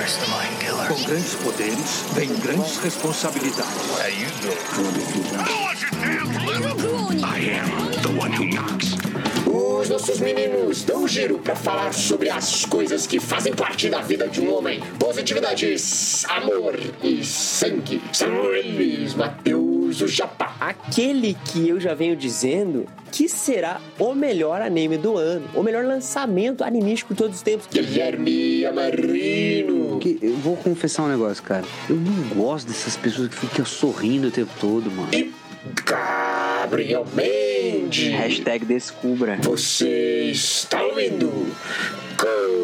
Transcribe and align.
Com 0.00 1.02
grandes 1.04 1.34
poderes, 1.34 2.04
vem 2.14 2.34
grandes 2.36 2.78
responsabilidades. 2.78 3.70
How 3.98 4.08
you 4.08 4.30
doing? 6.80 7.22
I 7.22 7.38
am 7.58 7.68
the 8.00 8.08
one 8.18 8.32
who 8.32 8.46
knocks. 8.46 8.96
Os 9.46 9.90
nossos 9.90 10.18
meninos 10.20 10.84
dão 10.84 11.02
um 11.02 11.08
giro 11.08 11.38
para 11.38 11.54
falar 11.54 11.92
sobre 11.92 12.30
as 12.30 12.64
coisas 12.64 13.06
que 13.06 13.20
fazem 13.20 13.52
parte 13.52 13.90
da 13.90 14.00
vida 14.00 14.26
de 14.26 14.40
um 14.40 14.54
homem. 14.54 14.80
Positividade, 14.98 15.76
amor 16.28 16.80
e 17.02 17.22
sangue. 17.22 18.00
São 18.10 18.54
eles, 18.54 19.14
O 19.90 20.08
Japa. 20.08 20.54
Aquele 20.60 21.36
que 21.46 21.68
eu 21.68 21.80
já 21.80 21.94
venho 21.94 22.14
dizendo 22.14 22.86
que 23.10 23.28
será 23.28 23.80
o 23.98 24.14
melhor 24.14 24.62
anime 24.62 24.96
do 24.96 25.16
ano, 25.16 25.48
o 25.54 25.62
melhor 25.62 25.84
lançamento 25.84 26.62
animístico 26.62 27.12
de 27.12 27.18
todos 27.18 27.36
os 27.36 27.42
tempos. 27.42 27.66
Guilherme 27.66 28.64
Amarino. 28.64 29.98
Que 29.98 30.18
eu 30.22 30.36
vou 30.36 30.56
confessar 30.56 31.02
um 31.02 31.08
negócio, 31.08 31.42
cara. 31.42 31.64
Eu 31.88 31.96
não 31.96 32.42
gosto 32.42 32.68
dessas 32.68 32.96
pessoas 32.96 33.28
que 33.28 33.36
ficam 33.36 33.64
sorrindo 33.64 34.28
o 34.28 34.30
tempo 34.30 34.52
todo, 34.60 34.90
mano. 34.90 35.08
E 35.12 35.32
Gabriel 35.84 37.04
Mendes. 37.14 38.12
Hashtag 38.12 38.64
descubra. 38.64 39.38
Você 39.42 40.30
está 40.30 40.82
ouvindo? 40.82 41.30
Contemporama. 42.16 42.59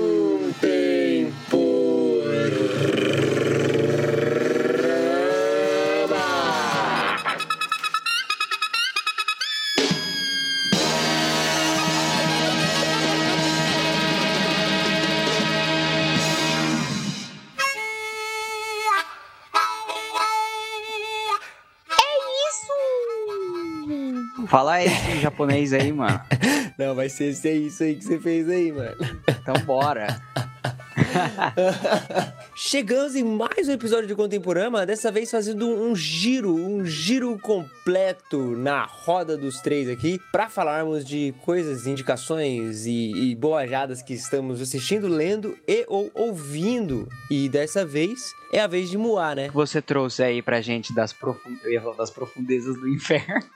Fala 24.56 24.82
esse 24.82 25.20
japonês 25.20 25.74
aí, 25.74 25.92
mano. 25.92 26.18
Não, 26.78 26.94
vai 26.94 27.10
ser 27.10 27.24
aí, 27.46 27.66
isso 27.66 27.82
aí 27.82 27.94
que 27.94 28.02
você 28.02 28.18
fez 28.18 28.48
aí, 28.48 28.72
mano. 28.72 28.96
Então 29.28 29.54
bora. 29.66 30.18
Chegamos 32.54 33.14
em 33.14 33.24
mais 33.24 33.68
um 33.68 33.72
episódio 33.72 34.06
de 34.06 34.14
Contemporama, 34.14 34.86
dessa 34.86 35.10
vez 35.10 35.30
fazendo 35.30 35.68
um 35.68 35.94
giro, 35.94 36.54
um 36.54 36.84
giro 36.84 37.38
completo 37.38 38.56
na 38.56 38.84
roda 38.84 39.36
dos 39.36 39.60
três 39.60 39.88
aqui, 39.88 40.20
pra 40.32 40.48
falarmos 40.48 41.04
de 41.04 41.34
coisas, 41.44 41.86
indicações 41.86 42.86
e, 42.86 43.12
e 43.12 43.34
boajadas 43.34 44.02
que 44.02 44.14
estamos 44.14 44.60
assistindo, 44.60 45.08
lendo 45.08 45.56
e 45.66 45.84
ou 45.88 46.10
ouvindo. 46.14 47.08
E 47.30 47.48
dessa 47.48 47.84
vez 47.84 48.32
é 48.52 48.60
a 48.60 48.66
vez 48.66 48.88
de 48.90 48.96
Moá, 48.96 49.34
né? 49.34 49.50
Você 49.52 49.82
trouxe 49.82 50.22
aí 50.22 50.40
pra 50.40 50.60
gente 50.60 50.94
das, 50.94 51.12
profun... 51.12 51.56
Eu 51.64 51.72
ia 51.72 51.80
falar 51.80 51.96
das 51.96 52.10
profundezas 52.10 52.76
do 52.76 52.88
inferno. 52.88 53.40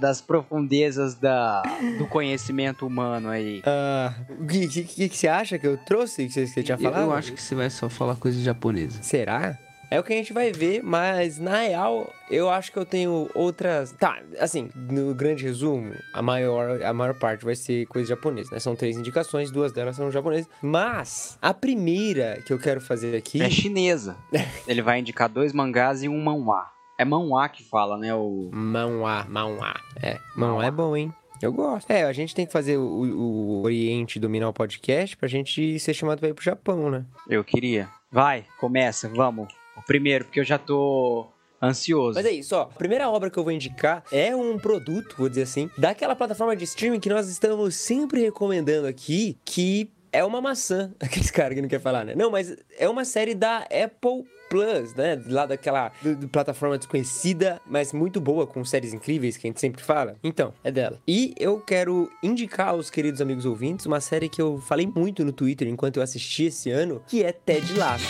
Das 0.00 0.22
profundezas 0.22 1.16
da... 1.16 1.60
do 1.98 2.06
conhecimento 2.06 2.86
humano 2.86 3.28
aí. 3.28 3.60
Ah, 3.66 4.14
o 4.40 4.46
que, 4.46 4.66
que, 4.66 4.84
que, 4.84 5.08
que 5.10 5.18
você 5.18 5.28
acha 5.28 5.58
que 5.58 5.66
eu 5.66 5.76
trouxe? 5.76 6.24
Que 6.24 6.32
você, 6.32 6.44
que 6.44 6.46
você 6.46 6.62
tinha 6.62 6.78
falado? 6.82 7.02
Eu 7.02 7.12
acho 7.12 7.32
que 7.32 7.42
você 7.42 7.54
vai 7.54 7.70
só 7.70 7.88
falar 7.88 8.16
coisas 8.16 8.42
japonesas. 8.42 9.04
Será? 9.04 9.58
É 9.92 10.00
o 10.00 10.02
que 10.02 10.10
a 10.10 10.16
gente 10.16 10.32
vai 10.32 10.50
ver, 10.50 10.82
mas 10.82 11.38
na 11.38 11.60
real, 11.60 12.10
eu 12.30 12.48
acho 12.48 12.72
que 12.72 12.78
eu 12.78 12.86
tenho 12.86 13.28
outras. 13.34 13.92
Tá, 13.92 14.22
assim, 14.40 14.70
no 14.74 15.14
grande 15.14 15.44
resumo, 15.44 15.92
a 16.14 16.22
maior, 16.22 16.82
a 16.82 16.94
maior 16.94 17.12
parte 17.12 17.44
vai 17.44 17.54
ser 17.54 17.84
coisa 17.84 18.08
japonesa, 18.08 18.48
né? 18.52 18.58
São 18.58 18.74
três 18.74 18.96
indicações, 18.96 19.50
duas 19.50 19.70
delas 19.70 19.94
são 19.94 20.10
japonesas. 20.10 20.48
Mas 20.62 21.36
a 21.42 21.52
primeira 21.52 22.40
que 22.46 22.54
eu 22.54 22.58
quero 22.58 22.80
fazer 22.80 23.14
aqui. 23.14 23.42
É 23.42 23.50
chinesa. 23.50 24.16
Ele 24.66 24.80
vai 24.80 25.00
indicar 25.00 25.28
dois 25.28 25.52
mangás 25.52 26.02
e 26.02 26.08
um 26.08 26.24
manhwa. 26.24 26.70
É 26.96 27.04
manhwa 27.04 27.46
que 27.50 27.62
fala, 27.62 27.98
né? 27.98 28.14
O... 28.14 28.48
Manhwa, 28.50 29.26
manhwa. 29.28 29.74
É, 30.02 30.18
manhwa 30.34 30.64
é 30.64 30.70
bom, 30.70 30.96
hein? 30.96 31.12
Eu 31.42 31.52
gosto. 31.52 31.90
É, 31.90 32.04
a 32.04 32.12
gente 32.12 32.34
tem 32.34 32.46
que 32.46 32.52
fazer 32.52 32.76
o, 32.76 32.82
o 32.82 33.62
Oriente 33.62 34.20
dominar 34.20 34.48
o 34.48 34.52
podcast 34.52 35.16
pra 35.16 35.28
gente 35.28 35.78
ser 35.78 35.92
chamado 35.92 36.20
pra 36.20 36.28
ir 36.28 36.34
pro 36.34 36.44
Japão, 36.44 36.90
né? 36.90 37.04
Eu 37.28 37.42
queria. 37.42 37.88
Vai, 38.10 38.44
começa, 38.60 39.08
vamos. 39.08 39.52
O 39.76 39.82
primeiro, 39.82 40.24
porque 40.24 40.38
eu 40.40 40.44
já 40.44 40.58
tô 40.58 41.26
ansioso. 41.60 42.14
Mas 42.14 42.26
é 42.26 42.30
isso, 42.30 42.54
ó. 42.54 42.62
A 42.62 42.66
primeira 42.66 43.08
obra 43.10 43.30
que 43.30 43.38
eu 43.38 43.44
vou 43.44 43.52
indicar 43.52 44.04
é 44.12 44.34
um 44.34 44.58
produto, 44.58 45.16
vou 45.16 45.28
dizer 45.28 45.42
assim, 45.42 45.70
daquela 45.78 46.14
plataforma 46.14 46.54
de 46.54 46.64
streaming 46.64 47.00
que 47.00 47.08
nós 47.08 47.28
estamos 47.28 47.74
sempre 47.74 48.20
recomendando 48.20 48.86
aqui, 48.86 49.36
que 49.44 49.90
é 50.12 50.24
uma 50.24 50.40
maçã. 50.40 50.92
Aqueles 51.00 51.30
caras 51.30 51.54
que 51.54 51.62
não 51.62 51.68
quer 51.68 51.80
falar, 51.80 52.04
né? 52.04 52.14
Não, 52.14 52.30
mas 52.30 52.54
é 52.78 52.88
uma 52.88 53.04
série 53.04 53.34
da 53.34 53.58
Apple 53.58 54.24
Plus, 54.52 54.94
né? 54.94 55.18
Lá 55.28 55.46
daquela 55.46 55.90
do- 56.02 56.14
do 56.14 56.28
plataforma 56.28 56.76
desconhecida, 56.76 57.58
mas 57.66 57.90
muito 57.94 58.20
boa, 58.20 58.46
com 58.46 58.62
séries 58.66 58.92
incríveis 58.92 59.38
que 59.38 59.46
a 59.46 59.48
gente 59.48 59.58
sempre 59.58 59.82
fala. 59.82 60.16
Então, 60.22 60.52
é 60.62 60.70
dela. 60.70 61.00
E 61.08 61.34
eu 61.38 61.58
quero 61.58 62.10
indicar 62.22 62.68
aos 62.68 62.90
queridos 62.90 63.22
amigos 63.22 63.46
ouvintes 63.46 63.86
uma 63.86 63.98
série 63.98 64.28
que 64.28 64.42
eu 64.42 64.58
falei 64.58 64.86
muito 64.94 65.24
no 65.24 65.32
Twitter 65.32 65.66
enquanto 65.68 65.96
eu 65.96 66.02
assisti 66.02 66.44
esse 66.44 66.70
ano, 66.70 67.02
que 67.08 67.24
é 67.24 67.32
Ted 67.32 67.72
Lasso. 67.78 68.04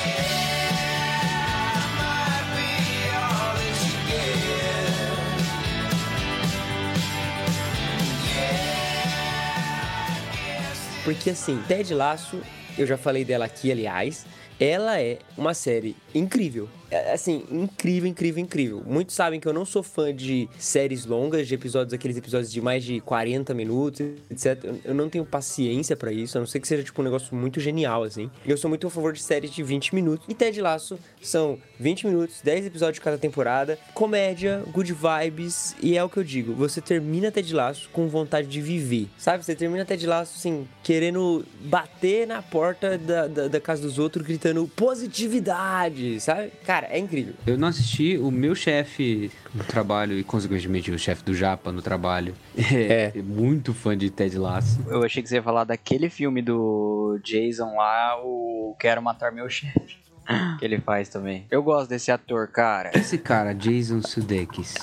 Porque 11.04 11.30
assim, 11.30 11.60
Ted 11.66 11.92
Lasso, 11.94 12.40
eu 12.78 12.86
já 12.86 12.96
falei 12.96 13.24
dela 13.24 13.44
aqui, 13.44 13.72
aliás, 13.72 14.24
ela 14.62 15.00
é 15.00 15.18
uma 15.36 15.54
série 15.54 15.96
incrível. 16.14 16.68
É, 16.90 17.12
Assim, 17.12 17.44
incrível, 17.50 18.08
incrível, 18.08 18.42
incrível. 18.42 18.82
Muitos 18.86 19.14
sabem 19.14 19.40
que 19.40 19.48
eu 19.48 19.52
não 19.52 19.64
sou 19.64 19.82
fã 19.82 20.14
de 20.14 20.48
séries 20.58 21.06
longas, 21.06 21.48
de 21.48 21.54
episódios, 21.54 21.92
aqueles 21.94 22.16
episódios 22.16 22.52
de 22.52 22.60
mais 22.60 22.84
de 22.84 23.00
40 23.00 23.54
minutos, 23.54 24.06
etc. 24.30 24.62
Eu- 24.84 24.94
não 24.94 25.08
tenho 25.08 25.24
paciência 25.24 25.96
pra 25.96 26.12
isso, 26.12 26.36
a 26.36 26.40
não 26.40 26.46
ser 26.46 26.60
que 26.60 26.68
seja 26.68 26.82
tipo 26.82 27.00
um 27.00 27.04
negócio 27.04 27.34
muito 27.34 27.58
genial, 27.60 28.02
assim. 28.02 28.30
Eu 28.46 28.56
sou 28.58 28.68
muito 28.68 28.86
a 28.86 28.90
favor 28.90 29.12
de 29.14 29.22
séries 29.22 29.50
de 29.50 29.62
20 29.62 29.94
minutos. 29.94 30.26
E 30.28 30.34
Ted 30.34 30.60
Lasso 30.60 30.98
são 31.22 31.58
20 31.80 32.06
minutos, 32.06 32.40
10 32.42 32.66
episódios 32.66 32.96
de 32.96 33.00
cada 33.00 33.16
temporada, 33.18 33.78
comédia, 33.94 34.62
good 34.72 34.92
vibes, 34.92 35.74
e 35.82 35.96
é 35.96 36.04
o 36.04 36.08
que 36.10 36.18
eu 36.18 36.24
digo. 36.24 36.52
Você 36.54 36.80
termina 36.82 37.30
Ted 37.30 37.54
Lasso 37.54 37.88
com 37.90 38.06
vontade 38.08 38.46
de 38.48 38.60
viver, 38.60 39.08
sabe? 39.16 39.42
Você 39.44 39.54
termina 39.54 39.84
Ted 39.84 40.06
Lasso, 40.06 40.34
assim, 40.36 40.68
querendo 40.82 41.44
bater 41.64 42.26
na 42.26 42.42
porta 42.42 42.98
da, 42.98 43.26
da, 43.26 43.48
da 43.48 43.60
casa 43.60 43.80
dos 43.82 43.98
outros, 43.98 44.26
gritando 44.26 44.51
positividade, 44.66 46.20
sabe? 46.20 46.52
Cara, 46.64 46.86
é 46.90 46.98
incrível. 46.98 47.34
Eu 47.46 47.58
não 47.58 47.68
assisti, 47.68 48.16
o 48.16 48.30
meu 48.30 48.54
chefe 48.54 49.30
no 49.54 49.64
trabalho 49.64 50.18
e, 50.18 50.24
consequentemente, 50.24 50.90
o 50.90 50.98
chefe 50.98 51.24
do 51.24 51.34
Japa 51.34 51.72
no 51.72 51.82
trabalho 51.82 52.34
é, 52.56 53.12
muito 53.22 53.72
fã 53.74 53.96
de 53.96 54.10
Ted 54.10 54.36
Lasso. 54.38 54.80
Eu 54.88 55.02
achei 55.02 55.22
que 55.22 55.28
você 55.28 55.36
ia 55.36 55.42
falar 55.42 55.64
daquele 55.64 56.08
filme 56.08 56.42
do 56.42 57.18
Jason 57.24 57.74
lá, 57.76 58.16
o 58.22 58.76
Quero 58.78 59.02
Matar 59.02 59.32
Meu 59.32 59.48
Chefe. 59.48 60.02
Que 60.58 60.64
ele 60.64 60.78
faz 60.78 61.08
também. 61.08 61.46
Eu 61.50 61.62
gosto 61.62 61.90
desse 61.90 62.10
ator, 62.12 62.48
cara. 62.48 62.92
Esse 62.94 63.18
cara, 63.18 63.52
Jason 63.52 64.00
Sudeikis. 64.02 64.74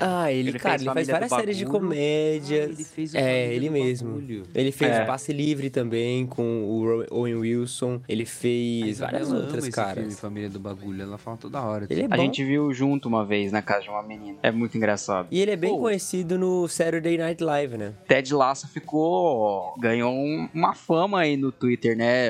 Ah, 0.00 0.30
ele, 0.32 0.50
Ele 0.50 0.58
cara, 0.58 0.76
ele 0.76 0.84
faz 0.92 1.08
várias 1.08 1.30
séries 1.30 1.56
de 1.56 1.64
Bagulho. 1.64 1.80
comédia. 1.82 2.62
Ah, 2.62 2.64
ele 2.64 2.84
fez 2.84 3.14
o 3.14 3.16
é, 3.16 3.54
ele 3.54 3.70
mesmo. 3.70 4.08
Bagulho. 4.12 4.42
Ele 4.54 4.72
fez 4.72 4.92
É. 4.96 5.02
o 5.02 5.06
Passe 5.06 5.32
Livre 5.32 5.70
também 5.70 6.26
com 6.26 6.42
o 6.64 7.04
Owen 7.10 7.34
Wilson. 7.36 8.00
Ele 8.08 8.24
fez 8.24 8.98
várias 8.98 9.32
outras, 9.32 9.68
cara. 9.68 10.00
filme, 10.00 10.14
Família 10.14 10.48
do 10.50 10.58
Bagulho, 10.60 11.02
ela 11.02 11.18
fala 11.18 11.36
toda 11.36 11.60
hora. 11.62 11.86
Ele 11.90 12.02
é 12.02 12.04
A 12.04 12.08
bom. 12.08 12.16
gente 12.16 12.44
viu 12.44 12.72
junto 12.72 13.08
uma 13.08 13.24
vez 13.24 13.50
na 13.52 13.62
casa 13.62 13.82
de 13.82 13.90
uma 13.90 14.02
menina. 14.02 14.38
É 14.42 14.50
muito 14.50 14.76
engraçado. 14.76 15.28
E 15.30 15.40
ele 15.40 15.50
é 15.50 15.56
bem 15.56 15.70
Pô. 15.70 15.78
conhecido 15.80 16.38
no 16.38 16.66
Saturday 16.68 17.16
Night 17.18 17.42
Live, 17.42 17.76
né? 17.76 17.92
Ted 18.06 18.32
Lasso 18.34 18.68
ficou. 18.68 19.74
ganhou 19.78 20.12
um- 20.12 20.48
uma 20.54 20.74
fama 20.74 21.20
aí 21.20 21.36
no 21.36 21.50
Twitter, 21.52 21.96
né? 21.96 22.28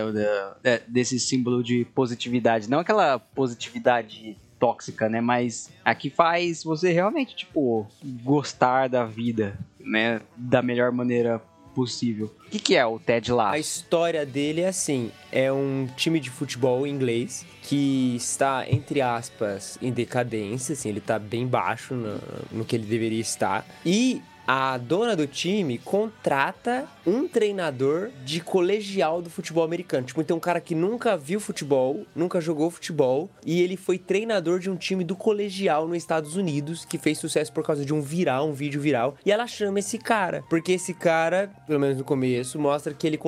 da- 0.62 0.80
desse 0.88 1.18
símbolo 1.18 1.62
de 1.62 1.84
positividade. 1.94 2.68
Não 2.70 2.78
aquela 2.80 3.18
positividade 3.18 4.36
tóxica, 4.58 5.08
né? 5.08 5.20
Mas 5.20 5.70
a 5.84 5.94
que 5.94 6.10
faz 6.10 6.62
você 6.64 6.92
realmente, 6.92 7.34
tipo, 7.36 7.86
gostar 8.22 8.88
da 8.88 9.04
vida, 9.04 9.58
né? 9.80 10.20
Da 10.36 10.62
melhor 10.62 10.92
maneira 10.92 11.40
possível. 11.74 12.34
O 12.46 12.50
que, 12.50 12.58
que 12.58 12.76
é 12.76 12.84
o 12.84 12.98
Ted 12.98 13.30
A 13.30 13.34
Lasso? 13.34 13.56
história 13.58 14.26
dele 14.26 14.62
é 14.62 14.68
assim: 14.68 15.12
é 15.30 15.52
um 15.52 15.86
time 15.96 16.18
de 16.18 16.28
futebol 16.28 16.86
inglês 16.86 17.46
que 17.62 18.16
está, 18.16 18.64
entre 18.68 19.00
aspas, 19.00 19.78
em 19.80 19.92
decadência, 19.92 20.72
assim, 20.72 20.88
ele 20.88 21.00
tá 21.00 21.18
bem 21.18 21.46
baixo 21.46 21.94
no, 21.94 22.18
no 22.50 22.64
que 22.64 22.74
ele 22.74 22.86
deveria 22.86 23.20
estar. 23.20 23.64
E 23.84 24.22
a 24.50 24.78
dona 24.78 25.14
do 25.14 25.26
time 25.26 25.76
contrata 25.76 26.88
um 27.06 27.28
treinador 27.28 28.10
de 28.24 28.40
colegial 28.40 29.20
do 29.20 29.28
futebol 29.28 29.62
americano. 29.62 30.06
Tipo, 30.06 30.22
então 30.22 30.38
um 30.38 30.40
cara 30.40 30.58
que 30.58 30.74
nunca 30.74 31.18
viu 31.18 31.38
futebol, 31.38 32.06
nunca 32.16 32.40
jogou 32.40 32.70
futebol, 32.70 33.28
e 33.44 33.60
ele 33.60 33.76
foi 33.76 33.98
treinador 33.98 34.58
de 34.58 34.70
um 34.70 34.76
time 34.76 35.04
do 35.04 35.14
colegial 35.14 35.86
nos 35.86 35.98
Estados 35.98 36.34
Unidos, 36.34 36.86
que 36.86 36.96
fez 36.96 37.18
sucesso 37.18 37.52
por 37.52 37.62
causa 37.62 37.84
de 37.84 37.92
um 37.92 38.00
viral, 38.00 38.48
um 38.48 38.54
vídeo 38.54 38.80
viral. 38.80 39.16
E 39.22 39.30
ela 39.30 39.46
chama 39.46 39.80
esse 39.80 39.98
cara, 39.98 40.42
porque 40.48 40.72
esse 40.72 40.94
cara, 40.94 41.50
pelo 41.66 41.78
menos 41.78 41.98
no 41.98 42.04
começo, 42.04 42.58
mostra 42.58 42.94
que 42.94 43.06
ele 43.06 43.18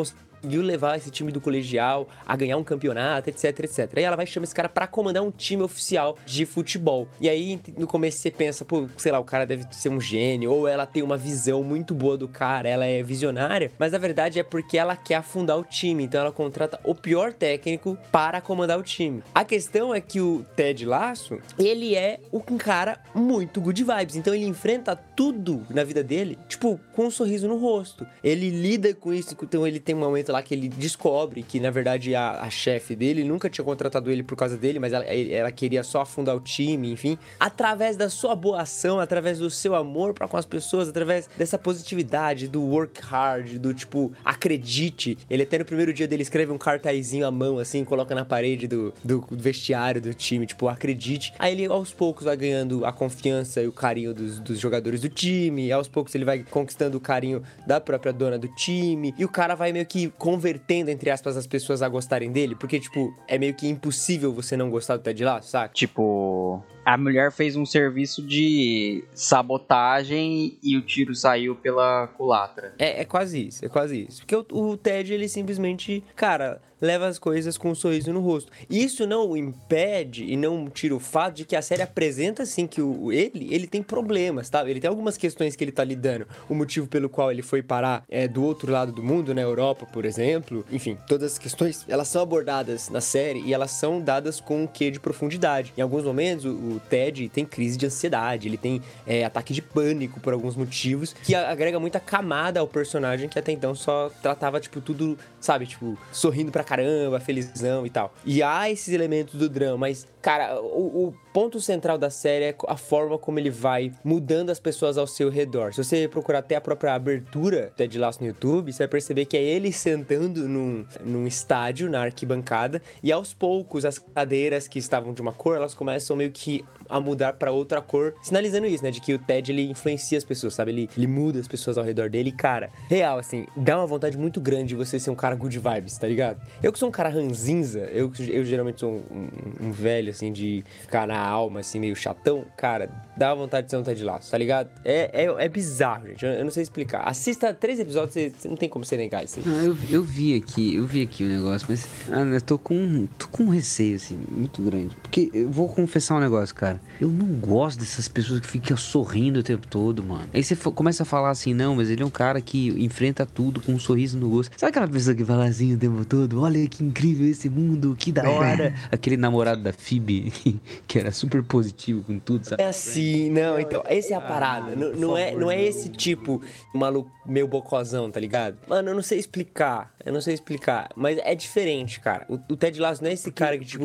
conseguiu 0.41 0.63
levar 0.63 0.97
esse 0.97 1.11
time 1.11 1.31
do 1.31 1.41
colegial 1.41 2.09
a 2.27 2.35
ganhar 2.35 2.57
um 2.57 2.65
campeonato, 2.65 3.29
etc, 3.29 3.61
etc. 3.61 3.91
Aí 3.97 4.05
ela 4.05 4.17
vai 4.17 4.27
chamar 4.27 4.45
esse 4.45 4.55
cara 4.55 4.69
para 4.69 4.87
comandar 4.87 5.23
um 5.23 5.31
time 5.31 5.63
oficial 5.63 6.17
de 6.25 6.47
futebol. 6.47 7.07
E 7.21 7.29
aí 7.29 7.61
no 7.77 7.87
começo 7.87 8.19
você 8.19 8.31
pensa, 8.31 8.65
pô, 8.65 8.89
sei 8.97 9.13
lá, 9.13 9.19
o 9.19 9.25
cara 9.25 9.47
deve 9.47 9.67
ser 9.71 9.89
um 9.91 10.01
gênio, 10.01 10.51
ou 10.51 10.67
ela 10.67 10.87
tem 10.87 11.03
uma 11.03 11.17
visão 11.17 11.63
muito 11.63 11.95
boa 11.95 12.17
do 12.17 12.29
cara, 12.29 12.69
ela 12.69 12.87
é 12.87 13.03
visionária, 13.03 13.71
mas 13.79 13.93
na 13.93 13.99
verdade 13.99 14.39
é 14.39 14.43
porque 14.43 14.79
ela 14.79 14.97
quer 14.97 15.17
afundar 15.17 15.59
o 15.59 15.65
time, 15.65 16.05
então 16.05 16.21
ela 16.21 16.33
contrata 16.33 16.81
o 16.85 16.95
pior 16.95 17.33
técnico 17.33 17.99
para 18.11 18.41
comandar 18.41 18.79
o 18.79 18.83
time. 18.83 19.23
A 19.35 19.45
questão 19.45 19.95
é 19.95 20.01
que 20.01 20.21
o 20.21 20.45
Ted 20.57 20.87
Lasso, 20.87 21.39
ele 21.59 21.95
é 21.95 22.19
um 22.33 22.41
cara 22.57 22.99
muito 23.15 23.61
good 23.61 23.83
vibes, 23.85 24.17
então 24.17 24.35
ele 24.35 24.47
enfrenta 24.47 24.97
tudo 25.21 25.67
na 25.69 25.85
vida 25.85 26.03
dele, 26.03 26.39
tipo, 26.49 26.81
com 26.95 27.05
um 27.05 27.11
sorriso 27.11 27.47
no 27.47 27.59
rosto. 27.59 28.07
Ele 28.25 28.49
lida 28.49 28.95
com 28.95 29.13
isso, 29.13 29.37
então 29.43 29.67
ele 29.67 29.79
tem 29.79 29.95
um 29.95 29.99
momento 29.99 30.33
lá 30.33 30.43
que 30.43 30.55
ele 30.55 30.67
descobre 30.67 31.43
que 31.43 31.61
na 31.61 31.71
verdade 31.71 32.15
a, 32.15 32.41
a 32.41 32.49
chefe 32.49 32.97
dele 32.97 33.23
nunca 33.23 33.51
tinha 33.51 33.63
contratado 33.63 34.11
ele 34.11 34.23
por 34.23 34.35
causa 34.35 34.57
dele, 34.57 34.79
mas 34.79 34.95
ela, 34.95 35.05
ela 35.05 35.53
queria 35.53 35.83
só 35.83 36.01
afundar 36.01 36.35
o 36.35 36.41
time, 36.41 36.91
enfim. 36.91 37.19
Através 37.39 37.99
da 37.99 38.09
sua 38.09 38.35
boa 38.35 38.63
ação, 38.63 38.99
através 38.99 39.39
do 39.39 39.51
seu 39.51 39.75
amor 39.75 40.15
para 40.15 40.27
com 40.27 40.39
as 40.39 40.47
pessoas, 40.47 40.89
através 40.89 41.29
dessa 41.37 41.59
positividade, 41.59 42.49
do 42.49 42.63
work 42.63 43.03
hard, 43.03 43.59
do 43.59 43.75
tipo, 43.75 44.15
acredite. 44.25 45.19
Ele 45.29 45.43
até 45.43 45.59
no 45.59 45.67
primeiro 45.67 45.93
dia 45.93 46.09
dele 46.09 46.23
escreve 46.23 46.51
um 46.51 46.57
cartazinho 46.57 47.27
à 47.27 47.31
mão, 47.31 47.59
assim, 47.59 47.85
coloca 47.85 48.15
na 48.15 48.25
parede 48.25 48.67
do, 48.67 48.95
do 49.05 49.23
vestiário 49.33 50.01
do 50.01 50.15
time, 50.15 50.47
tipo, 50.47 50.67
acredite. 50.67 51.35
Aí 51.39 51.53
ele 51.53 51.67
aos 51.67 51.93
poucos 51.93 52.25
vai 52.25 52.39
ganhando 52.39 52.87
a 52.87 52.93
confiança 52.93 53.61
e 53.61 53.67
o 53.67 53.73
carinho 53.73 54.15
dos, 54.15 54.41
dos 54.41 54.59
jogadores 54.59 55.03
do 55.03 55.10
time, 55.11 55.71
aos 55.71 55.89
poucos 55.89 56.15
ele 56.15 56.25
vai 56.25 56.43
conquistando 56.43 56.97
o 56.97 57.01
carinho 57.01 57.43
da 57.67 57.81
própria 57.81 58.13
dona 58.13 58.39
do 58.39 58.49
time, 58.55 59.15
e 59.19 59.25
o 59.25 59.29
cara 59.29 59.55
vai 59.55 59.73
meio 59.73 59.85
que 59.85 60.09
convertendo, 60.17 60.91
entre 60.91 61.11
aspas, 61.11 61.37
as 61.37 61.47
pessoas 61.47 61.83
a 61.83 61.89
gostarem 61.89 62.33
dele, 62.33 62.55
porque, 62.55 62.81
tipo, 62.81 63.15
é 63.29 63.39
meio 63.39 63.55
que 63.55 63.69
impossível 63.69 64.33
você 64.33 64.57
não 64.57 64.71
gostar 64.71 64.97
do 64.97 65.03
Ted 65.03 65.23
Lasso, 65.25 65.51
saca? 65.51 65.75
Tipo, 65.75 66.65
a 66.85 66.97
mulher 66.97 67.31
fez 67.33 67.57
um 67.57 67.67
serviço 67.67 68.23
de 68.23 69.05
sabotagem 69.15 70.59
e 70.63 70.77
o 70.77 70.83
tiro 70.83 71.15
saiu 71.15 71.55
pela 71.55 72.07
culatra. 72.09 72.75
É, 72.79 73.03
é 73.03 73.05
quase 73.05 73.49
isso, 73.49 73.65
é 73.65 73.69
quase 73.69 74.07
isso. 74.09 74.21
Porque 74.21 74.37
o, 74.37 74.45
o 74.51 74.77
Ted, 74.77 75.13
ele 75.13 75.29
simplesmente, 75.29 76.03
cara, 76.17 76.61
leva 76.81 77.07
as 77.07 77.19
coisas 77.19 77.59
com 77.59 77.71
um 77.71 77.75
sorriso 77.75 78.13
no 78.13 78.21
rosto. 78.21 78.51
Isso 78.69 79.07
não 79.07 79.37
impede 79.37 80.25
e 80.25 80.37
não 80.37 80.69
tira 80.69 80.95
o 80.95 81.01
fato 81.01 81.37
de 81.37 81.45
que 81.45 81.55
a 81.55 81.63
série 81.63 81.83
apresenta 81.83 82.43
assim 82.43 82.67
que 82.67 82.81
o, 82.81 83.13
ele, 83.13 83.53
ele 83.53 83.67
tem 83.67 83.83
problemas, 83.83 84.49
tá? 84.49 84.69
Ele 84.69 84.81
tem 84.81 84.89
algumas 84.89 85.17
questões 85.17 85.55
que 85.55 85.63
ele 85.63 85.73
tá 85.73 85.85
lidando. 85.85 86.27
O 86.49 86.55
motivo 86.55 86.87
pelo 86.87 87.09
qual 87.09 87.31
ele 87.31 87.43
foi 87.43 87.63
parar 87.63 88.05
é 88.09 88.27
do 88.27 88.43
outro 88.43 88.73
lado 88.73 88.93
do 88.93 89.03
mundo, 89.03 89.35
na 89.35 89.43
Europa, 89.43 89.87
por 89.87 90.05
exemplo. 90.05 90.65
Enfim, 90.73 90.97
todas 91.07 91.33
as 91.33 91.39
questões, 91.39 91.85
elas 91.89 92.09
são 92.09 92.23
abordadas 92.23 92.89
na 92.89 93.01
série 93.01 93.41
e 93.41 93.53
elas 93.53 93.73
são 93.73 94.01
dadas 94.01 94.41
com 94.41 94.63
um 94.63 94.67
quê 94.67 94.91
de 94.91 94.99
profundidade. 94.99 95.73
Em 95.77 95.83
alguns 95.83 96.05
momentos, 96.05 96.45
o, 96.45 96.70
o 96.71 96.81
Ted 96.81 97.29
tem 97.29 97.45
crise 97.45 97.77
de 97.77 97.87
ansiedade, 97.87 98.49
ele 98.49 98.57
tem 98.57 98.83
é, 99.07 99.25
ataque 99.25 99.53
de 99.53 99.63
pânico 99.63 100.21
por 100.21 100.33
alguns 100.33 100.57
motivos, 100.57 101.15
que 101.25 101.35
agrega 101.35 101.79
muita 101.79 102.01
camada 102.01 102.61
ao 102.61 102.67
personagem 102.67 103.29
que 103.29 103.39
até 103.39 103.53
então 103.53 103.75
só 103.75 104.11
tratava, 104.23 104.61
tipo, 104.61 104.81
tudo, 104.81 105.19
sabe, 105.41 105.67
tipo, 105.67 105.99
sorrindo 106.13 106.51
pra 106.51 106.65
caramba, 106.65 107.21
felizão 107.21 107.87
e 107.87 107.91
tal. 107.91 108.15
E 108.25 108.43
há 108.43 108.71
esses 108.71 108.93
elementos 108.93 109.35
do 109.35 109.49
drama, 109.49 109.79
mas, 109.79 110.07
cara, 110.21 110.61
o, 110.61 111.09
o 111.09 111.15
ponto 111.33 111.61
central 111.61 111.97
da 111.97 112.11
série 112.11 112.47
é 112.47 112.55
a 112.67 112.77
forma 112.77 113.19
como 113.19 113.39
ele 113.39 113.51
vai 113.51 113.93
mudando 114.05 114.51
as 114.51 114.61
pessoas 114.61 114.99
ao 114.99 115.07
seu 115.07 115.31
redor. 115.31 115.73
Se 115.73 115.83
você 115.83 116.09
procurar 116.09 116.41
até 116.41 116.57
a 116.57 116.61
própria 116.61 116.95
abertura 116.95 117.73
Ted 117.77 117.99
Lasso 117.99 118.21
no 118.21 118.29
YouTube, 118.29 118.73
você 118.73 118.79
vai 118.79 118.89
perceber 118.89 119.25
que 119.25 119.37
é 119.37 119.43
ele 119.43 119.73
sentando 119.73 120.49
num, 120.49 120.85
num 121.05 121.27
estádio, 121.27 121.89
na 121.89 122.03
arquibancada, 122.03 122.83
e 123.03 123.13
aos 123.13 123.33
poucos 123.33 123.85
as 123.85 123.99
cadeiras 123.99 124.67
que 124.67 124.79
estavam 124.79 125.13
de 125.13 125.23
uma 125.23 125.33
cor, 125.33 125.57
elas 125.57 125.75
começam 125.75 126.17
meio 126.17 126.31
que 126.31 126.65
a 126.89 127.01
mudar 127.01 127.35
para 127.35 127.53
outra 127.53 127.81
cor, 127.81 128.15
sinalizando 128.23 128.67
isso, 128.67 128.83
né? 128.83 128.91
De 128.91 129.01
que 129.01 129.15
o 129.15 129.19
Ted 129.19 129.53
ele 129.53 129.71
influencia 129.71 130.19
as 130.19 130.25
pessoas, 130.25 130.55
sabe? 130.55 130.73
Ele, 130.73 130.91
ele 130.97 131.07
muda 131.07 131.39
as 131.39 131.47
pessoas 131.47 131.79
ao 131.79 131.85
redor 131.85 132.11
dele. 132.11 132.33
Cara, 132.33 132.71
real, 132.89 133.19
assim, 133.19 133.47
dá 133.57 133.79
uma 133.79 133.87
vontade 133.87 134.19
muito 134.19 134.41
grande 134.41 134.71
de 134.71 134.75
você 134.75 134.99
ser 134.99 135.11
um 135.11 135.15
cara 135.15 135.37
good 135.37 135.57
vibes, 135.57 135.97
tá 135.97 136.07
ligado? 136.07 136.41
Eu 136.63 136.73
que 136.73 136.79
sou 136.79 136.89
um 136.89 136.93
cara 136.93 137.09
ranzinza, 137.09 137.81
eu, 137.93 138.13
eu 138.29 138.45
geralmente 138.45 138.81
sou 138.81 138.91
um, 138.91 139.29
um, 139.63 139.69
um 139.69 139.73
velho, 139.73 140.10
assim, 140.11 140.33
de 140.33 140.65
ficar 140.81 141.07
na 141.07 141.19
alma, 141.19 141.61
assim, 141.61 141.79
meio 141.79 141.97
chatão, 141.97 142.45
cara, 142.57 142.91
dá 143.17 143.35
vontade 143.35 143.67
de 143.67 143.71
ser 143.71 143.77
um 143.77 143.83
Ted 143.83 144.03
Lasso, 144.03 144.31
tá 144.31 144.39
ligado? 144.39 144.71
É, 144.85 145.25
é, 145.25 145.45
é 145.45 145.49
bizarro, 145.49 146.09
gente. 146.09 146.25
Eu, 146.25 146.33
eu, 146.33 146.45
não 146.45 146.51
sei 146.51 146.63
explicar. 146.63 147.03
Assista 147.03 147.53
três 147.53 147.79
episódios, 147.79 148.15
você, 148.15 148.33
você 148.37 148.49
não 148.49 148.57
tem 148.57 148.69
como 148.69 148.85
você 148.85 148.97
negar 148.97 149.25
isso 149.25 149.39
aí. 149.39 149.47
Não, 149.47 149.61
eu, 149.61 149.77
eu 149.91 150.03
vi 150.03 150.35
aqui, 150.35 150.75
eu 150.75 150.87
vi 150.87 151.03
aqui 151.03 151.25
o 151.25 151.29
negócio, 151.29 151.67
mas 151.69 151.87
ah, 152.11 152.21
eu 152.21 152.41
tô 152.41 152.59
com, 152.59 153.07
tô 153.19 153.29
com 153.29 153.45
um 153.45 153.49
receio, 153.51 153.97
assim, 153.97 154.19
muito 154.31 154.63
grande. 154.63 154.97
Porque 155.03 155.31
eu 155.33 155.51
vou 155.51 155.69
confessar 155.69 156.17
um 156.17 156.21
negócio, 156.21 156.55
cara. 156.55 156.81
Eu 157.01 157.09
não 157.09 157.27
gosto 157.27 157.79
dessas 157.79 158.09
pessoas 158.09 158.41
que 158.41 158.47
ficam 158.47 158.77
sorrindo 158.77 159.41
o 159.41 159.43
tempo 159.43 159.67
todo, 159.67 160.03
mano. 160.03 160.29
Aí 160.33 160.43
você 160.43 160.57
começa 160.57 161.03
a 161.03 161.07
falar 161.07 161.31
assim, 161.31 161.55
não, 161.55 161.77
mas 161.77 161.91
ele 161.91 162.03
é 162.03 162.07
um 162.07 162.11
cara 162.11 162.41
que 162.41 162.69
enfrenta 162.83 163.27
tudo 163.27 163.61
com 163.61 163.73
um 163.73 163.79
sorriso 163.79 164.19
no 164.19 164.29
rosto. 164.29 164.53
Sabe 164.57 164.71
aquela 164.71 164.89
pessoa 164.89 165.15
que 165.15 165.25
fala 165.25 165.47
assim 165.47 165.75
o 165.75 165.79
tempo 165.79 166.05
todo? 166.05 166.41
Olha 166.41 166.67
que 166.69 166.83
incrível 166.83 167.29
esse 167.29 167.49
mundo, 167.49 167.95
que 167.99 168.13
da 168.13 168.29
hora. 168.29 168.75
Aquele 168.91 169.17
namorado 169.17 169.63
da 169.63 169.73
Phoebe, 169.73 170.00
que 170.87 170.99
era 170.99 171.13
super 171.13 171.43
positivo 171.43 172.03
com 172.03 172.19
tudo, 172.19 172.45
sabe? 172.47 172.63
É 172.63 172.67
assim, 172.67 173.31
não, 173.31 173.59
então, 173.59 173.83
essa 173.87 174.15
é 174.15 174.17
a 174.17 174.21
parada. 174.21 174.75
Não, 174.75 174.93
não 174.93 175.17
é, 175.17 175.35
não 175.35 175.51
é 175.51 175.63
esse 175.63 175.89
tipo 175.89 176.43
maluco 176.75 177.11
meio 177.27 177.47
bocozão, 177.47 178.11
tá 178.11 178.19
ligado? 178.19 178.59
Mano, 178.67 178.91
eu 178.91 178.95
não 178.95 179.03
sei 179.03 179.19
explicar. 179.19 179.95
Eu 180.05 180.13
não 180.13 180.21
sei 180.21 180.35
explicar, 180.35 180.91
mas 180.97 181.19
é 181.19 181.35
diferente, 181.35 182.01
cara. 182.01 182.25
O, 182.29 182.35
o 182.35 182.57
Ted 182.57 182.81
Lasso 182.81 183.03
não 183.03 183.11
é 183.11 183.13
esse 183.13 183.31
cara 183.31 183.59
que, 183.59 183.65
tipo, 183.65 183.85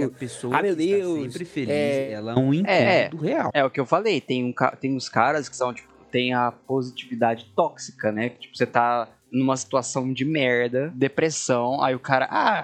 ah, 0.52 0.62
meu 0.62 0.76
Deus. 0.76 1.34
sempre 1.34 1.46
feliz, 1.46 1.70
é... 1.70 2.12
ela 2.12 2.32
é 2.32 2.36
um 2.36 2.54
incômodo 2.54 2.68
é, 2.68 3.10
real. 3.22 3.52
É 3.54 3.66
o 3.66 3.70
que 3.70 3.80
eu 3.80 3.86
falei, 3.86 4.22
tem, 4.22 4.46
um, 4.46 4.54
tem 4.80 4.96
uns 4.96 5.10
caras 5.10 5.50
que 5.50 5.56
são, 5.56 5.74
tipo, 5.74 5.94
tem 6.12 6.34
a 6.34 6.52
positividade 6.52 7.52
tóxica, 7.56 8.12
né? 8.12 8.30
Que, 8.30 8.40
tipo, 8.40 8.56
você 8.56 8.66
tá 8.66 9.10
numa 9.32 9.58
situação 9.58 10.14
de 10.14 10.24
merda, 10.24 10.92
depressão, 10.96 11.84
aí 11.84 11.94
o 11.94 12.00
cara, 12.00 12.28
ah, 12.32 12.64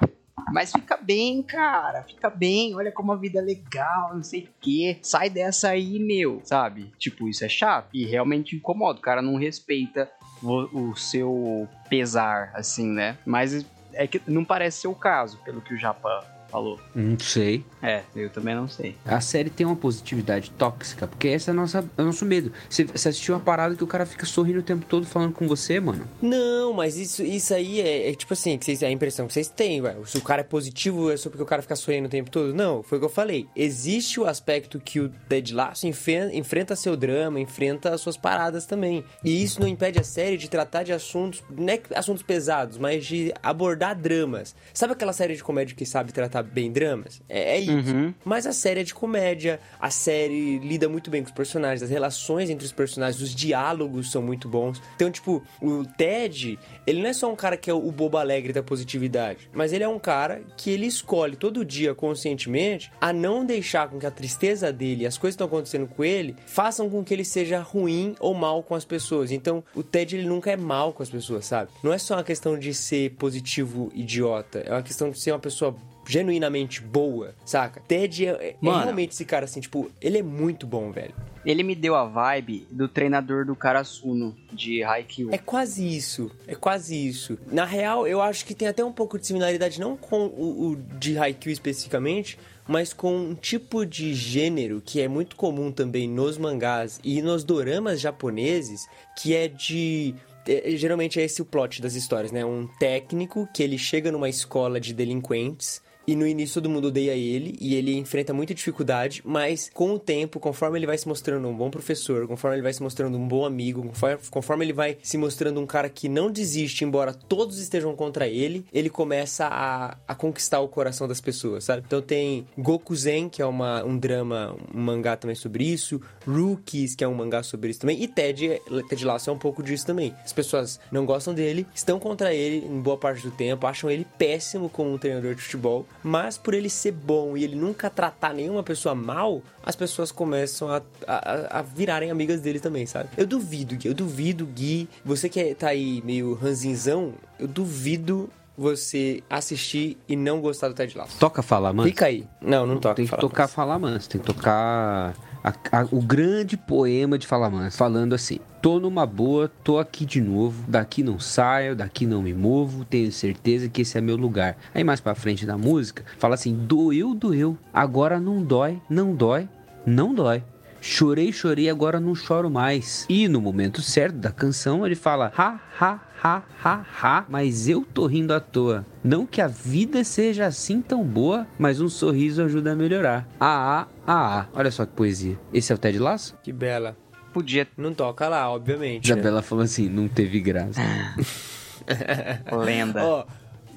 mas 0.51 0.71
fica 0.71 0.97
bem, 0.97 1.41
cara, 1.41 2.03
fica 2.03 2.29
bem, 2.29 2.75
olha 2.75 2.91
como 2.91 3.11
a 3.11 3.15
vida 3.15 3.39
é 3.39 3.41
legal, 3.41 4.13
não 4.13 4.23
sei 4.23 4.43
o 4.43 4.49
que. 4.59 4.97
Sai 5.01 5.29
dessa 5.29 5.69
aí, 5.69 5.99
meu, 5.99 6.41
sabe? 6.43 6.91
Tipo, 6.97 7.27
isso 7.27 7.43
é 7.45 7.49
chato 7.49 7.89
e 7.93 8.05
realmente 8.05 8.55
incomoda. 8.55 8.99
O 8.99 9.01
cara 9.01 9.21
não 9.21 9.35
respeita 9.37 10.09
o 10.43 10.95
seu 10.95 11.67
pesar, 11.89 12.51
assim, 12.55 12.87
né? 12.87 13.17
Mas 13.25 13.65
é 13.93 14.07
que 14.07 14.21
não 14.27 14.43
parece 14.43 14.81
ser 14.81 14.87
o 14.87 14.95
caso, 14.95 15.37
pelo 15.43 15.61
que 15.61 15.73
o 15.73 15.77
Japão 15.77 16.21
falou. 16.51 16.79
Não 16.93 17.17
sei. 17.17 17.63
É, 17.81 18.03
eu 18.15 18.29
também 18.29 18.53
não 18.53 18.67
sei. 18.67 18.95
A 19.05 19.21
série 19.21 19.49
tem 19.49 19.65
uma 19.65 19.75
positividade 19.75 20.51
tóxica, 20.51 21.07
porque 21.07 21.29
esse 21.29 21.49
é, 21.49 21.53
nossa, 21.53 21.83
é 21.97 22.01
o 22.01 22.05
nosso 22.05 22.25
medo. 22.25 22.51
Você, 22.69 22.83
você 22.83 23.09
assistiu 23.09 23.33
uma 23.33 23.41
parada 23.41 23.75
que 23.75 23.83
o 23.83 23.87
cara 23.87 24.05
fica 24.05 24.25
sorrindo 24.25 24.59
o 24.59 24.63
tempo 24.63 24.85
todo 24.85 25.05
falando 25.05 25.33
com 25.33 25.47
você, 25.47 25.79
mano? 25.79 26.05
Não, 26.21 26.73
mas 26.73 26.97
isso, 26.97 27.23
isso 27.23 27.53
aí 27.53 27.79
é, 27.79 28.09
é 28.09 28.13
tipo 28.13 28.33
assim, 28.33 28.57
que 28.57 28.65
vocês, 28.65 28.83
é 28.83 28.87
a 28.87 28.91
impressão 28.91 29.27
que 29.27 29.33
vocês 29.33 29.47
têm, 29.47 29.81
ué. 29.81 29.95
Se 30.05 30.17
o 30.17 30.21
cara 30.21 30.41
é 30.41 30.43
positivo, 30.43 31.09
é 31.09 31.17
só 31.17 31.29
porque 31.29 31.43
o 31.43 31.45
cara 31.45 31.61
fica 31.61 31.75
sorrindo 31.75 32.07
o 32.07 32.11
tempo 32.11 32.29
todo? 32.29 32.53
Não, 32.53 32.83
foi 32.83 32.97
o 32.97 33.01
que 33.01 33.05
eu 33.05 33.09
falei. 33.09 33.47
Existe 33.55 34.19
o 34.19 34.25
aspecto 34.25 34.79
que 34.79 34.99
o 34.99 35.09
Ted 35.29 35.53
Lasso 35.53 35.87
enfrenta, 35.87 36.35
enfrenta 36.35 36.75
seu 36.75 36.97
drama, 36.97 37.39
enfrenta 37.39 37.93
as 37.93 38.01
suas 38.01 38.17
paradas 38.17 38.65
também. 38.65 39.03
E 39.23 39.41
isso 39.41 39.59
não 39.59 39.67
impede 39.67 39.99
a 39.99 40.03
série 40.03 40.37
de 40.37 40.49
tratar 40.49 40.83
de 40.83 40.91
assuntos, 40.91 41.41
não 41.49 41.69
é 41.69 41.81
assuntos 41.95 42.23
pesados, 42.23 42.77
mas 42.77 43.05
de 43.05 43.33
abordar 43.41 43.95
dramas. 43.95 44.55
Sabe 44.73 44.93
aquela 44.93 45.13
série 45.13 45.35
de 45.35 45.43
comédia 45.43 45.75
que 45.75 45.85
sabe 45.85 46.11
tratar 46.11 46.40
bem 46.43 46.71
dramas? 46.71 47.21
É, 47.27 47.57
é 47.57 47.59
isso. 47.59 47.71
Uhum. 47.71 48.13
Mas 48.23 48.45
a 48.45 48.53
série 48.53 48.81
é 48.81 48.83
de 48.83 48.93
comédia, 48.93 49.59
a 49.79 49.89
série 49.89 50.59
lida 50.59 50.87
muito 50.87 51.09
bem 51.09 51.21
com 51.21 51.29
os 51.29 51.35
personagens, 51.35 51.83
as 51.83 51.89
relações 51.89 52.49
entre 52.49 52.65
os 52.65 52.71
personagens, 52.71 53.21
os 53.21 53.33
diálogos 53.33 54.11
são 54.11 54.21
muito 54.21 54.47
bons. 54.47 54.81
Então, 54.95 55.11
tipo, 55.11 55.43
o 55.61 55.85
Ted, 55.85 56.57
ele 56.85 57.01
não 57.01 57.09
é 57.09 57.13
só 57.13 57.31
um 57.31 57.35
cara 57.35 57.57
que 57.57 57.69
é 57.69 57.73
o 57.73 57.91
bobo 57.91 58.17
alegre 58.17 58.53
da 58.53 58.63
positividade, 58.63 59.49
mas 59.53 59.73
ele 59.73 59.83
é 59.83 59.87
um 59.87 59.99
cara 59.99 60.41
que 60.57 60.69
ele 60.69 60.85
escolhe 60.85 61.35
todo 61.35 61.65
dia 61.65 61.93
conscientemente 61.93 62.91
a 62.99 63.13
não 63.13 63.45
deixar 63.45 63.89
com 63.89 63.99
que 63.99 64.05
a 64.05 64.11
tristeza 64.11 64.71
dele, 64.71 65.05
as 65.05 65.17
coisas 65.17 65.35
que 65.35 65.43
estão 65.43 65.47
acontecendo 65.47 65.87
com 65.87 66.03
ele, 66.03 66.35
façam 66.45 66.89
com 66.89 67.03
que 67.03 67.13
ele 67.13 67.25
seja 67.25 67.59
ruim 67.59 68.15
ou 68.19 68.33
mal 68.33 68.63
com 68.63 68.75
as 68.75 68.85
pessoas. 68.85 69.31
Então, 69.31 69.63
o 69.75 69.83
Ted 69.83 70.15
ele 70.15 70.27
nunca 70.27 70.51
é 70.51 70.57
mal 70.57 70.93
com 70.93 71.03
as 71.03 71.09
pessoas, 71.09 71.45
sabe? 71.45 71.71
Não 71.83 71.93
é 71.93 71.97
só 71.97 72.15
uma 72.15 72.23
questão 72.23 72.57
de 72.57 72.73
ser 72.73 73.11
positivo 73.11 73.91
idiota, 73.93 74.59
é 74.59 74.71
uma 74.71 74.83
questão 74.83 75.09
de 75.09 75.19
ser 75.19 75.31
uma 75.31 75.39
pessoa 75.39 75.75
genuinamente 76.05 76.81
boa, 76.81 77.35
saca? 77.45 77.81
Ted 77.87 78.25
é, 78.25 78.29
é 78.29 78.55
realmente 78.61 79.13
esse 79.13 79.25
cara 79.25 79.45
assim, 79.45 79.59
tipo, 79.59 79.91
ele 80.01 80.17
é 80.17 80.23
muito 80.23 80.65
bom, 80.65 80.91
velho. 80.91 81.13
Ele 81.43 81.63
me 81.63 81.73
deu 81.73 81.95
a 81.95 82.05
vibe 82.05 82.67
do 82.69 82.87
treinador 82.87 83.45
do 83.45 83.55
Karasuno, 83.55 84.35
de 84.53 84.83
Haikyuu. 84.83 85.33
É 85.33 85.39
quase 85.39 85.95
isso, 85.95 86.29
é 86.47 86.53
quase 86.53 86.95
isso. 86.95 87.37
Na 87.51 87.65
real, 87.65 88.07
eu 88.07 88.21
acho 88.21 88.45
que 88.45 88.53
tem 88.53 88.67
até 88.67 88.85
um 88.85 88.91
pouco 88.91 89.17
de 89.17 89.25
similaridade, 89.25 89.79
não 89.79 89.97
com 89.97 90.27
o, 90.27 90.71
o 90.71 90.75
de 90.75 91.17
Haikyuu 91.17 91.51
especificamente, 91.51 92.37
mas 92.67 92.93
com 92.93 93.15
um 93.15 93.35
tipo 93.35 93.85
de 93.85 94.13
gênero 94.13 94.81
que 94.85 95.01
é 95.01 95.07
muito 95.07 95.35
comum 95.35 95.71
também 95.71 96.07
nos 96.07 96.37
mangás 96.37 96.99
e 97.03 97.21
nos 97.21 97.43
doramas 97.43 97.99
japoneses, 97.99 98.87
que 99.17 99.35
é 99.35 99.47
de 99.47 100.13
é, 100.47 100.75
geralmente 100.75 101.19
é 101.19 101.23
esse 101.23 101.41
o 101.41 101.45
plot 101.45 101.81
das 101.81 101.95
histórias, 101.95 102.31
né? 102.31 102.45
Um 102.45 102.67
técnico 102.79 103.47
que 103.53 103.61
ele 103.61 103.77
chega 103.77 104.11
numa 104.11 104.29
escola 104.29 104.79
de 104.79 104.93
delinquentes 104.93 105.81
e 106.07 106.15
no 106.15 106.27
início 106.27 106.61
todo 106.61 106.69
mundo 106.69 106.87
odeia 106.87 107.13
ele 107.13 107.55
e 107.59 107.75
ele 107.75 107.97
enfrenta 107.97 108.33
muita 108.33 108.53
dificuldade, 108.53 109.21
mas 109.25 109.69
com 109.73 109.93
o 109.93 109.99
tempo, 109.99 110.39
conforme 110.39 110.79
ele 110.79 110.85
vai 110.85 110.97
se 110.97 111.07
mostrando 111.07 111.47
um 111.47 111.55
bom 111.55 111.69
professor, 111.69 112.27
conforme 112.27 112.55
ele 112.55 112.63
vai 112.63 112.73
se 112.73 112.81
mostrando 112.81 113.17
um 113.17 113.27
bom 113.27 113.45
amigo, 113.45 113.91
conforme, 114.29 114.65
ele 114.65 114.73
vai 114.73 114.97
se 115.01 115.17
mostrando 115.17 115.59
um 115.59 115.65
cara 115.65 115.89
que 115.89 116.09
não 116.09 116.31
desiste, 116.31 116.83
embora 116.83 117.13
todos 117.13 117.59
estejam 117.59 117.95
contra 117.95 118.27
ele, 118.27 118.65
ele 118.73 118.89
começa 118.89 119.47
a, 119.47 119.97
a 120.07 120.15
conquistar 120.15 120.59
o 120.59 120.67
coração 120.67 121.07
das 121.07 121.21
pessoas, 121.21 121.63
sabe? 121.63 121.83
Então 121.85 122.01
tem 122.01 122.47
Goku 122.57 122.95
Zen, 122.95 123.29
que 123.29 123.41
é 123.41 123.45
uma, 123.45 123.83
um 123.83 123.97
drama, 123.97 124.55
um 124.73 124.79
mangá 124.79 125.15
também 125.15 125.35
sobre 125.35 125.63
isso, 125.63 126.01
Rookies, 126.25 126.95
que 126.95 127.03
é 127.03 127.07
um 127.07 127.13
mangá 127.13 127.43
sobre 127.43 127.69
isso 127.69 127.79
também, 127.79 128.01
e 128.01 128.07
Ted, 128.07 128.61
Ted 128.89 129.05
Lasso 129.05 129.29
é 129.29 129.33
um 129.33 129.37
pouco 129.37 129.63
disso 129.63 129.85
também. 129.85 130.13
As 130.23 130.33
pessoas 130.33 130.79
não 130.91 131.05
gostam 131.05 131.33
dele, 131.33 131.65
estão 131.73 131.99
contra 131.99 132.33
ele 132.33 132.65
em 132.65 132.81
boa 132.81 132.97
parte 132.97 133.23
do 133.23 133.31
tempo, 133.31 133.65
acham 133.67 133.89
ele 133.89 134.05
péssimo 134.17 134.69
como 134.69 134.93
um 134.93 134.97
treinador 134.97 135.35
de 135.35 135.41
futebol, 135.41 135.85
mas 136.03 136.37
por 136.37 136.53
ele 136.53 136.69
ser 136.69 136.91
bom 136.91 137.35
e 137.35 137.43
ele 137.43 137.55
nunca 137.55 137.89
tratar 137.89 138.33
nenhuma 138.33 138.63
pessoa 138.63 138.95
mal, 138.95 139.41
as 139.63 139.75
pessoas 139.75 140.11
começam 140.11 140.69
a, 140.69 140.81
a, 141.07 141.59
a 141.59 141.61
virarem 141.61 142.11
amigas 142.11 142.41
dele 142.41 142.59
também, 142.59 142.85
sabe? 142.85 143.09
Eu 143.17 143.25
duvido, 143.25 143.75
Gui, 143.75 143.87
eu 143.87 143.93
duvido, 143.93 144.45
Gui, 144.45 144.89
você 145.03 145.29
que 145.29 145.39
é, 145.39 145.53
tá 145.53 145.69
aí 145.69 146.01
meio 146.03 146.33
ranzinzão, 146.33 147.13
eu 147.39 147.47
duvido 147.47 148.29
você 148.57 149.23
assistir 149.29 149.97
e 150.07 150.15
não 150.15 150.41
gostar 150.41 150.67
do 150.67 150.73
Ted 150.73 150.95
Lasso. 150.97 151.17
Toca 151.17 151.41
falar, 151.41 151.73
mano. 151.73 151.87
Fica 151.87 152.05
aí. 152.05 152.27
Não, 152.41 152.65
não 152.65 152.79
toca. 152.79 152.95
Tem 152.95 153.05
que 153.05 153.09
Fala 153.11 153.21
tocar 153.21 153.47
falar 153.47 153.79
manso, 153.79 154.09
tem 154.09 154.19
que 154.21 154.27
tocar 154.27 155.15
a- 155.43 155.53
a- 155.71 155.87
o 155.91 156.01
grande 156.01 156.55
poema 156.57 157.17
de 157.17 157.25
falar 157.27 157.49
manso, 157.49 157.77
falando 157.77 158.13
assim: 158.13 158.39
tô 158.61 158.79
numa 158.79 159.05
boa, 159.05 159.51
tô 159.63 159.79
aqui 159.79 160.05
de 160.05 160.21
novo, 160.21 160.63
daqui 160.67 161.03
não 161.03 161.19
saio, 161.19 161.75
daqui 161.75 162.05
não 162.05 162.21
me 162.21 162.33
movo, 162.33 162.85
tenho 162.85 163.11
certeza 163.11 163.67
que 163.69 163.81
esse 163.81 163.97
é 163.97 164.01
meu 164.01 164.15
lugar. 164.15 164.57
Aí 164.73 164.83
mais 164.83 164.99
pra 164.99 165.15
frente 165.15 165.45
da 165.45 165.57
música, 165.57 166.03
fala 166.17 166.35
assim: 166.35 166.53
doeu, 166.55 167.13
doeu, 167.13 167.57
agora 167.73 168.19
não 168.19 168.41
dói, 168.43 168.81
não 168.89 169.13
dói, 169.15 169.47
não 169.85 170.13
dói. 170.13 170.43
Chorei, 170.83 171.31
chorei, 171.31 171.69
agora 171.69 171.99
não 171.99 172.15
choro 172.15 172.49
mais. 172.49 173.05
E 173.07 173.27
no 173.27 173.39
momento 173.39 173.83
certo 173.83 174.15
da 174.15 174.31
canção 174.31 174.83
ele 174.83 174.95
fala: 174.95 175.31
ha, 175.37 175.59
ha, 175.79 175.99
ha, 176.23 176.43
ha, 176.63 176.85
ha, 177.01 177.25
mas 177.29 177.67
eu 177.67 177.83
tô 177.83 178.05
rindo 178.05 178.33
à 178.33 178.39
toa. 178.39 178.85
Não 179.03 179.25
que 179.25 179.41
a 179.41 179.47
vida 179.47 180.03
seja 180.03 180.45
assim 180.45 180.81
tão 180.81 181.03
boa, 181.03 181.47
mas 181.57 181.81
um 181.81 181.89
sorriso 181.89 182.43
ajuda 182.43 182.73
a 182.73 182.75
melhorar. 182.75 183.27
Ah, 183.39 183.81
ah, 183.81 183.87
ah, 184.07 184.39
ah. 184.41 184.47
Olha 184.53 184.71
só 184.71 184.85
que 184.85 184.93
poesia. 184.93 185.39
Esse 185.53 185.71
é 185.71 185.75
o 185.75 185.77
Ted 185.77 185.97
Lasso? 185.99 186.37
Que 186.43 186.51
bela. 186.51 186.95
Podia. 187.33 187.67
Não 187.77 187.93
toca 187.93 188.27
lá, 188.27 188.49
obviamente. 188.51 189.09
né? 189.09 189.15
Isabela 189.19 189.41
falou 189.41 189.63
assim: 189.63 189.87
não 189.89 190.07
teve 190.07 190.39
graça. 190.41 190.81
Lenda. 192.65 193.03
Ó, 193.03 193.25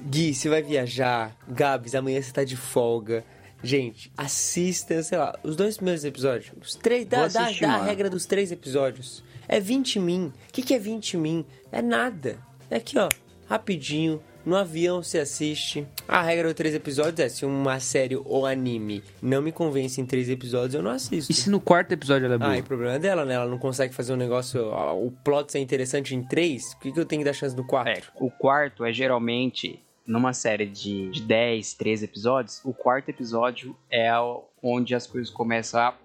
Gui, 0.09 0.33
você 0.33 0.49
vai 0.49 0.61
viajar. 0.61 1.35
Gabs, 1.47 1.95
amanhã 1.95 2.21
você 2.21 2.31
tá 2.31 2.43
de 2.43 2.55
folga. 2.55 3.23
Gente, 3.63 4.11
assista, 4.15 5.01
sei 5.01 5.17
lá, 5.17 5.33
os 5.41 5.55
dois 5.55 5.77
primeiros 5.77 6.03
episódios. 6.05 6.51
Os 6.61 6.75
três, 6.75 7.05
dá, 7.07 7.21
Vou 7.21 7.29
dá, 7.29 7.43
assistir, 7.45 7.61
dá 7.61 7.69
a 7.69 7.77
mano. 7.77 7.85
regra 7.85 8.09
dos 8.09 8.25
três 8.27 8.51
episódios. 8.51 9.23
É 9.47 9.59
20 9.59 9.99
min. 9.99 10.25
O 10.27 10.33
que, 10.53 10.61
que 10.61 10.73
é 10.73 10.79
20 10.79 11.17
min? 11.17 11.45
É 11.71 11.81
nada. 11.81 12.37
É 12.69 12.77
aqui, 12.77 12.97
ó, 12.97 13.09
rapidinho. 13.47 14.21
No 14.45 14.55
avião 14.55 15.01
você 15.01 15.17
assiste. 15.17 15.87
A 16.07 16.21
regra 16.21 16.43
dos 16.49 16.53
três 16.53 16.75
episódios 16.75 17.19
é: 17.19 17.27
se 17.29 17.45
uma 17.47 17.79
série 17.79 18.15
ou 18.15 18.45
anime 18.45 19.03
não 19.19 19.41
me 19.41 19.51
convence 19.51 19.99
em 19.99 20.05
três 20.05 20.29
episódios, 20.29 20.75
eu 20.75 20.83
não 20.83 20.91
assisto. 20.91 21.31
E 21.31 21.35
se 21.35 21.49
no 21.49 21.59
quarto 21.59 21.91
episódio 21.93 22.25
ela 22.25 22.35
é 22.35 22.37
boa? 22.37 22.51
Ah, 22.51 22.57
e 22.57 22.61
o 22.61 22.63
problema 22.63 22.93
é 22.93 22.99
dela, 22.99 23.25
né? 23.25 23.33
Ela 23.33 23.47
não 23.47 23.57
consegue 23.57 23.93
fazer 23.95 24.13
um 24.13 24.17
negócio. 24.17 24.63
ó, 24.67 24.93
O 24.95 25.09
plot 25.23 25.51
ser 25.51 25.57
interessante 25.59 26.13
em 26.13 26.21
três. 26.21 26.75
Por 26.75 26.81
que, 26.83 26.91
que 26.91 26.99
eu 26.99 27.05
tenho 27.05 27.21
que 27.21 27.25
dar 27.25 27.33
chance 27.33 27.55
no 27.55 27.65
quatro? 27.65 27.91
É, 27.91 28.01
o 28.19 28.29
quarto 28.29 28.85
é 28.85 28.93
geralmente 28.93 29.79
numa 30.05 30.31
série 30.31 30.67
de, 30.67 31.09
de 31.09 31.21
10, 31.23 31.73
13 31.73 32.05
episódios. 32.05 32.61
O 32.63 32.71
quarto 32.71 33.09
episódio 33.09 33.75
é 33.89 34.15
o- 34.19 34.43
onde 34.61 34.93
as 34.93 35.07
coisas 35.07 35.31
começam 35.31 35.79
a 35.79 35.95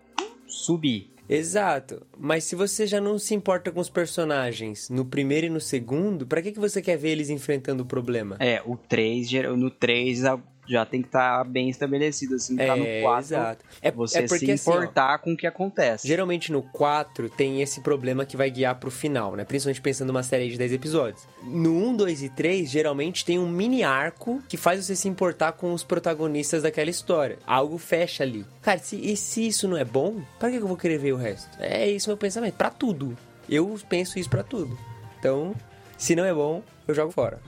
subir. 0.47 1.11
Exato. 1.31 2.05
Mas 2.19 2.43
se 2.43 2.57
você 2.57 2.89
já 2.89 3.01
não 3.01 3.17
se 3.17 3.35
importa 3.37 3.71
com 3.71 3.79
os 3.79 3.89
personagens 3.89 4.91
no 4.91 5.05
primeiro 5.05 5.47
e 5.47 5.51
no 5.51 5.61
segundo, 5.61 6.27
pra 6.27 6.43
que, 6.43 6.51
que 6.51 6.59
você 6.59 6.83
quer 6.83 6.97
ver 6.97 7.11
eles 7.11 7.31
enfrentando 7.31 7.85
o 7.85 7.87
problema? 7.87 8.37
É, 8.41 8.61
o 8.67 8.77
3, 8.77 9.31
no 9.57 9.71
3 9.71 10.25
já 10.67 10.85
tem 10.87 11.03
que 11.03 11.09
estar 11.09 11.45
bem 11.45 11.69
estabelecido, 11.69 12.37
assim, 12.37 12.57
pra 12.57 12.77
no 12.77 12.85
4 13.03 13.21
exato. 13.21 13.65
É, 13.83 13.91
você 13.91 14.19
é 14.19 14.29
porque 14.29 14.47
se 14.47 14.53
assim, 14.53 14.71
ó, 14.71 14.75
importar 14.75 15.19
com 15.19 15.33
o 15.33 15.37
que 15.37 15.47
acontece. 15.47 16.07
Geralmente 16.07 16.53
no 16.53 16.63
4 16.63 17.29
tem 17.29 17.61
esse 17.61 17.81
problema 17.81 18.25
que 18.25 18.37
vai 18.37 18.51
guiar 18.51 18.77
pro 18.77 18.91
final, 18.91 19.35
né? 19.35 19.45
Principalmente 19.45 19.81
pensando 19.81 20.09
numa 20.09 20.23
série 20.23 20.49
de 20.49 20.57
10 20.57 20.73
episódios. 20.73 21.27
No 21.43 21.89
1, 21.89 21.97
2 21.97 22.23
e 22.23 22.29
3, 22.29 22.71
geralmente 22.71 23.25
tem 23.25 23.39
um 23.39 23.49
mini 23.49 23.83
arco 23.83 24.43
que 24.49 24.57
faz 24.57 24.85
você 24.85 24.95
se 24.95 25.09
importar 25.09 25.53
com 25.53 25.73
os 25.73 25.83
protagonistas 25.83 26.63
daquela 26.63 26.91
história. 26.91 27.39
Algo 27.47 27.79
fecha 27.79 28.23
ali. 28.23 28.45
Cara, 28.63 28.79
se, 28.79 28.97
e 28.97 29.17
se 29.17 29.47
isso 29.47 29.67
não 29.67 29.77
é 29.77 29.85
bom, 29.85 30.23
pra 30.39 30.51
que 30.51 30.57
eu 30.57 30.69
vou 30.69 30.77
querer 30.77 30.99
ver 30.99 31.13
o 31.13 31.17
resto? 31.17 31.51
É 31.59 31.89
isso 31.89 32.09
meu 32.09 32.17
pensamento. 32.17 32.55
Pra 32.55 32.71
tudo. 32.71 33.17
Eu 33.49 33.77
penso 33.89 34.19
isso 34.19 34.31
pra 34.31 34.45
tudo. 34.45 34.79
Então, 35.19 35.55
se 35.99 36.15
não 36.15 36.25
é 36.25 36.33
bom, 36.33 36.63
eu 36.87 36.95
jogo 36.95 37.11
fora. 37.11 37.41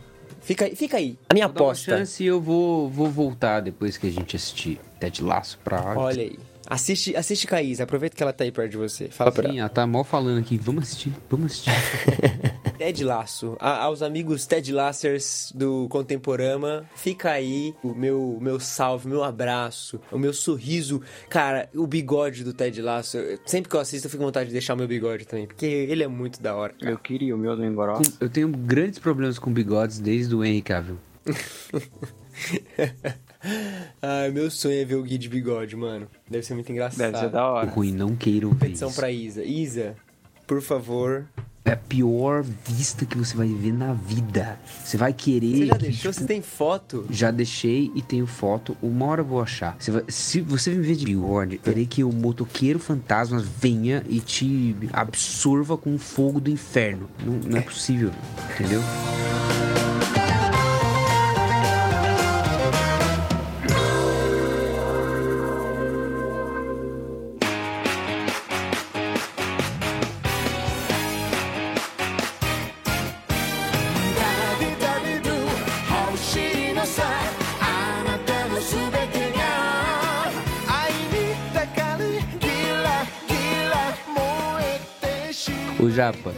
Fica 0.42 0.64
aí, 0.64 0.74
fica 0.76 0.96
aí. 0.96 1.16
A 1.28 1.34
minha 1.34 1.46
Vou 1.46 1.54
dar 1.54 1.60
uma 1.62 1.66
aposta. 1.70 1.96
chance 1.96 2.22
e 2.22 2.26
eu 2.26 2.40
vou, 2.40 2.88
vou 2.88 3.08
voltar 3.08 3.60
depois 3.60 3.96
que 3.96 4.06
a 4.06 4.10
gente 4.10 4.34
assistir 4.36 4.80
Ted 4.98 5.22
Laço 5.22 5.58
pra. 5.62 5.94
Olha 5.96 6.22
aí. 6.22 6.38
Assiste, 6.72 7.14
assiste 7.14 7.46
Caís, 7.46 7.80
aproveita 7.80 8.16
que 8.16 8.22
ela 8.22 8.32
tá 8.32 8.44
aí 8.44 8.50
perto 8.50 8.70
de 8.70 8.76
você. 8.78 9.08
Fala 9.08 9.30
pra 9.30 9.44
ela. 9.44 9.52
Sim, 9.52 9.60
ela 9.60 9.68
tá 9.68 9.86
mal 9.86 10.04
falando 10.04 10.38
aqui. 10.38 10.56
Vamos 10.56 10.84
assistir, 10.84 11.12
vamos 11.28 11.52
assistir. 11.52 11.70
Ted 12.78 13.04
Laço, 13.04 13.56
a- 13.60 13.82
aos 13.84 14.00
amigos 14.02 14.44
Ted 14.46 14.72
Lassers 14.72 15.52
do 15.54 15.86
Contemporama, 15.88 16.84
fica 16.96 17.30
aí 17.30 17.74
o 17.82 17.94
meu, 17.94 18.38
meu 18.40 18.58
salve, 18.58 19.06
meu 19.06 19.22
abraço, 19.22 20.00
o 20.10 20.18
meu 20.18 20.32
sorriso. 20.32 21.00
Cara, 21.28 21.68
o 21.74 21.86
bigode 21.86 22.42
do 22.42 22.52
Ted 22.54 22.80
Lasso, 22.80 23.18
eu- 23.18 23.38
sempre 23.46 23.68
que 23.70 23.76
eu 23.76 23.80
assisto 23.80 24.06
eu 24.06 24.10
fico 24.10 24.22
com 24.22 24.26
vontade 24.26 24.46
de 24.46 24.52
deixar 24.52 24.72
o 24.74 24.76
meu 24.78 24.88
bigode 24.88 25.26
também, 25.26 25.46
porque 25.46 25.66
ele 25.66 26.02
é 26.02 26.08
muito 26.08 26.40
da 26.42 26.56
hora. 26.56 26.74
Eu 26.80 26.98
queria 26.98 27.36
o 27.36 27.38
meu 27.38 27.54
do 27.54 27.64
Engoró. 27.64 28.00
Eu 28.18 28.30
tenho 28.30 28.48
grandes 28.48 28.98
problemas 28.98 29.38
com 29.38 29.52
bigodes 29.52 29.98
desde 30.00 30.34
o 30.34 30.42
Henry 30.44 30.62
Cavill. 30.62 30.98
Ai, 34.04 34.30
meu 34.32 34.50
sonho 34.50 34.80
é 34.80 34.84
ver 34.84 34.96
o 34.96 35.02
Gui 35.04 35.16
de 35.16 35.28
bigode, 35.28 35.76
mano. 35.76 36.08
Deve 36.28 36.44
ser 36.44 36.54
muito 36.54 36.70
engraçado. 36.72 36.98
Deve 36.98 37.18
ser 37.18 37.30
da 37.30 37.48
O 37.48 37.54
hora. 37.54 37.70
ruim, 37.70 37.92
não 37.92 38.16
queiram 38.16 38.50
ver 38.50 38.66
Petição 38.66 38.88
isso. 38.88 38.96
pra 38.98 39.10
Isa. 39.12 39.44
Isa, 39.44 39.94
por 40.46 40.60
favor. 40.60 41.24
É 41.64 41.70
a 41.70 41.76
pior 41.76 42.42
vista 42.42 43.06
que 43.06 43.16
você 43.16 43.36
vai 43.36 43.46
ver 43.46 43.72
na 43.72 43.92
vida. 43.92 44.58
Você 44.84 44.96
vai 44.96 45.12
querer. 45.12 45.58
Você 45.58 45.66
já 45.66 45.74
que, 45.76 45.82
deixou? 45.84 46.10
tipo, 46.10 46.20
Você 46.20 46.26
tem 46.26 46.42
foto? 46.42 47.06
Já 47.08 47.30
deixei 47.30 47.92
e 47.94 48.02
tenho 48.02 48.26
foto. 48.26 48.76
Uma 48.82 49.06
hora 49.06 49.20
eu 49.20 49.24
vou 49.24 49.40
achar. 49.40 49.76
Você 49.78 49.92
vai- 49.92 50.02
se 50.08 50.40
você 50.40 50.72
me 50.72 50.82
ver 50.84 50.96
de 50.96 51.04
bigode, 51.04 51.58
terei 51.58 51.86
que 51.86 52.02
o 52.02 52.12
motoqueiro 52.12 52.80
fantasma 52.80 53.38
venha 53.38 54.02
e 54.08 54.18
te 54.18 54.74
absorva 54.92 55.76
com 55.78 55.94
o 55.94 55.98
fogo 55.98 56.40
do 56.40 56.50
inferno. 56.50 57.08
Não, 57.24 57.34
não 57.34 57.56
é 57.58 57.60
possível, 57.60 58.10
entendeu? 58.52 58.80
Japa, 86.02 86.34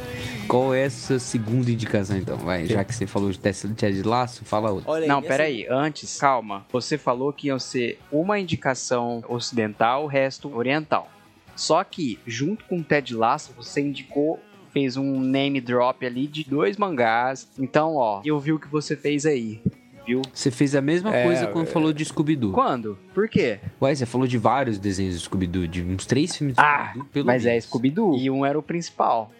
qual 0.47 0.75
é 0.75 0.83
essa 0.83 1.19
segunda 1.19 1.71
indicação 1.71 2.19
então? 2.19 2.37
Vai, 2.37 2.67
já 2.67 2.85
que 2.85 2.95
você 2.95 3.07
falou 3.07 3.31
de 3.31 3.39
Tesla 3.39 3.71
de 3.73 4.03
Laço, 4.03 4.45
fala 4.45 4.71
outra. 4.71 4.91
Olha 4.91 5.03
aí. 5.05 5.09
Não, 5.09 5.21
essa- 5.21 5.29
pera 5.29 5.45
aí. 5.45 5.67
Antes, 5.71 6.19
calma. 6.21 6.67
Você 6.71 6.99
falou 6.99 7.33
que 7.33 7.47
iam 7.49 7.59
ser 7.59 7.99
uma 8.13 8.39
indicação 8.39 9.25
ocidental, 9.27 10.05
o 10.05 10.07
resto 10.07 10.55
oriental. 10.55 11.11
Só 11.57 11.83
que, 11.83 12.19
junto 12.27 12.63
com 12.67 12.79
o 12.81 12.85
Ted 12.85 13.15
Lasso, 13.15 13.53
você 13.57 13.81
indicou, 13.81 14.39
fez 14.71 14.99
um 14.99 15.19
name 15.19 15.63
drop 15.63 16.05
ali 16.05 16.27
de 16.27 16.45
dois 16.45 16.77
mangás. 16.77 17.49
Então, 17.59 17.95
ó, 17.95 18.21
eu 18.23 18.39
vi 18.39 18.53
o 18.53 18.59
que 18.59 18.69
você 18.69 18.95
fez 18.95 19.25
aí. 19.25 19.63
Viu? 20.07 20.21
Você 20.35 20.51
fez 20.51 20.75
a 20.75 20.83
mesma 20.83 21.17
É, 21.17 21.25
coisa 21.25 21.47
quando 21.47 21.67
falou 21.69 21.91
de 21.91 22.05
Scooby-Doo. 22.05 22.53
Quando? 22.53 22.99
Por 23.15 23.27
quê? 23.27 23.59
Ué, 23.81 23.95
você 23.95 24.05
falou 24.05 24.27
de 24.27 24.37
vários 24.37 24.79
desenhos 24.79 25.15
do 25.15 25.21
Scooby-Doo, 25.23 25.67
de 25.67 25.83
uns 25.83 26.05
três 26.05 26.37
filmes 26.37 26.55
de 26.55 26.61
Ah, 26.61 26.89
Scooby-Doo, 26.91 27.09
pelo 27.11 27.27
mas 27.27 27.47
é 27.47 27.51
menos. 27.53 27.65
Scooby-Doo. 27.65 28.19
E 28.19 28.29
um 28.31 28.45
era 28.45 28.59
o 28.59 28.63
principal. 28.63 29.33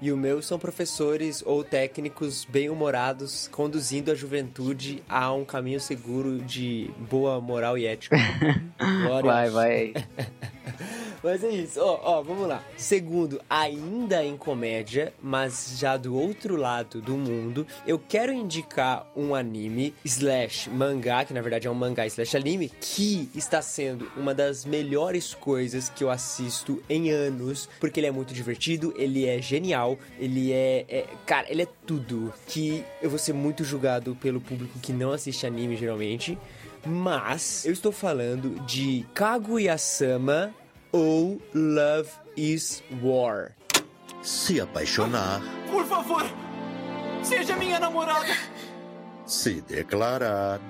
E 0.00 0.12
o 0.12 0.16
meu 0.16 0.40
são 0.40 0.58
professores 0.58 1.42
ou 1.44 1.64
técnicos 1.64 2.44
bem-humorados 2.44 3.48
conduzindo 3.48 4.12
a 4.12 4.14
juventude 4.14 5.02
a 5.08 5.32
um 5.32 5.44
caminho 5.44 5.80
seguro 5.80 6.38
de 6.38 6.90
boa 7.10 7.40
moral 7.40 7.76
e 7.76 7.86
ética. 7.86 8.16
Glória. 8.78 9.30
Vai, 9.30 9.50
vai. 9.50 9.92
Mas 11.28 11.44
é 11.44 11.50
isso, 11.50 11.78
ó, 11.82 12.00
ó, 12.02 12.22
vamos 12.22 12.48
lá. 12.48 12.64
Segundo, 12.74 13.38
ainda 13.50 14.24
em 14.24 14.34
comédia, 14.34 15.12
mas 15.22 15.74
já 15.78 15.98
do 15.98 16.16
outro 16.16 16.56
lado 16.56 17.02
do 17.02 17.18
mundo, 17.18 17.66
eu 17.86 17.98
quero 17.98 18.32
indicar 18.32 19.06
um 19.14 19.34
anime 19.34 19.94
slash 20.06 20.70
mangá, 20.70 21.26
que 21.26 21.34
na 21.34 21.42
verdade 21.42 21.66
é 21.66 21.70
um 21.70 21.74
mangá 21.74 22.06
slash 22.06 22.34
anime, 22.34 22.72
que 22.80 23.28
está 23.34 23.60
sendo 23.60 24.10
uma 24.16 24.34
das 24.34 24.64
melhores 24.64 25.34
coisas 25.34 25.90
que 25.90 26.02
eu 26.02 26.08
assisto 26.08 26.82
em 26.88 27.10
anos, 27.10 27.68
porque 27.78 28.00
ele 28.00 28.06
é 28.06 28.10
muito 28.10 28.32
divertido, 28.32 28.94
ele 28.96 29.26
é 29.26 29.38
genial, 29.38 29.98
ele 30.18 30.50
é, 30.50 30.86
é 30.88 31.06
cara, 31.26 31.46
ele 31.50 31.60
é 31.60 31.68
tudo 31.86 32.32
que 32.46 32.82
eu 33.02 33.10
vou 33.10 33.18
ser 33.18 33.34
muito 33.34 33.64
julgado 33.64 34.16
pelo 34.16 34.40
público 34.40 34.78
que 34.78 34.94
não 34.94 35.12
assiste 35.12 35.46
anime 35.46 35.76
geralmente, 35.76 36.38
mas 36.86 37.66
eu 37.66 37.72
estou 37.72 37.92
falando 37.92 38.58
de 38.64 39.04
Kaguya-sama 39.12 40.54
ou 40.92 41.40
Love 41.54 42.08
is 42.36 42.82
War. 43.02 43.52
Se 44.22 44.60
apaixonar, 44.60 45.40
Por 45.70 45.84
favor, 45.86 46.24
seja 47.22 47.56
minha 47.56 47.78
namorada. 47.78 48.34
se 49.26 49.60
declarar, 49.62 50.60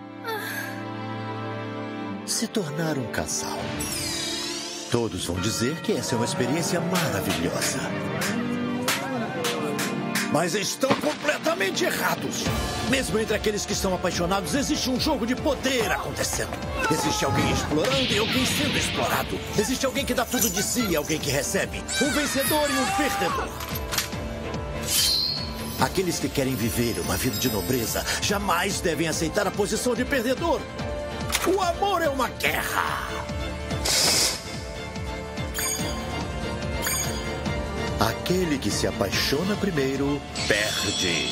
se 2.26 2.46
tornar 2.48 2.98
um 2.98 3.06
casal. 3.10 3.58
Todos 4.90 5.26
vão 5.26 5.38
dizer 5.40 5.80
que 5.82 5.92
essa 5.92 6.14
é 6.14 6.16
uma 6.16 6.24
experiência 6.24 6.80
maravilhosa. 6.80 7.78
Mas 10.32 10.54
estão 10.54 10.90
completamente 10.96 11.84
errados. 11.84 12.44
Mesmo 12.90 13.18
entre 13.18 13.34
aqueles 13.34 13.64
que 13.64 13.72
estão 13.72 13.94
apaixonados, 13.94 14.54
existe 14.54 14.90
um 14.90 15.00
jogo 15.00 15.26
de 15.26 15.34
poder 15.34 15.90
acontecendo. 15.90 16.50
Existe 16.90 17.24
alguém 17.24 17.50
explorando 17.50 18.12
e 18.12 18.18
alguém 18.18 18.44
sendo 18.44 18.76
explorado. 18.76 19.38
Existe 19.58 19.86
alguém 19.86 20.04
que 20.04 20.14
dá 20.14 20.24
tudo 20.24 20.50
de 20.50 20.62
si 20.62 20.86
e 20.90 20.96
alguém 20.96 21.18
que 21.18 21.30
recebe. 21.30 21.82
Um 22.02 22.10
vencedor 22.10 22.68
e 22.70 22.74
um 22.74 22.86
perdedor. 22.96 23.48
Aqueles 25.80 26.18
que 26.18 26.28
querem 26.28 26.54
viver 26.54 26.98
uma 27.00 27.16
vida 27.16 27.38
de 27.38 27.50
nobreza 27.50 28.04
jamais 28.20 28.80
devem 28.80 29.08
aceitar 29.08 29.46
a 29.46 29.50
posição 29.50 29.94
de 29.94 30.04
perdedor. 30.04 30.60
O 31.46 31.62
amor 31.62 32.02
é 32.02 32.08
uma 32.08 32.28
guerra. 32.28 33.08
Aquele 38.00 38.58
que 38.58 38.70
se 38.70 38.86
apaixona 38.86 39.56
primeiro 39.56 40.20
perde. 40.46 41.28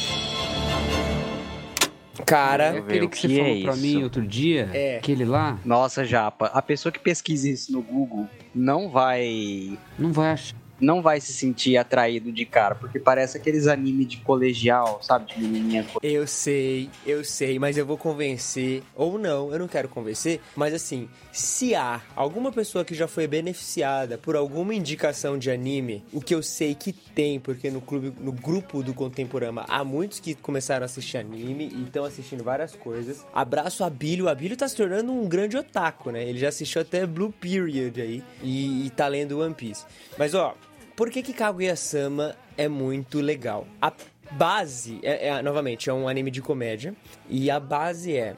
Cara, 2.24 2.78
Aquele 2.78 3.06
o 3.06 3.08
que 3.08 3.18
você 3.18 3.28
que 3.28 3.40
é 3.40 3.44
falou 3.44 3.62
pra 3.62 3.72
isso. 3.74 3.82
mim 3.82 4.02
outro 4.02 4.26
dia, 4.26 4.68
É. 4.74 4.96
aquele 4.98 5.24
lá, 5.24 5.58
Nossa, 5.64 6.04
Japa, 6.04 6.46
a 6.46 6.60
pessoa 6.60 6.90
que 6.90 6.98
pesquisa 6.98 7.48
isso 7.48 7.70
no 7.72 7.80
Google 7.82 8.26
não 8.54 8.88
vai 8.90 9.78
não 9.98 10.12
vai 10.12 10.32
achar. 10.32 10.56
Não 10.80 11.02
vai 11.02 11.20
se 11.20 11.32
sentir 11.32 11.76
atraído 11.76 12.32
de 12.32 12.44
cara, 12.44 12.74
porque 12.74 12.98
parece 12.98 13.36
aqueles 13.36 13.66
anime 13.66 14.04
de 14.04 14.18
colegial, 14.18 15.00
sabe, 15.02 15.34
de 15.34 15.40
menininha. 15.40 15.86
Eu 16.02 16.26
sei, 16.26 16.90
eu 17.06 17.24
sei, 17.24 17.58
mas 17.58 17.76
eu 17.76 17.86
vou 17.86 17.96
convencer, 17.96 18.82
ou 18.94 19.18
não, 19.18 19.52
eu 19.52 19.58
não 19.58 19.68
quero 19.68 19.88
convencer, 19.88 20.40
mas 20.54 20.74
assim, 20.74 21.08
se 21.32 21.74
há 21.74 22.00
alguma 22.14 22.52
pessoa 22.52 22.84
que 22.84 22.94
já 22.94 23.08
foi 23.08 23.26
beneficiada 23.26 24.18
por 24.18 24.36
alguma 24.36 24.74
indicação 24.74 25.38
de 25.38 25.50
anime, 25.50 26.04
o 26.12 26.20
que 26.20 26.34
eu 26.34 26.42
sei 26.42 26.74
que 26.74 26.92
tem, 26.92 27.40
porque 27.40 27.70
no 27.70 27.80
clube, 27.80 28.12
no 28.20 28.32
grupo 28.32 28.82
do 28.82 28.92
Contemporama 28.94 29.64
há 29.68 29.84
muitos 29.84 30.20
que 30.20 30.34
começaram 30.34 30.82
a 30.82 30.86
assistir 30.86 31.18
anime 31.18 31.70
e 31.74 31.82
estão 31.84 32.04
assistindo 32.04 32.44
várias 32.44 32.74
coisas. 32.74 33.24
Abraço 33.32 33.84
a 33.84 33.90
Billy, 33.90 34.22
o 34.22 34.28
Abílio 34.28 34.56
tá 34.56 34.68
se 34.68 34.76
tornando 34.76 35.12
um 35.12 35.28
grande 35.28 35.56
otaku, 35.56 36.10
né? 36.10 36.22
Ele 36.28 36.38
já 36.38 36.48
assistiu 36.48 36.82
até 36.82 37.06
Blue 37.06 37.32
Period 37.32 38.00
aí 38.00 38.22
e, 38.42 38.86
e 38.86 38.90
tá 38.90 39.08
lendo 39.08 39.40
One 39.40 39.54
Piece. 39.54 39.84
Mas 40.18 40.34
ó, 40.34 40.54
por 40.96 41.10
que 41.10 41.22
que 41.22 41.34
Kaguya-sama 41.34 42.34
é 42.56 42.66
muito 42.68 43.20
legal? 43.20 43.68
A 43.80 43.92
base, 44.32 44.98
é, 45.02 45.28
é- 45.28 45.42
novamente, 45.42 45.90
é 45.90 45.92
um 45.92 46.08
anime 46.08 46.30
de 46.30 46.40
comédia. 46.40 46.94
E 47.28 47.50
a 47.50 47.60
base 47.60 48.16
é... 48.16 48.34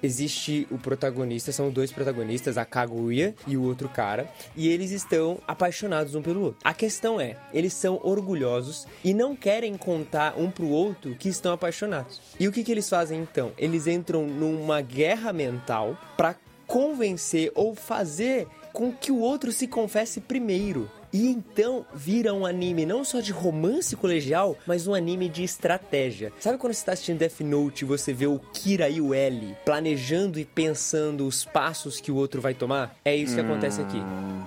Existe 0.00 0.64
o 0.70 0.78
protagonista, 0.78 1.50
são 1.50 1.72
dois 1.72 1.90
protagonistas, 1.90 2.56
a 2.56 2.64
Kaguya 2.64 3.34
e 3.48 3.56
o 3.56 3.64
outro 3.64 3.88
cara, 3.88 4.30
e 4.56 4.68
eles 4.68 4.92
estão 4.92 5.40
apaixonados 5.44 6.14
um 6.14 6.22
pelo 6.22 6.40
outro. 6.40 6.60
A 6.62 6.72
questão 6.72 7.20
é, 7.20 7.36
eles 7.52 7.72
são 7.72 7.98
orgulhosos 8.04 8.86
e 9.02 9.12
não 9.12 9.34
querem 9.34 9.76
contar 9.76 10.38
um 10.38 10.52
pro 10.52 10.68
outro 10.68 11.16
que 11.16 11.28
estão 11.28 11.52
apaixonados. 11.52 12.20
E 12.38 12.46
o 12.46 12.52
que, 12.52 12.62
que 12.62 12.70
eles 12.70 12.88
fazem 12.88 13.20
então? 13.20 13.50
Eles 13.58 13.88
entram 13.88 14.24
numa 14.24 14.80
guerra 14.80 15.32
mental 15.32 15.98
pra 16.16 16.36
convencer 16.64 17.50
ou 17.56 17.74
fazer 17.74 18.46
com 18.72 18.92
que 18.92 19.10
o 19.10 19.18
outro 19.18 19.50
se 19.50 19.66
confesse 19.66 20.20
primeiro. 20.20 20.88
E 21.12 21.26
então 21.28 21.86
vira 21.94 22.34
um 22.34 22.44
anime 22.44 22.84
não 22.84 23.02
só 23.04 23.20
de 23.20 23.32
romance 23.32 23.96
colegial, 23.96 24.56
mas 24.66 24.86
um 24.86 24.94
anime 24.94 25.28
de 25.28 25.42
estratégia. 25.42 26.32
Sabe 26.38 26.58
quando 26.58 26.74
você 26.74 26.84
tá 26.84 26.92
assistindo 26.92 27.18
Death 27.18 27.40
Note 27.40 27.82
e 27.82 27.88
você 27.88 28.12
vê 28.12 28.26
o 28.26 28.38
Kira 28.52 28.88
e 28.88 29.00
o 29.00 29.14
L 29.14 29.56
planejando 29.64 30.38
e 30.38 30.44
pensando 30.44 31.26
os 31.26 31.44
passos 31.44 32.00
que 32.00 32.12
o 32.12 32.16
outro 32.16 32.40
vai 32.40 32.52
tomar? 32.54 32.94
É 33.04 33.16
isso 33.16 33.34
que 33.34 33.40
acontece 33.40 33.80
aqui. 33.80 33.98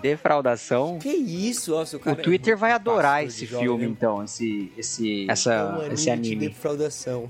Defraudação. 0.01 0.99
Que 0.99 1.09
isso, 1.09 1.73
ó, 1.73 1.83
seu 1.85 1.99
O 1.99 2.01
cara 2.01 2.19
é 2.19 2.23
Twitter 2.23 2.53
muito 2.53 2.59
vai 2.59 2.71
adorar 2.73 3.25
esse 3.25 3.39
de 3.39 3.45
jovem, 3.47 3.65
filme, 3.67 3.85
né? 3.85 3.89
então, 3.91 4.23
esse, 4.23 4.71
esse, 4.77 5.27
É 5.27 5.31
essa, 5.31 5.65
um 5.65 5.79
anime 5.79 5.93
esse 5.93 6.03
de 6.03 6.09
anime. 6.11 6.47
defraudação. 6.49 7.29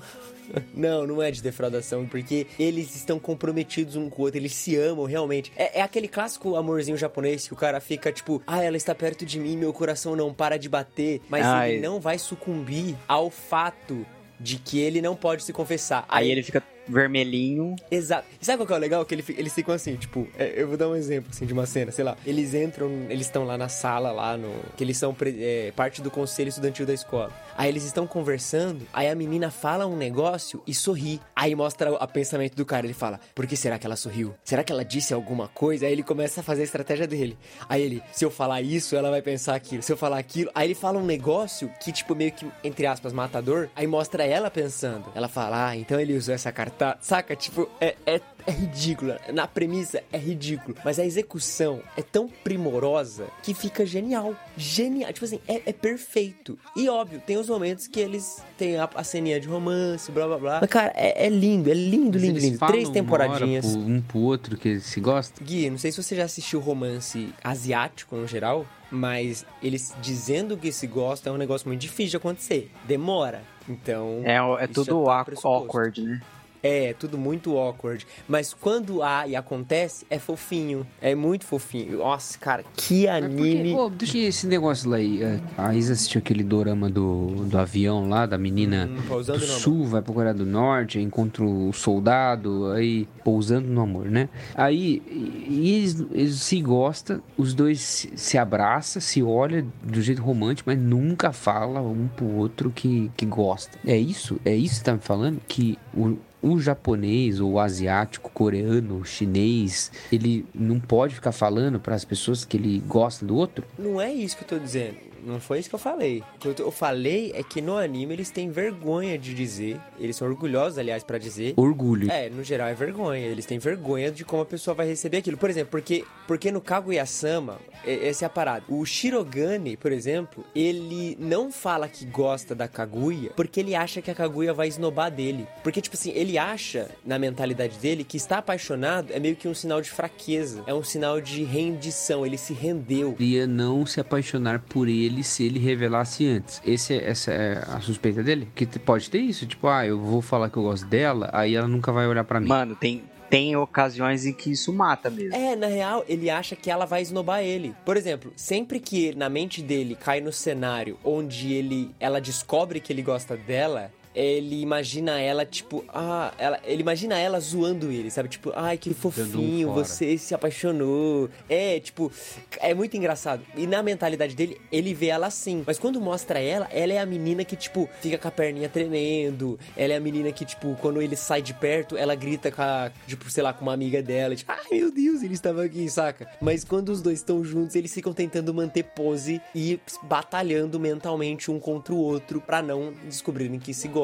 Não, 0.73 1.05
não 1.05 1.21
é 1.21 1.31
de 1.31 1.41
defraudação, 1.41 2.07
porque 2.07 2.47
eles 2.59 2.95
estão 2.95 3.19
comprometidos 3.19 3.95
um 3.95 4.09
com 4.09 4.21
o 4.21 4.25
outro, 4.25 4.39
eles 4.39 4.53
se 4.53 4.75
amam 4.75 5.05
realmente. 5.05 5.51
É, 5.55 5.79
é 5.79 5.81
aquele 5.81 6.07
clássico 6.07 6.55
amorzinho 6.55 6.97
japonês 6.97 7.47
que 7.47 7.53
o 7.53 7.57
cara 7.57 7.79
fica 7.79 8.11
tipo, 8.11 8.41
ah, 8.45 8.63
ela 8.63 8.77
está 8.77 8.93
perto 8.95 9.25
de 9.25 9.39
mim, 9.39 9.57
meu 9.57 9.73
coração 9.73 10.15
não 10.15 10.33
para 10.33 10.57
de 10.57 10.69
bater, 10.69 11.21
mas 11.29 11.45
Ai. 11.45 11.73
ele 11.73 11.81
não 11.81 11.99
vai 11.99 12.17
sucumbir 12.17 12.95
ao 13.07 13.29
fato 13.29 14.05
de 14.39 14.57
que 14.57 14.79
ele 14.79 15.01
não 15.01 15.15
pode 15.15 15.43
se 15.43 15.53
confessar. 15.53 16.05
Aí 16.09 16.31
ele 16.31 16.41
fica 16.41 16.63
vermelhinho. 16.87 17.75
Exato. 17.89 18.27
E 18.41 18.45
sabe 18.45 18.57
qual 18.57 18.67
que 18.67 18.73
é 18.73 18.77
o 18.77 18.79
legal? 18.79 19.05
Que 19.05 19.15
ele 19.15 19.23
eles 19.37 19.53
ficam 19.53 19.73
assim, 19.73 19.95
tipo, 19.95 20.27
é, 20.37 20.53
eu 20.55 20.67
vou 20.67 20.77
dar 20.77 20.89
um 20.89 20.95
exemplo 20.95 21.29
assim, 21.31 21.45
de 21.45 21.53
uma 21.53 21.65
cena, 21.65 21.91
sei 21.91 22.03
lá. 22.03 22.17
Eles 22.25 22.53
entram, 22.53 22.89
eles 23.09 23.27
estão 23.27 23.43
lá 23.43 23.57
na 23.57 23.69
sala, 23.69 24.11
lá 24.11 24.37
no. 24.37 24.51
Que 24.75 24.83
eles 24.83 24.97
são 24.97 25.15
é, 25.21 25.71
parte 25.75 26.01
do 26.01 26.11
conselho 26.11 26.49
estudantil 26.49 26.85
da 26.85 26.93
escola. 26.93 27.31
Aí 27.57 27.69
eles 27.69 27.83
estão 27.83 28.07
conversando, 28.07 28.87
aí 28.93 29.07
a 29.07 29.15
menina 29.15 29.51
fala 29.51 29.85
um 29.85 29.95
negócio 29.95 30.61
e 30.65 30.73
sorri. 30.73 31.19
Aí 31.35 31.53
mostra 31.55 31.91
o 31.91 32.07
pensamento 32.07 32.55
do 32.55 32.65
cara. 32.65 32.85
Ele 32.85 32.93
fala, 32.93 33.19
por 33.35 33.45
que 33.45 33.55
será 33.55 33.77
que 33.77 33.85
ela 33.85 33.95
sorriu? 33.95 34.33
Será 34.43 34.63
que 34.63 34.71
ela 34.71 34.83
disse 34.83 35.13
alguma 35.13 35.47
coisa? 35.47 35.85
Aí 35.85 35.91
ele 35.91 36.03
começa 36.03 36.41
a 36.41 36.43
fazer 36.43 36.61
a 36.61 36.65
estratégia 36.65 37.07
dele. 37.07 37.37
Aí 37.69 37.81
ele, 37.81 38.03
se 38.11 38.25
eu 38.25 38.31
falar 38.31 38.61
isso, 38.61 38.95
ela 38.95 39.09
vai 39.09 39.21
pensar 39.21 39.55
aquilo. 39.55 39.83
Se 39.83 39.91
eu 39.91 39.97
falar 39.97 40.17
aquilo. 40.17 40.49
Aí 40.55 40.67
ele 40.67 40.75
fala 40.75 40.97
um 40.97 41.05
negócio 41.05 41.71
que, 41.79 41.91
tipo, 41.91 42.15
meio 42.15 42.31
que, 42.31 42.47
entre 42.63 42.85
aspas, 42.85 43.13
matador. 43.13 43.69
Aí 43.75 43.85
mostra 43.85 44.25
ela 44.25 44.49
pensando. 44.49 45.05
Ela 45.13 45.27
fala, 45.27 45.69
ah, 45.69 45.75
então 45.75 45.99
ele 45.99 46.15
usou 46.15 46.33
essa 46.33 46.51
carta. 46.51 46.70
Saca? 47.01 47.35
Tipo, 47.35 47.69
é, 47.79 47.95
é, 48.05 48.21
é 48.47 48.51
ridícula. 48.51 49.19
Na 49.33 49.47
premissa 49.47 50.03
é 50.11 50.17
ridículo. 50.17 50.75
Mas 50.83 50.97
a 50.99 51.05
execução 51.05 51.81
é 51.97 52.01
tão 52.01 52.27
primorosa 52.43 53.25
que 53.43 53.53
fica 53.53 53.85
genial. 53.85 54.35
Genial. 54.57 55.11
Tipo 55.13 55.25
assim, 55.25 55.39
é, 55.47 55.61
é 55.67 55.73
perfeito. 55.73 56.57
E 56.75 56.87
óbvio, 56.89 57.21
tem 57.25 57.37
os 57.37 57.47
momentos 57.49 57.87
que 57.87 57.99
eles 57.99 58.41
têm 58.57 58.77
a, 58.77 58.89
a 58.95 59.03
ceninha 59.03 59.39
de 59.39 59.47
romance, 59.47 60.11
blá 60.11 60.27
blá 60.27 60.37
blá. 60.37 60.57
Mas, 60.61 60.69
cara, 60.69 60.91
é, 60.95 61.25
é 61.25 61.29
lindo, 61.29 61.69
é 61.69 61.73
lindo, 61.73 62.17
lindo, 62.17 62.39
lindo. 62.39 62.57
falam 62.57 62.73
Três 62.73 62.87
uma 62.87 62.93
temporadinhas. 62.93 63.65
hora 63.65 63.73
pro- 63.83 63.91
um 63.93 64.01
pro 64.01 64.19
outro 64.19 64.57
que 64.57 64.79
se 64.79 64.99
gostam. 64.99 65.45
Gui, 65.45 65.69
não 65.69 65.77
sei 65.77 65.91
se 65.91 66.01
você 66.01 66.15
já 66.15 66.23
assistiu 66.25 66.59
romance 66.59 67.33
asiático 67.43 68.15
no 68.15 68.27
geral, 68.27 68.65
mas 68.89 69.45
eles 69.61 69.93
dizendo 70.01 70.57
que 70.57 70.71
se 70.71 70.87
gostam 70.87 71.33
é 71.33 71.35
um 71.35 71.39
negócio 71.39 71.67
muito 71.67 71.79
difícil 71.81 72.11
de 72.11 72.17
acontecer. 72.17 72.71
Demora. 72.85 73.41
Então. 73.69 74.21
É, 74.23 74.35
é 74.63 74.67
tudo 74.67 75.05
tá 75.05 75.23
pressuposto. 75.25 75.47
awkward, 75.65 76.01
né? 76.01 76.21
É, 76.63 76.93
tudo 76.97 77.17
muito 77.17 77.57
awkward. 77.57 78.05
Mas 78.27 78.53
quando 78.53 79.01
há 79.01 79.27
e 79.27 79.35
acontece, 79.35 80.05
é 80.09 80.19
fofinho. 80.19 80.85
É 81.01 81.15
muito 81.15 81.45
fofinho. 81.45 81.97
Nossa, 81.97 82.37
cara, 82.37 82.63
que 82.75 83.07
anime. 83.07 83.75
Deixa 83.97 84.17
esse 84.17 84.45
negócio 84.47 84.89
lá 84.89 84.97
aí. 84.97 85.23
é, 85.23 85.39
A 85.57 85.73
Isa 85.73 85.93
assistiu 85.93 86.19
aquele 86.19 86.43
dorama 86.43 86.89
do, 86.89 87.27
do 87.45 87.57
avião 87.57 88.07
lá, 88.07 88.25
da 88.25 88.37
menina 88.37 88.89
Hum, 88.91 88.95
do 89.07 89.33
amor. 89.33 89.39
sul, 89.39 89.85
vai 89.85 90.01
pra 90.01 90.13
Coreia 90.13 90.33
do 90.33 90.45
Norte, 90.45 90.99
encontra 90.99 91.43
o 91.43 91.71
soldado, 91.73 92.71
aí 92.71 93.07
pousando 93.23 93.67
no 93.67 93.81
amor, 93.81 94.05
né? 94.05 94.29
Aí 94.55 95.01
eles, 95.47 96.05
eles 96.11 96.35
se 96.41 96.61
gostam, 96.61 97.21
os 97.37 97.53
dois 97.53 97.79
se, 97.81 98.11
se 98.15 98.37
abraçam, 98.37 99.01
se 99.01 99.21
olham 99.23 99.71
do 99.83 100.01
jeito 100.01 100.21
romântico, 100.21 100.69
mas 100.69 100.79
nunca 100.79 101.31
fala 101.31 101.81
um 101.81 102.07
pro 102.07 102.25
outro 102.35 102.69
que, 102.71 103.11
que 103.17 103.25
gosta. 103.25 103.77
É 103.85 103.97
isso? 103.97 104.39
É 104.45 104.55
isso 104.55 104.75
que 104.75 104.79
você 104.79 104.83
tá 104.85 104.93
me 104.93 104.99
falando? 104.99 105.39
Que 105.47 105.77
o, 105.93 106.17
o 106.41 106.59
japonês, 106.59 107.39
ou 107.39 107.53
o 107.53 107.59
asiático, 107.59 108.31
coreano, 108.31 109.05
chinês, 109.05 109.91
ele 110.11 110.45
não 110.53 110.79
pode 110.79 111.15
ficar 111.15 111.31
falando 111.31 111.79
para 111.79 111.95
as 111.95 112.03
pessoas 112.03 112.43
que 112.43 112.57
ele 112.57 112.79
gosta 112.87 113.25
do 113.25 113.35
outro? 113.35 113.65
Não 113.77 113.99
é 113.99 114.11
isso 114.11 114.37
que 114.37 114.43
eu 114.43 114.47
tô 114.47 114.59
dizendo. 114.59 115.10
Não 115.25 115.39
foi 115.39 115.59
isso 115.59 115.69
que 115.69 115.75
eu 115.75 115.79
falei. 115.79 116.23
O 116.35 116.39
que 116.53 116.61
eu- 116.61 116.71
falei 116.71 117.31
é 117.35 117.43
que 117.43 117.61
no 117.61 117.77
anime 117.77 118.13
eles 118.13 118.29
têm 118.31 118.49
vergonha 118.49 119.17
de 119.17 119.33
dizer, 119.33 119.79
eles 119.99 120.15
são 120.15 120.27
orgulhosos, 120.27 120.77
aliás, 120.77 121.03
pra 121.03 121.17
dizer. 121.17 121.53
Orgulho. 121.57 122.09
É, 122.11 122.29
no 122.29 122.43
geral 122.43 122.67
é 122.69 122.73
vergonha. 122.73 123.25
Eles 123.25 123.45
têm 123.45 123.59
vergonha 123.59 124.09
de 124.11 124.23
como 124.25 124.41
a 124.41 124.45
pessoa 124.45 124.73
vai 124.73 124.87
receber 124.87 125.17
aquilo. 125.17 125.37
Por 125.37 125.49
exemplo, 125.49 125.69
porque, 125.71 126.05
porque 126.27 126.51
no 126.51 126.61
Kaguya-sama, 126.61 127.59
essa 127.85 128.25
é 128.25 128.27
a 128.27 128.29
parada. 128.29 128.63
O 128.69 128.85
Shirogane, 128.85 129.75
por 129.77 129.91
exemplo, 129.91 130.45
ele 130.55 131.17
não 131.19 131.51
fala 131.51 131.87
que 131.87 132.05
gosta 132.05 132.55
da 132.55 132.67
Kaguya 132.67 133.31
porque 133.35 133.59
ele 133.59 133.75
acha 133.75 134.01
que 134.01 134.09
a 134.09 134.15
Kaguya 134.15 134.53
vai 134.53 134.67
esnobar 134.67 135.11
dele. 135.11 135.45
Porque, 135.63 135.81
tipo 135.81 135.95
assim, 135.95 136.11
ele 136.11 136.37
acha, 136.37 136.89
na 137.05 137.19
mentalidade 137.19 137.77
dele, 137.77 138.03
que 138.03 138.17
estar 138.17 138.37
apaixonado 138.39 139.11
é 139.11 139.19
meio 139.19 139.35
que 139.35 139.47
um 139.47 139.53
sinal 139.53 139.81
de 139.81 139.89
fraqueza. 139.89 140.63
É 140.65 140.73
um 140.73 140.83
sinal 140.83 141.19
de 141.19 141.43
rendição. 141.43 142.25
Ele 142.25 142.37
se 142.37 142.53
rendeu. 142.53 143.15
Ia 143.19 143.45
não 143.45 143.85
se 143.85 143.99
apaixonar 143.99 144.59
por 144.59 144.87
ele 144.87 145.10
se 145.23 145.43
ele 145.45 145.59
revelasse 145.59 146.25
antes. 146.27 146.61
Esse, 146.65 146.93
é- 146.93 147.09
essa 147.09 147.31
é 147.31 147.63
a 147.67 147.79
suspeita 147.81 148.23
dele? 148.23 148.47
Que 148.55 148.65
te- 148.65 148.79
pode 148.79 149.09
ter 149.09 149.19
isso, 149.19 149.45
tipo, 149.45 149.67
ah, 149.67 149.85
eu 149.85 149.99
vou 149.99 150.21
falar 150.21 150.49
que 150.49 150.57
eu 150.57 150.63
gosto 150.63 150.85
dela, 150.87 151.29
aí 151.33 151.55
ela 151.55 151.67
nunca 151.67 151.91
vai 151.91 152.07
olhar 152.07 152.23
pra 152.23 152.39
mim. 152.39 152.47
Mano, 152.47 152.75
tem, 152.75 153.03
tem 153.29 153.55
ocasiões 153.55 154.25
em 154.25 154.33
que 154.33 154.51
isso 154.51 154.71
mata 154.73 155.09
mesmo. 155.09 155.35
É, 155.35 155.55
na 155.55 155.67
real, 155.67 156.03
ele 156.07 156.29
acha 156.29 156.55
que 156.55 156.69
ela 156.71 156.85
vai 156.85 157.01
esnobar 157.01 157.41
ele. 157.41 157.73
Por 157.85 157.95
exemplo, 157.97 158.31
sempre 158.35 158.79
que 158.79 159.13
na 159.15 159.29
mente 159.29 159.61
dele 159.61 159.95
cai 159.95 160.19
no 160.21 160.31
cenário 160.33 160.97
onde 161.03 161.53
ele 161.53 161.91
ela 161.99 162.19
descobre 162.21 162.79
que 162.79 162.91
ele 162.91 163.01
gosta 163.01 163.35
dela, 163.37 163.91
ele 164.13 164.61
imagina 164.61 165.19
ela, 165.19 165.45
tipo, 165.45 165.83
ah, 165.89 166.33
ela, 166.37 166.59
ele 166.63 166.81
imagina 166.81 167.17
ela 167.17 167.39
zoando 167.39 167.91
ele, 167.91 168.09
sabe? 168.09 168.29
Tipo, 168.29 168.51
ai, 168.55 168.77
que 168.77 168.93
fofinho, 168.93 169.69
fora. 169.69 169.83
você 169.83 170.17
se 170.17 170.33
apaixonou. 170.33 171.29
É, 171.49 171.79
tipo, 171.79 172.11
é 172.59 172.73
muito 172.73 172.95
engraçado. 172.97 173.43
E 173.55 173.65
na 173.65 173.81
mentalidade 173.81 174.35
dele, 174.35 174.59
ele 174.71 174.93
vê 174.93 175.07
ela 175.07 175.27
assim. 175.27 175.63
Mas 175.65 175.79
quando 175.79 175.99
mostra 176.01 176.39
ela, 176.39 176.67
ela 176.71 176.93
é 176.93 176.99
a 176.99 177.05
menina 177.05 177.43
que, 177.43 177.55
tipo, 177.55 177.89
fica 178.01 178.17
com 178.17 178.27
a 178.27 178.31
perninha 178.31 178.69
tremendo. 178.69 179.59
Ela 179.75 179.93
é 179.93 179.97
a 179.97 179.99
menina 179.99 180.31
que, 180.31 180.45
tipo, 180.45 180.75
quando 180.81 181.01
ele 181.01 181.15
sai 181.15 181.41
de 181.41 181.53
perto, 181.53 181.97
ela 181.97 182.15
grita 182.15 182.51
com 182.51 182.61
a, 182.61 182.91
tipo, 183.07 183.29
sei 183.29 183.43
lá, 183.43 183.53
com 183.53 183.63
uma 183.63 183.73
amiga 183.73 184.01
dela. 184.01 184.35
Tipo, 184.35 184.51
ai 184.51 184.61
meu 184.71 184.91
Deus, 184.91 185.21
ele 185.23 185.33
estava 185.33 185.63
aqui, 185.63 185.89
saca? 185.89 186.27
Mas 186.41 186.63
quando 186.63 186.89
os 186.89 187.01
dois 187.01 187.19
estão 187.19 187.43
juntos, 187.43 187.75
eles 187.75 187.93
ficam 187.93 188.13
tentando 188.13 188.53
manter 188.53 188.83
pose 188.83 189.41
e 189.55 189.79
batalhando 190.03 190.79
mentalmente 190.79 191.49
um 191.51 191.59
contra 191.59 191.93
o 191.93 191.97
outro 191.97 192.41
pra 192.41 192.61
não 192.61 192.93
descobrirem 193.05 193.59
que 193.59 193.73
se 193.73 193.87
gostam, 193.87 194.00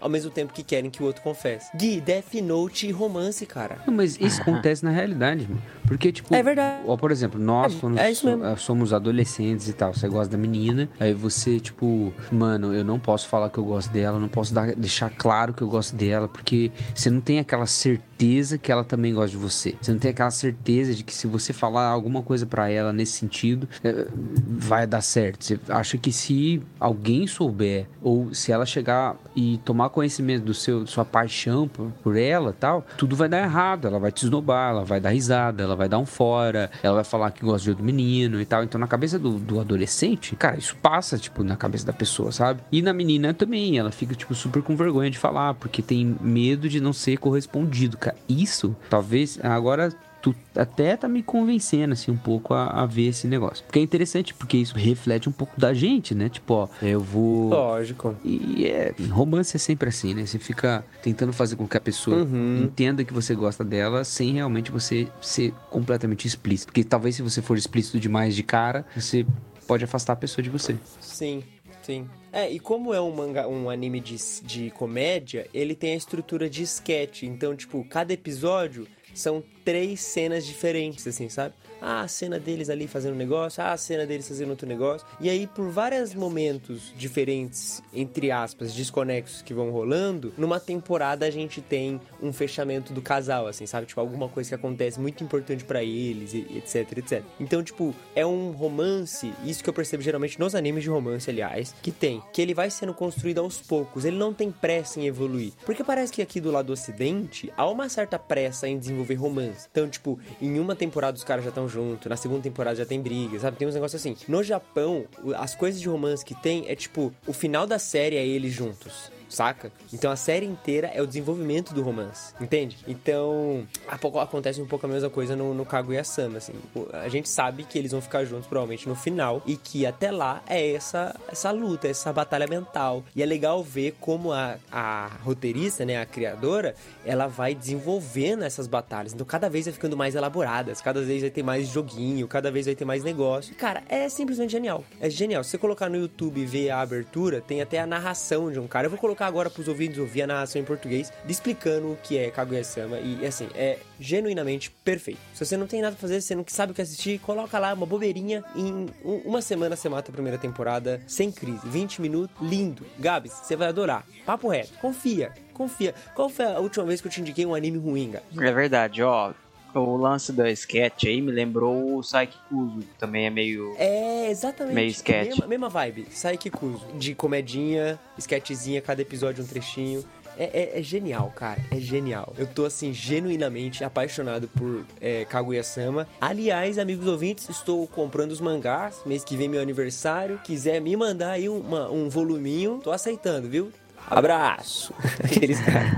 ao 0.00 0.08
mesmo 0.08 0.30
tempo 0.30 0.52
que 0.52 0.62
querem 0.62 0.90
que 0.90 1.02
o 1.02 1.06
outro 1.06 1.22
confesse. 1.22 1.70
Gui, 1.76 2.00
Death 2.00 2.34
Note 2.42 2.86
e 2.86 2.90
romance, 2.92 3.44
cara. 3.46 3.78
Não, 3.86 3.94
mas 3.94 4.18
isso 4.20 4.40
acontece 4.42 4.84
na 4.84 4.90
realidade, 4.90 5.46
mano. 5.48 5.62
Porque, 5.86 6.10
tipo. 6.12 6.34
É 6.34 6.42
verdade. 6.42 6.82
Ó, 6.86 6.96
por 6.96 7.10
exemplo, 7.10 7.40
nós, 7.40 7.74
É- 7.74 7.78
quando 7.78 7.98
é 7.98 8.14
so- 8.14 8.56
somos 8.56 8.92
adolescentes 8.92 9.68
e 9.68 9.72
tal, 9.72 9.92
você 9.92 10.08
gosta 10.08 10.32
da 10.32 10.38
menina, 10.38 10.88
aí 10.98 11.12
você, 11.12 11.58
tipo, 11.60 12.12
mano, 12.30 12.72
eu 12.74 12.84
não 12.84 12.98
posso 12.98 13.28
falar 13.28 13.50
que 13.50 13.58
eu 13.58 13.64
gosto 13.64 13.90
dela, 13.92 14.18
não 14.18 14.28
posso 14.28 14.54
dar- 14.54 14.74
deixar 14.74 15.10
claro 15.10 15.52
que 15.52 15.62
eu 15.62 15.68
gosto 15.68 15.94
dela, 15.96 16.28
porque 16.28 16.70
você 16.94 17.10
não 17.10 17.20
tem 17.20 17.38
aquela 17.38 17.66
certeza 17.66 18.56
que 18.56 18.70
ela 18.72 18.84
também 18.84 19.12
gosta 19.12 19.30
de 19.30 19.36
você. 19.36 19.74
Você 19.80 19.92
não 19.92 19.98
tem 19.98 20.10
aquela 20.12 20.30
certeza 20.30 20.94
de 20.94 21.02
que 21.02 21.12
se 21.14 21.26
você 21.26 21.52
falar 21.52 21.88
alguma 21.88 22.22
coisa 22.22 22.46
pra 22.46 22.70
ela 22.70 22.92
nesse 22.92 23.12
sentido, 23.12 23.68
eh, 23.84 24.06
vai 24.46 24.86
dar 24.86 25.00
certo. 25.02 25.44
Você 25.44 25.58
acha 25.68 25.98
que 25.98 26.12
se 26.12 26.62
alguém 26.78 27.26
souber, 27.26 27.86
ou 28.00 28.32
se 28.34 28.52
ela 28.52 28.64
chegar 28.64 29.16
e 29.34 29.58
tomar 29.64 29.90
conhecimento 29.90 30.44
do 30.44 30.54
seu 30.54 30.86
sua 30.86 31.04
paixão 31.04 31.68
por, 31.68 31.90
por 32.02 32.16
ela 32.16 32.54
tal, 32.58 32.84
tudo 32.96 33.16
vai 33.16 33.28
dar 33.28 33.42
errado. 33.42 33.86
Ela 33.86 33.98
vai 33.98 34.12
te 34.12 34.24
esnobar, 34.24 34.70
ela 34.70 34.84
vai 34.84 35.00
dar 35.00 35.10
risada, 35.10 35.62
ela 35.62 35.76
vai 35.76 35.88
dar 35.88 35.98
um 35.98 36.06
fora, 36.06 36.70
ela 36.82 36.96
vai 36.96 37.04
falar 37.04 37.30
que 37.30 37.44
gosta 37.44 37.64
de 37.64 37.70
outro 37.70 37.84
menino 37.84 38.40
e 38.40 38.44
tal. 38.44 38.62
Então, 38.62 38.78
na 38.78 38.86
cabeça 38.86 39.18
do, 39.18 39.38
do 39.38 39.60
adolescente, 39.60 40.36
cara, 40.36 40.58
isso 40.58 40.76
passa, 40.76 41.18
tipo, 41.18 41.42
na 41.42 41.56
cabeça 41.56 41.86
da 41.86 41.92
pessoa, 41.92 42.32
sabe? 42.32 42.60
E 42.70 42.82
na 42.82 42.92
menina 42.92 43.32
também, 43.34 43.78
ela 43.78 43.90
fica, 43.90 44.14
tipo, 44.14 44.34
super 44.34 44.62
com 44.62 44.76
vergonha 44.76 45.10
de 45.10 45.18
falar, 45.18 45.54
porque 45.54 45.82
tem 45.82 46.16
medo 46.20 46.68
de 46.68 46.80
não 46.80 46.92
ser 46.92 47.18
correspondido, 47.18 47.96
cara. 47.96 48.16
Isso, 48.28 48.76
talvez, 48.88 49.38
agora 49.42 49.92
tu 50.22 50.34
até 50.54 50.96
tá 50.96 51.08
me 51.08 51.22
convencendo, 51.22 51.92
assim, 51.94 52.10
um 52.12 52.16
pouco 52.16 52.54
a, 52.54 52.66
a 52.68 52.86
ver 52.86 53.08
esse 53.08 53.26
negócio. 53.26 53.64
Porque 53.64 53.80
é 53.80 53.82
interessante, 53.82 54.32
porque 54.32 54.56
isso 54.56 54.74
reflete 54.76 55.28
um 55.28 55.32
pouco 55.32 55.60
da 55.60 55.74
gente, 55.74 56.14
né? 56.14 56.28
Tipo, 56.28 56.54
ó, 56.54 56.68
eu 56.80 57.00
vou... 57.00 57.48
Lógico. 57.50 58.16
E 58.24 58.64
é, 58.66 58.94
romance 59.10 59.56
é 59.56 59.58
sempre 59.58 59.88
assim, 59.88 60.14
né? 60.14 60.24
Você 60.24 60.38
fica 60.38 60.84
tentando 61.02 61.32
fazer 61.32 61.56
com 61.56 61.66
que 61.66 61.76
a 61.76 61.80
pessoa 61.80 62.18
Uhum. 62.22 62.62
entenda 62.64 63.04
que 63.04 63.12
você 63.12 63.34
gosta 63.34 63.64
dela 63.64 64.04
sem 64.04 64.34
realmente 64.34 64.70
você 64.70 65.08
ser 65.20 65.52
completamente 65.70 66.26
explícito. 66.26 66.66
Porque 66.72 66.84
talvez 66.84 67.16
se 67.16 67.22
você 67.22 67.42
for 67.42 67.58
explícito 67.58 67.98
demais 67.98 68.36
de 68.36 68.42
cara, 68.44 68.86
você 68.94 69.26
pode 69.66 69.82
afastar 69.84 70.12
a 70.12 70.16
pessoa 70.16 70.42
de 70.42 70.50
você. 70.50 70.76
Sim, 71.00 71.42
sim. 71.82 72.06
É, 72.32 72.50
e 72.50 72.58
como 72.60 72.94
é 72.94 73.00
um 73.00 73.14
manga, 73.14 73.46
um 73.48 73.68
anime 73.68 74.00
de, 74.00 74.16
de 74.44 74.70
comédia, 74.70 75.46
ele 75.52 75.74
tem 75.74 75.92
a 75.94 75.96
estrutura 75.96 76.48
de 76.48 76.62
sketch. 76.62 77.24
Então, 77.24 77.54
tipo, 77.56 77.84
cada 77.90 78.12
episódio 78.12 78.86
são 79.14 79.42
três 79.64 80.00
cenas 80.00 80.46
diferentes, 80.46 81.06
assim, 81.06 81.28
sabe? 81.28 81.54
Ah, 81.84 82.02
a 82.02 82.08
cena 82.08 82.38
deles 82.38 82.70
ali 82.70 82.86
fazendo 82.86 83.14
um 83.14 83.18
negócio, 83.18 83.60
ah, 83.60 83.72
a 83.72 83.76
cena 83.76 84.06
deles 84.06 84.28
fazendo 84.28 84.50
outro 84.50 84.68
negócio. 84.68 85.04
E 85.20 85.28
aí, 85.28 85.48
por 85.48 85.68
vários 85.68 86.14
momentos 86.14 86.94
diferentes, 86.96 87.82
entre 87.92 88.30
aspas, 88.30 88.72
desconexos 88.72 89.42
que 89.42 89.52
vão 89.52 89.72
rolando, 89.72 90.32
numa 90.38 90.60
temporada 90.60 91.26
a 91.26 91.30
gente 91.30 91.60
tem 91.60 92.00
um 92.22 92.32
fechamento 92.32 92.92
do 92.92 93.02
casal, 93.02 93.48
assim, 93.48 93.66
sabe? 93.66 93.86
Tipo, 93.86 94.00
alguma 94.00 94.28
coisa 94.28 94.50
que 94.50 94.54
acontece 94.54 95.00
muito 95.00 95.24
importante 95.24 95.64
pra 95.64 95.82
eles, 95.82 96.32
etc, 96.34 96.98
etc. 96.98 97.24
Então, 97.40 97.64
tipo, 97.64 97.92
é 98.14 98.24
um 98.24 98.52
romance, 98.52 99.32
isso 99.44 99.64
que 99.64 99.68
eu 99.68 99.74
percebo 99.74 100.04
geralmente 100.04 100.38
nos 100.38 100.54
animes 100.54 100.84
de 100.84 100.90
romance, 100.90 101.28
aliás, 101.28 101.74
que 101.82 101.90
tem, 101.90 102.22
que 102.32 102.40
ele 102.40 102.54
vai 102.54 102.70
sendo 102.70 102.94
construído 102.94 103.40
aos 103.40 103.60
poucos, 103.60 104.04
ele 104.04 104.16
não 104.16 104.32
tem 104.32 104.52
pressa 104.52 105.00
em 105.00 105.06
evoluir. 105.06 105.52
Porque 105.66 105.82
parece 105.82 106.12
que 106.12 106.22
aqui 106.22 106.40
do 106.40 106.52
lado 106.52 106.66
do 106.66 106.72
ocidente 106.72 107.52
há 107.56 107.68
uma 107.68 107.88
certa 107.88 108.20
pressa 108.20 108.68
em 108.68 108.78
desenvolver 108.78 109.14
romance. 109.14 109.66
Então, 109.70 109.88
tipo, 109.88 110.18
em 110.40 110.60
uma 110.60 110.76
temporada 110.76 111.16
os 111.16 111.24
caras 111.24 111.42
já 111.42 111.48
estão 111.48 111.71
juntos, 111.72 112.08
na 112.08 112.16
segunda 112.16 112.42
temporada 112.42 112.76
já 112.76 112.86
tem 112.86 113.00
briga, 113.00 113.38
sabe? 113.38 113.56
Tem 113.56 113.66
uns 113.66 113.74
negócios 113.74 114.00
assim. 114.00 114.16
No 114.28 114.42
Japão, 114.42 115.06
as 115.36 115.54
coisas 115.54 115.80
de 115.80 115.88
romance 115.88 116.24
que 116.24 116.34
tem 116.34 116.64
é 116.68 116.74
tipo, 116.74 117.12
o 117.26 117.32
final 117.32 117.66
da 117.66 117.78
série 117.78 118.16
é 118.16 118.26
eles 118.26 118.52
juntos. 118.52 119.10
Saca? 119.32 119.72
Então 119.92 120.10
a 120.10 120.16
série 120.16 120.44
inteira 120.44 120.88
é 120.88 121.00
o 121.00 121.06
desenvolvimento 121.06 121.72
do 121.72 121.82
romance, 121.82 122.34
entende? 122.40 122.76
Então, 122.86 123.66
a 123.88 123.96
pouco 123.96 124.18
acontece 124.18 124.60
um 124.60 124.66
pouco 124.66 124.84
a 124.84 124.88
mesma 124.88 125.08
coisa 125.08 125.34
no, 125.34 125.54
no 125.54 125.64
Kaguya-sama, 125.64 126.38
assim. 126.38 126.52
A 126.92 127.08
gente 127.08 127.28
sabe 127.28 127.64
que 127.64 127.78
eles 127.78 127.92
vão 127.92 128.02
ficar 128.02 128.24
juntos 128.24 128.46
provavelmente 128.46 128.88
no 128.88 128.94
final 128.94 129.42
e 129.46 129.56
que 129.56 129.86
até 129.86 130.10
lá 130.10 130.42
é 130.46 130.72
essa 130.72 131.14
essa 131.28 131.50
luta, 131.50 131.88
essa 131.88 132.12
batalha 132.12 132.46
mental. 132.46 133.02
E 133.16 133.22
é 133.22 133.26
legal 133.26 133.62
ver 133.62 133.96
como 134.00 134.32
a, 134.32 134.56
a 134.70 135.10
roteirista, 135.22 135.84
né, 135.84 136.00
a 136.00 136.06
criadora, 136.06 136.74
ela 137.04 137.26
vai 137.26 137.54
desenvolvendo 137.54 138.42
essas 138.42 138.66
batalhas. 138.66 139.14
Então 139.14 139.26
cada 139.26 139.48
vez 139.48 139.64
vai 139.64 139.72
ficando 139.72 139.96
mais 139.96 140.14
elaboradas, 140.14 140.80
cada 140.80 141.00
vez 141.00 141.22
vai 141.22 141.30
ter 141.30 141.42
mais 141.42 141.68
joguinho, 141.68 142.28
cada 142.28 142.50
vez 142.50 142.66
vai 142.66 142.74
ter 142.74 142.84
mais 142.84 143.02
negócio. 143.02 143.54
Cara, 143.54 143.82
é 143.88 144.08
simplesmente 144.08 144.52
genial. 144.52 144.84
É 145.00 145.08
genial. 145.08 145.42
Se 145.42 145.50
você 145.50 145.58
colocar 145.58 145.88
no 145.88 145.96
YouTube 145.96 146.40
e 146.40 146.44
ver 146.44 146.70
a 146.70 146.80
abertura, 146.80 147.40
tem 147.40 147.62
até 147.62 147.80
a 147.80 147.86
narração 147.86 148.50
de 148.50 148.58
um 148.58 148.66
cara. 148.66 148.86
Eu 148.86 148.90
vou 148.90 148.98
colocar 148.98 149.21
agora 149.26 149.48
pros 149.50 149.68
ouvintes 149.68 149.98
ouvir 149.98 150.22
a 150.22 150.26
narração 150.26 150.60
em 150.60 150.64
português, 150.64 151.12
explicando 151.28 151.92
o 151.92 151.96
que 152.02 152.16
é 152.18 152.30
Kaguya-sama. 152.30 152.98
E 152.98 153.24
assim, 153.26 153.48
é 153.54 153.78
genuinamente 153.98 154.70
perfeito. 154.84 155.20
Se 155.34 155.44
você 155.44 155.56
não 155.56 155.66
tem 155.66 155.80
nada 155.80 155.94
pra 155.96 156.00
fazer, 156.00 156.20
você 156.20 156.34
não 156.34 156.44
sabe 156.48 156.72
o 156.72 156.74
que 156.74 156.82
assistir, 156.82 157.18
coloca 157.20 157.58
lá 157.58 157.72
uma 157.72 157.86
bobeirinha. 157.86 158.44
Em 158.54 158.86
um- 159.04 159.22
uma 159.24 159.40
semana 159.40 159.76
você 159.76 159.88
mata 159.88 160.10
a 160.10 160.14
primeira 160.14 160.38
temporada 160.38 161.00
sem 161.06 161.30
crise. 161.30 161.60
20 161.64 162.00
minutos, 162.02 162.36
lindo. 162.40 162.84
Gabs, 162.98 163.32
você 163.32 163.56
vai 163.56 163.68
adorar. 163.68 164.04
Papo 164.26 164.48
reto. 164.48 164.72
Confia. 164.80 165.32
Confia. 165.52 165.94
Qual 166.14 166.28
foi 166.28 166.44
a 166.46 166.58
última 166.58 166.84
vez 166.84 167.00
que 167.00 167.06
eu 167.06 167.12
te 167.12 167.20
indiquei 167.20 167.44
um 167.46 167.54
anime 167.54 167.78
ruim, 167.78 168.10
Gabs? 168.10 168.38
É 168.38 168.52
verdade, 168.52 169.02
ó. 169.02 169.32
O 169.74 169.96
lance 169.96 170.32
da 170.32 170.50
sketch 170.50 171.04
aí 171.04 171.20
me 171.22 171.32
lembrou 171.32 171.96
o 171.96 172.02
Saiki 172.02 172.36
Kuzo, 172.48 172.80
que 172.80 172.94
também 172.98 173.26
é 173.26 173.30
meio. 173.30 173.74
É, 173.78 174.30
exatamente. 174.30 174.74
Meio 174.74 174.88
sketch. 174.90 175.28
Mesma, 175.28 175.46
mesma 175.46 175.68
vibe. 175.68 176.06
Saiki 176.10 176.50
Kuzo. 176.50 176.84
De 176.98 177.14
comedinha, 177.14 177.98
sketchzinha, 178.18 178.80
cada 178.82 179.00
episódio 179.02 179.42
um 179.42 179.46
trechinho. 179.46 180.04
É, 180.38 180.44
é- 180.76 180.78
é 180.80 180.82
genial, 180.82 181.30
cara. 181.36 181.60
É 181.70 181.76
genial. 181.78 182.32
Eu 182.38 182.46
tô, 182.46 182.64
assim, 182.64 182.92
genuinamente 182.92 183.84
apaixonado 183.84 184.48
por 184.48 184.84
é, 185.00 185.24
Kaguya-sama. 185.26 186.08
Aliás, 186.20 186.78
amigos 186.78 187.06
ouvintes, 187.06 187.48
estou 187.50 187.86
comprando 187.86 188.30
os 188.32 188.40
mangás. 188.40 189.00
Mês 189.04 189.22
que 189.24 189.36
vem 189.36 189.46
meu 189.48 189.60
aniversário. 189.60 190.38
Quiser 190.42 190.80
me 190.80 190.96
mandar 190.96 191.32
aí 191.32 191.48
uma- 191.50 191.90
um 191.90 192.08
voluminho, 192.08 192.80
tô 192.82 192.90
aceitando, 192.90 193.48
viu? 193.48 193.70
Abraço. 194.06 194.92
Aqueles 195.22 195.60
caras. 195.64 195.92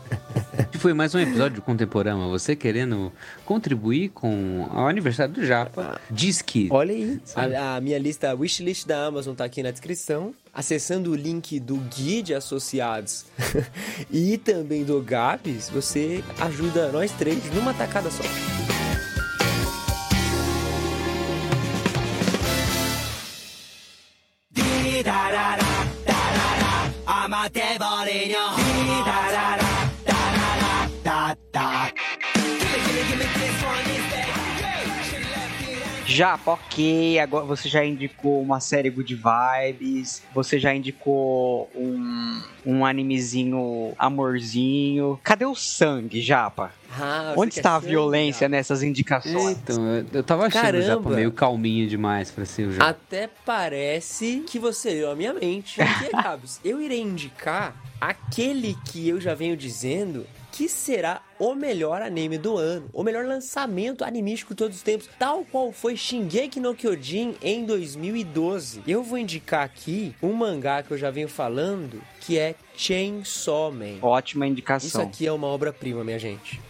foi 0.80 0.94
mais 0.94 1.14
um 1.14 1.18
episódio 1.18 1.60
contemporâneo. 1.60 2.30
Você 2.30 2.56
querendo 2.56 3.12
contribuir 3.44 4.08
com 4.08 4.62
o 4.62 4.86
aniversário 4.86 5.34
do 5.34 5.44
Japa. 5.44 6.00
Diz 6.10 6.40
que. 6.40 6.68
Olha 6.70 6.94
aí. 6.94 7.20
A, 7.36 7.76
a, 7.76 7.80
minha 7.82 7.98
lista, 7.98 8.34
wishlist 8.34 8.86
da 8.86 9.04
Amazon 9.04 9.34
tá 9.34 9.44
aqui 9.44 9.62
na 9.62 9.70
descrição. 9.70 10.34
Acessando 10.54 11.12
o 11.12 11.14
link 11.14 11.60
do 11.60 11.76
guide 11.76 12.34
Associados 12.34 13.26
e 14.10 14.38
também 14.38 14.82
do 14.82 15.00
GAPS, 15.02 15.68
você 15.68 16.24
ajuda 16.40 16.90
nós 16.90 17.12
três 17.12 17.44
numa 17.54 17.74
tacada 17.74 18.10
só. 18.10 18.24
Amateur 27.06 27.78
Japa, 36.10 36.52
ok. 36.52 37.18
Agora 37.20 37.44
você 37.44 37.68
já 37.68 37.84
indicou 37.84 38.42
uma 38.42 38.60
série 38.60 38.90
Good 38.90 39.14
Vibes. 39.14 40.22
Você 40.34 40.58
já 40.58 40.74
indicou 40.74 41.70
um, 41.74 42.42
um 42.66 42.84
animezinho 42.84 43.92
amorzinho. 43.98 45.18
Cadê 45.22 45.44
o 45.46 45.54
sangue, 45.54 46.20
Japa? 46.20 46.72
Ah, 46.98 47.34
Onde 47.36 47.54
está 47.56 47.76
a 47.76 47.78
violência 47.78 48.48
nessas 48.48 48.82
indicações? 48.82 49.56
Então, 49.62 49.86
eu, 49.86 50.06
eu 50.12 50.22
tava 50.24 50.46
achando 50.46 50.78
o 50.78 50.82
Japa 50.82 51.10
meio 51.10 51.30
calminho 51.30 51.88
demais 51.88 52.30
pra 52.30 52.44
ser 52.44 52.66
o 52.68 52.72
Japa. 52.72 52.90
Até 52.90 53.28
parece 53.46 54.42
que 54.46 54.58
você 54.58 54.90
leu 54.90 55.10
a 55.12 55.16
minha 55.16 55.32
mente. 55.32 55.76
Porque, 55.76 56.10
Gabs, 56.22 56.60
eu 56.64 56.80
irei 56.80 57.00
indicar 57.00 57.74
aquele 58.00 58.76
que 58.86 59.08
eu 59.08 59.20
já 59.20 59.34
venho 59.34 59.56
dizendo 59.56 60.26
que 60.60 60.68
será 60.68 61.22
o 61.38 61.54
melhor 61.54 62.02
anime 62.02 62.36
do 62.36 62.58
ano, 62.58 62.90
o 62.92 63.02
melhor 63.02 63.24
lançamento 63.24 64.04
animístico 64.04 64.52
de 64.52 64.58
todos 64.58 64.76
os 64.76 64.82
tempos, 64.82 65.08
tal 65.18 65.42
qual 65.42 65.72
foi 65.72 65.96
Shingeki 65.96 66.60
no 66.60 66.74
Kyojin 66.74 67.34
em 67.40 67.64
2012. 67.64 68.82
Eu 68.86 69.02
vou 69.02 69.16
indicar 69.16 69.64
aqui 69.64 70.14
um 70.22 70.34
mangá 70.34 70.82
que 70.82 70.90
eu 70.90 70.98
já 70.98 71.10
venho 71.10 71.30
falando, 71.30 72.02
que 72.20 72.38
é 72.38 72.54
Chainsaw 72.76 73.72
Man. 73.72 74.00
Ótima 74.02 74.44
Isso 74.44 74.52
indicação. 74.52 75.00
aqui 75.00 75.26
é 75.26 75.32
uma 75.32 75.46
obra-prima, 75.46 76.04
minha 76.04 76.18
gente. 76.18 76.60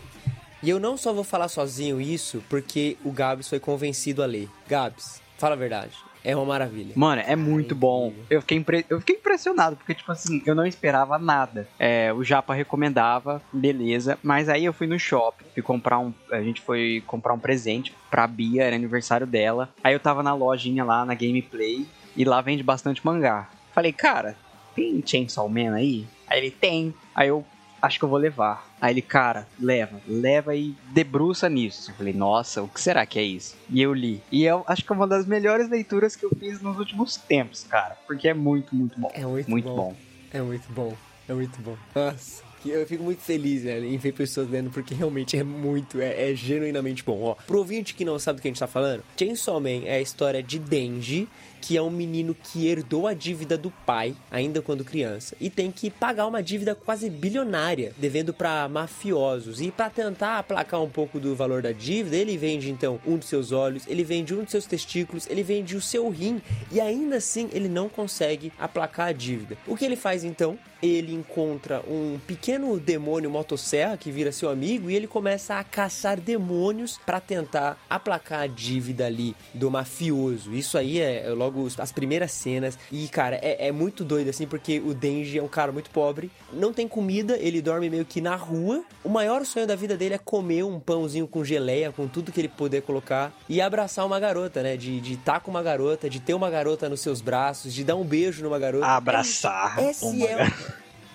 E 0.62 0.70
eu 0.70 0.78
não 0.78 0.96
só 0.96 1.12
vou 1.12 1.24
falar 1.24 1.48
sozinho 1.48 2.00
isso 2.00 2.44
porque 2.48 2.96
o 3.04 3.10
Gabs 3.10 3.48
foi 3.48 3.58
convencido 3.58 4.22
a 4.22 4.26
ler. 4.26 4.48
Gabs, 4.68 5.20
fala 5.36 5.54
a 5.56 5.58
verdade. 5.58 5.94
É 6.22 6.36
uma 6.36 6.44
maravilha. 6.44 6.92
Mano, 6.96 7.22
é 7.26 7.34
muito 7.34 7.74
bom. 7.74 8.12
Eu 8.28 8.40
fiquei, 8.42 8.58
impre- 8.58 8.84
eu 8.90 9.00
fiquei 9.00 9.16
impressionado, 9.16 9.76
porque, 9.76 9.94
tipo 9.94 10.12
assim, 10.12 10.42
eu 10.44 10.54
não 10.54 10.66
esperava 10.66 11.18
nada. 11.18 11.66
É, 11.78 12.12
o 12.12 12.22
Japa 12.22 12.52
recomendava, 12.54 13.42
beleza. 13.52 14.18
Mas 14.22 14.48
aí 14.48 14.64
eu 14.64 14.72
fui 14.72 14.86
no 14.86 14.98
shopping, 14.98 15.44
fui 15.54 15.62
comprar 15.62 15.98
um. 15.98 16.12
A 16.30 16.42
gente 16.42 16.60
foi 16.60 17.02
comprar 17.06 17.32
um 17.32 17.38
presente 17.38 17.94
pra 18.10 18.26
Bia, 18.26 18.64
era 18.64 18.76
aniversário 18.76 19.26
dela. 19.26 19.70
Aí 19.82 19.94
eu 19.94 20.00
tava 20.00 20.22
na 20.22 20.34
lojinha 20.34 20.84
lá, 20.84 21.04
na 21.04 21.14
Gameplay, 21.14 21.86
e 22.16 22.24
lá 22.24 22.40
vende 22.40 22.62
bastante 22.62 23.04
mangá. 23.04 23.48
Falei, 23.72 23.92
cara, 23.92 24.36
tem 24.74 25.02
Chainsaw 25.06 25.48
Man 25.48 25.74
aí? 25.74 26.06
Aí 26.26 26.38
ele 26.38 26.50
tem. 26.50 26.92
Aí 27.14 27.28
eu 27.28 27.44
acho 27.80 27.98
que 27.98 28.04
eu 28.04 28.08
vou 28.08 28.18
levar. 28.18 28.68
Aí 28.80 28.92
ele, 28.94 29.02
cara, 29.02 29.46
leva, 29.58 30.00
leva 30.06 30.54
e 30.54 30.74
debruça 30.92 31.48
nisso. 31.48 31.90
Eu 31.90 31.94
falei, 31.94 32.12
nossa, 32.12 32.62
o 32.62 32.68
que 32.68 32.80
será 32.80 33.04
que 33.06 33.18
é 33.18 33.22
isso? 33.22 33.56
E 33.68 33.80
eu 33.82 33.92
li. 33.94 34.22
E 34.30 34.44
eu 34.44 34.64
acho 34.66 34.84
que 34.84 34.92
é 34.92 34.94
uma 34.94 35.06
das 35.06 35.26
melhores 35.26 35.68
leituras 35.68 36.16
que 36.16 36.24
eu 36.24 36.30
fiz 36.30 36.60
nos 36.60 36.78
últimos 36.78 37.16
tempos, 37.16 37.64
cara. 37.68 37.96
Porque 38.06 38.28
é 38.28 38.34
muito, 38.34 38.74
muito 38.74 38.98
bom. 38.98 39.10
É 39.14 39.24
muito, 39.24 39.50
Muito 39.50 39.68
bom. 39.68 39.76
bom. 39.76 39.96
É 40.32 40.40
muito 40.40 40.72
bom. 40.72 40.96
É 41.28 41.32
muito 41.34 41.60
bom. 41.60 41.76
Nossa. 41.94 42.42
Eu 42.64 42.86
fico 42.86 43.02
muito 43.02 43.22
feliz, 43.22 43.62
velho, 43.62 43.86
em 43.86 43.96
ver 43.96 44.12
pessoas 44.12 44.50
lendo, 44.50 44.68
porque 44.68 44.94
realmente 44.94 45.34
é 45.34 45.42
muito, 45.42 45.98
é, 45.98 46.30
é 46.30 46.34
genuinamente 46.34 47.02
bom. 47.02 47.18
Ó, 47.22 47.34
pro 47.34 47.56
ouvinte 47.56 47.94
que 47.94 48.04
não 48.04 48.18
sabe 48.18 48.38
do 48.38 48.42
que 48.42 48.48
a 48.48 48.50
gente 48.50 48.60
tá 48.60 48.66
falando, 48.66 49.02
Chainsaw 49.18 49.58
Man 49.58 49.84
é 49.86 49.94
a 49.94 50.00
história 50.02 50.42
de 50.42 50.58
Denji, 50.58 51.26
que 51.60 51.76
é 51.76 51.82
um 51.82 51.90
menino 51.90 52.34
que 52.34 52.66
herdou 52.66 53.06
a 53.06 53.14
dívida 53.14 53.58
do 53.58 53.70
pai, 53.84 54.14
ainda 54.30 54.62
quando 54.62 54.84
criança, 54.84 55.36
e 55.40 55.50
tem 55.50 55.70
que 55.70 55.90
pagar 55.90 56.26
uma 56.26 56.42
dívida 56.42 56.74
quase 56.74 57.10
bilionária, 57.10 57.92
devendo 57.98 58.32
pra 58.32 58.68
mafiosos. 58.68 59.60
E 59.60 59.70
pra 59.70 59.90
tentar 59.90 60.38
aplacar 60.38 60.82
um 60.82 60.88
pouco 60.88 61.20
do 61.20 61.34
valor 61.36 61.62
da 61.62 61.72
dívida, 61.72 62.16
ele 62.16 62.36
vende 62.36 62.70
então 62.70 63.00
um 63.06 63.16
dos 63.16 63.28
seus 63.28 63.52
olhos, 63.52 63.86
ele 63.86 64.02
vende 64.02 64.34
um 64.34 64.42
dos 64.42 64.50
seus 64.50 64.66
testículos, 64.66 65.26
ele 65.28 65.42
vende 65.42 65.76
o 65.76 65.80
seu 65.80 66.08
rim, 66.08 66.40
e 66.72 66.80
ainda 66.80 67.16
assim 67.16 67.48
ele 67.52 67.68
não 67.68 67.88
consegue 67.88 68.52
aplacar 68.58 69.08
a 69.08 69.12
dívida. 69.12 69.56
O 69.66 69.76
que 69.76 69.84
ele 69.84 69.96
faz 69.96 70.24
então? 70.24 70.58
Ele 70.82 71.14
encontra 71.14 71.82
um 71.86 72.18
pequeno 72.26 72.78
demônio 72.78 73.30
motosserra 73.30 73.96
que 73.96 74.10
vira 74.10 74.32
seu 74.32 74.48
amigo 74.48 74.90
e 74.90 74.96
ele 74.96 75.06
começa 75.06 75.56
a 75.56 75.64
caçar 75.64 76.18
demônios 76.18 76.98
pra 77.04 77.20
tentar 77.20 77.78
aplacar 77.88 78.42
a 78.42 78.46
dívida 78.46 79.06
ali 79.06 79.36
do 79.52 79.70
mafioso. 79.70 80.54
Isso 80.54 80.78
aí 80.78 81.00
é, 81.00 81.26
é 81.26 81.30
logo 81.30 81.68
as 81.78 81.92
primeiras 81.92 82.32
cenas. 82.32 82.78
E, 82.90 83.08
cara, 83.08 83.38
é, 83.42 83.68
é 83.68 83.72
muito 83.72 84.04
doido 84.04 84.30
assim, 84.30 84.46
porque 84.46 84.80
o 84.80 84.94
Denji 84.94 85.38
é 85.38 85.42
um 85.42 85.48
cara 85.48 85.72
muito 85.72 85.90
pobre, 85.90 86.30
não 86.52 86.72
tem 86.72 86.88
comida, 86.88 87.36
ele 87.38 87.60
dorme 87.60 87.90
meio 87.90 88.04
que 88.04 88.20
na 88.20 88.36
rua. 88.36 88.82
O 89.04 89.08
maior 89.08 89.44
sonho 89.44 89.66
da 89.66 89.76
vida 89.76 89.96
dele 89.96 90.14
é 90.14 90.18
comer 90.18 90.64
um 90.64 90.80
pãozinho 90.80 91.26
com 91.26 91.44
geleia, 91.44 91.92
com 91.92 92.08
tudo 92.08 92.32
que 92.32 92.40
ele 92.40 92.48
puder 92.48 92.82
colocar, 92.82 93.32
e 93.48 93.60
abraçar 93.60 94.06
uma 94.06 94.18
garota, 94.18 94.62
né? 94.62 94.76
De 94.76 94.98
estar 95.12 95.40
com 95.40 95.50
uma 95.50 95.62
garota, 95.62 96.08
de 96.08 96.20
ter 96.20 96.34
uma 96.34 96.50
garota 96.50 96.88
nos 96.88 97.00
seus 97.00 97.20
braços, 97.20 97.72
de 97.72 97.84
dar 97.84 97.96
um 97.96 98.04
beijo 98.04 98.42
numa 98.42 98.58
garota. 98.58 98.86
Abraçar 98.86 99.82
Esse 99.82 100.04
uma 100.04 100.26
é 100.26 100.69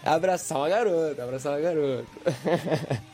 Abraçar 0.06 0.60
uma 0.60 0.70
garota, 0.70 1.24
abraçar 1.24 1.54
uma 1.54 1.60
garota. 1.62 2.06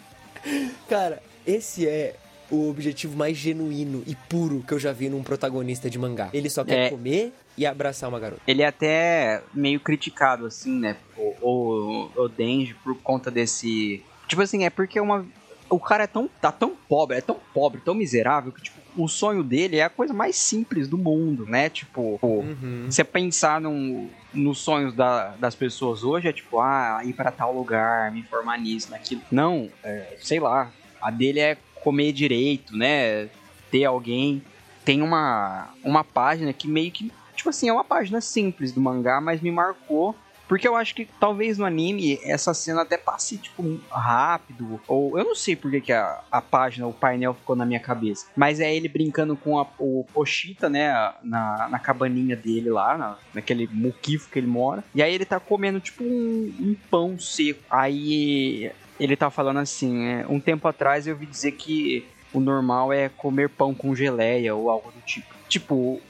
Cara, 0.89 1.21
esse 1.47 1.87
é 1.87 2.15
o 2.49 2.69
objetivo 2.69 3.15
mais 3.15 3.37
genuíno 3.37 4.03
e 4.05 4.13
puro 4.15 4.61
que 4.67 4.73
eu 4.73 4.79
já 4.79 4.91
vi 4.91 5.07
num 5.09 5.23
protagonista 5.23 5.89
de 5.89 5.97
mangá. 5.97 6.29
Ele 6.33 6.49
só 6.49 6.65
quer 6.65 6.87
É. 6.87 6.89
comer 6.89 7.31
e 7.57 7.65
abraçar 7.65 8.09
uma 8.09 8.19
garota. 8.19 8.41
Ele 8.45 8.61
é 8.61 8.65
até 8.67 9.41
meio 9.53 9.79
criticado, 9.79 10.45
assim, 10.45 10.77
né? 10.79 10.97
O, 11.15 11.35
o, 11.41 12.11
o 12.23 12.27
Denji 12.27 12.73
por 12.83 12.95
conta 13.01 13.31
desse. 13.31 14.03
Tipo 14.27 14.41
assim, 14.41 14.65
é 14.65 14.69
porque 14.69 14.99
é 14.99 15.01
uma. 15.01 15.25
O 15.69 15.79
cara 15.79 16.03
é 16.03 16.07
tão, 16.07 16.29
tá 16.41 16.51
tão 16.51 16.75
pobre, 16.89 17.17
é 17.17 17.21
tão 17.21 17.37
pobre, 17.53 17.79
tão 17.79 17.93
miserável, 17.93 18.51
que, 18.51 18.61
tipo, 18.61 18.80
o 18.97 19.07
sonho 19.07 19.43
dele 19.43 19.77
é 19.77 19.83
a 19.83 19.89
coisa 19.89 20.13
mais 20.13 20.35
simples 20.35 20.87
do 20.87 20.97
mundo, 20.97 21.45
né? 21.45 21.69
Tipo, 21.69 22.19
Uhum. 22.21 22.85
você 22.89 23.03
pensar 23.03 23.59
num, 23.61 24.09
nos 24.33 24.59
sonhos 24.59 24.93
da- 24.93 25.35
das 25.37 25.55
pessoas 25.55 26.03
hoje 26.03 26.27
é 26.27 26.33
tipo, 26.33 26.59
ah, 26.59 27.01
ir 27.03 27.13
pra 27.13 27.31
tal 27.31 27.53
lugar, 27.53 28.11
me 28.11 28.23
formar 28.23 28.57
nisso, 28.57 28.91
naquilo. 28.91 29.21
Não, 29.31 29.69
é, 29.83 30.17
sei 30.21 30.39
lá. 30.39 30.71
A 31.01 31.09
dele 31.11 31.39
é 31.39 31.57
comer 31.83 32.11
direito, 32.11 32.75
né? 32.75 33.27
Ter 33.71 33.85
alguém. 33.85 34.43
Tem 34.85 35.01
uma, 35.01 35.69
uma 35.83 36.03
página 36.03 36.51
que 36.53 36.67
meio 36.67 36.91
que. 36.91 37.11
Tipo 37.35 37.49
assim, 37.49 37.69
é 37.69 37.73
uma 37.73 37.83
página 37.83 38.19
simples 38.21 38.71
do 38.71 38.81
mangá, 38.81 39.19
mas 39.21 39.41
me 39.41 39.51
marcou. 39.51 40.15
Porque 40.51 40.67
eu 40.67 40.75
acho 40.75 40.93
que 40.93 41.05
talvez 41.17 41.57
no 41.57 41.63
anime 41.63 42.19
essa 42.23 42.53
cena 42.53 42.81
até 42.81 42.97
passe, 42.97 43.37
tipo, 43.37 43.79
rápido. 43.89 44.81
Ou 44.85 45.17
eu 45.17 45.23
não 45.23 45.33
sei 45.33 45.55
por 45.55 45.71
que, 45.71 45.93
a, 45.93 46.21
a 46.29 46.41
página, 46.41 46.85
o 46.85 46.91
painel 46.91 47.33
ficou 47.33 47.55
na 47.55 47.65
minha 47.65 47.79
cabeça. 47.79 48.25
Mas 48.35 48.59
é 48.59 48.75
ele 48.75 48.89
brincando 48.89 49.37
com 49.37 49.57
a- 49.57 49.65
o 49.79 50.05
Pochita, 50.13 50.69
né? 50.69 50.91
Na, 51.23 51.69
na 51.71 51.79
cabaninha 51.79 52.35
dele 52.35 52.69
lá, 52.69 52.97
na- 52.97 53.17
naquele 53.33 53.65
muquifo 53.71 54.29
que 54.29 54.39
ele 54.39 54.47
mora. 54.47 54.83
E 54.93 55.01
aí 55.01 55.13
ele 55.15 55.23
tá 55.23 55.39
comendo, 55.39 55.79
tipo, 55.79 56.03
um, 56.03 56.53
um 56.59 56.75
pão 56.89 57.17
seco. 57.17 57.61
Aí 57.69 58.69
ele 58.99 59.15
tá 59.15 59.29
falando 59.31 59.59
assim: 59.59 60.05
é, 60.05 60.25
um 60.27 60.37
tempo 60.41 60.67
atrás 60.67 61.07
eu 61.07 61.13
ouvi 61.13 61.27
dizer 61.27 61.53
que 61.53 62.05
o 62.33 62.41
normal 62.41 62.91
é 62.91 63.07
comer 63.07 63.47
pão 63.47 63.73
com 63.73 63.95
geleia 63.95 64.53
ou 64.53 64.69
algo 64.69 64.91
do 64.91 64.99
tipo. 64.99 65.33
Tipo, 65.47 66.01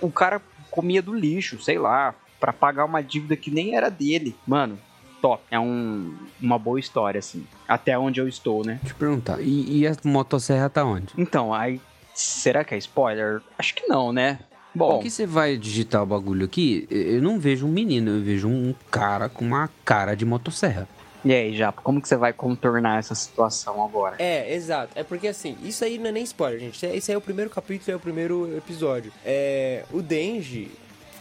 o 0.00 0.10
cara 0.10 0.42
comia 0.68 1.00
do 1.00 1.14
lixo, 1.14 1.62
sei 1.62 1.78
lá, 1.78 2.12
pra 2.44 2.52
pagar 2.52 2.84
uma 2.84 3.02
dívida 3.02 3.34
que 3.36 3.50
nem 3.50 3.74
era 3.74 3.88
dele. 3.90 4.36
Mano, 4.46 4.78
top. 5.22 5.42
É 5.50 5.58
um, 5.58 6.14
uma 6.38 6.58
boa 6.58 6.78
história, 6.78 7.18
assim. 7.18 7.46
Até 7.66 7.98
onde 7.98 8.20
eu 8.20 8.28
estou, 8.28 8.62
né? 8.62 8.78
Deixa 8.82 8.94
eu 8.94 8.98
perguntar. 8.98 9.40
E, 9.40 9.78
e 9.78 9.86
a 9.86 9.96
motosserra 10.04 10.68
tá 10.68 10.84
onde? 10.84 11.08
Então, 11.16 11.54
aí. 11.54 11.80
Será 12.14 12.62
que 12.62 12.74
é 12.74 12.78
spoiler? 12.78 13.40
Acho 13.58 13.74
que 13.74 13.86
não, 13.88 14.12
né? 14.12 14.38
Bom, 14.74 14.90
Porque 14.96 15.08
você 15.08 15.24
vai 15.26 15.56
digitar 15.56 16.02
o 16.02 16.06
bagulho 16.06 16.44
aqui, 16.44 16.86
eu 16.90 17.22
não 17.22 17.38
vejo 17.40 17.64
um 17.66 17.70
menino, 17.70 18.10
eu 18.18 18.22
vejo 18.22 18.46
um 18.48 18.74
cara 18.90 19.28
com 19.28 19.44
uma 19.44 19.70
cara 19.84 20.14
de 20.14 20.24
motosserra. 20.24 20.86
e 21.24 21.32
aí, 21.32 21.56
Japa, 21.56 21.80
como 21.80 22.00
que 22.02 22.06
você 22.08 22.16
vai 22.16 22.32
contornar 22.32 22.98
essa 22.98 23.14
situação 23.14 23.82
agora? 23.84 24.16
É, 24.18 24.52
exato. 24.54 24.92
É 24.96 25.02
porque 25.02 25.26
assim, 25.28 25.56
isso 25.62 25.84
aí 25.84 25.96
não 25.96 26.08
é 26.08 26.12
nem 26.12 26.22
spoiler, 26.24 26.60
gente. 26.60 26.74
Isso 26.76 26.86
aí- 26.86 26.98
Isso 26.98 27.10
aí 27.10 27.14
é 27.14 27.18
o 27.18 27.20
primeiro 27.20 27.50
capítulo, 27.50 27.90
é 27.92 27.96
o 27.96 28.00
primeiro 28.00 28.56
episódio. 28.56 29.10
É, 29.24 29.84
o 29.92 30.02
Denji, 30.02 30.70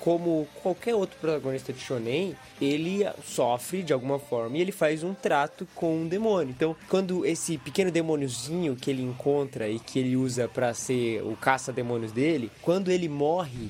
como 0.03 0.45
qualquer 0.61 0.93
outro 0.95 1.17
protagonista 1.17 1.71
de 1.71 1.79
shonen, 1.79 2.35
ele 2.59 3.07
sofre 3.23 3.81
de 3.81 3.93
alguma 3.93 4.19
forma 4.19 4.57
e 4.57 4.61
ele 4.61 4.73
faz 4.73 5.01
um 5.01 5.13
trato 5.13 5.65
com 5.73 5.95
um 5.95 6.07
demônio. 6.07 6.53
Então, 6.53 6.75
quando 6.89 7.25
esse 7.25 7.57
pequeno 7.57 7.89
demôniozinho 7.89 8.75
que 8.75 8.91
ele 8.91 9.01
encontra 9.01 9.69
e 9.69 9.79
que 9.79 9.99
ele 9.99 10.17
usa 10.17 10.45
pra 10.49 10.73
ser 10.73 11.23
o 11.23 11.37
caça-demônios 11.37 12.11
dele, 12.11 12.51
quando 12.61 12.91
ele 12.91 13.07
morre, 13.07 13.69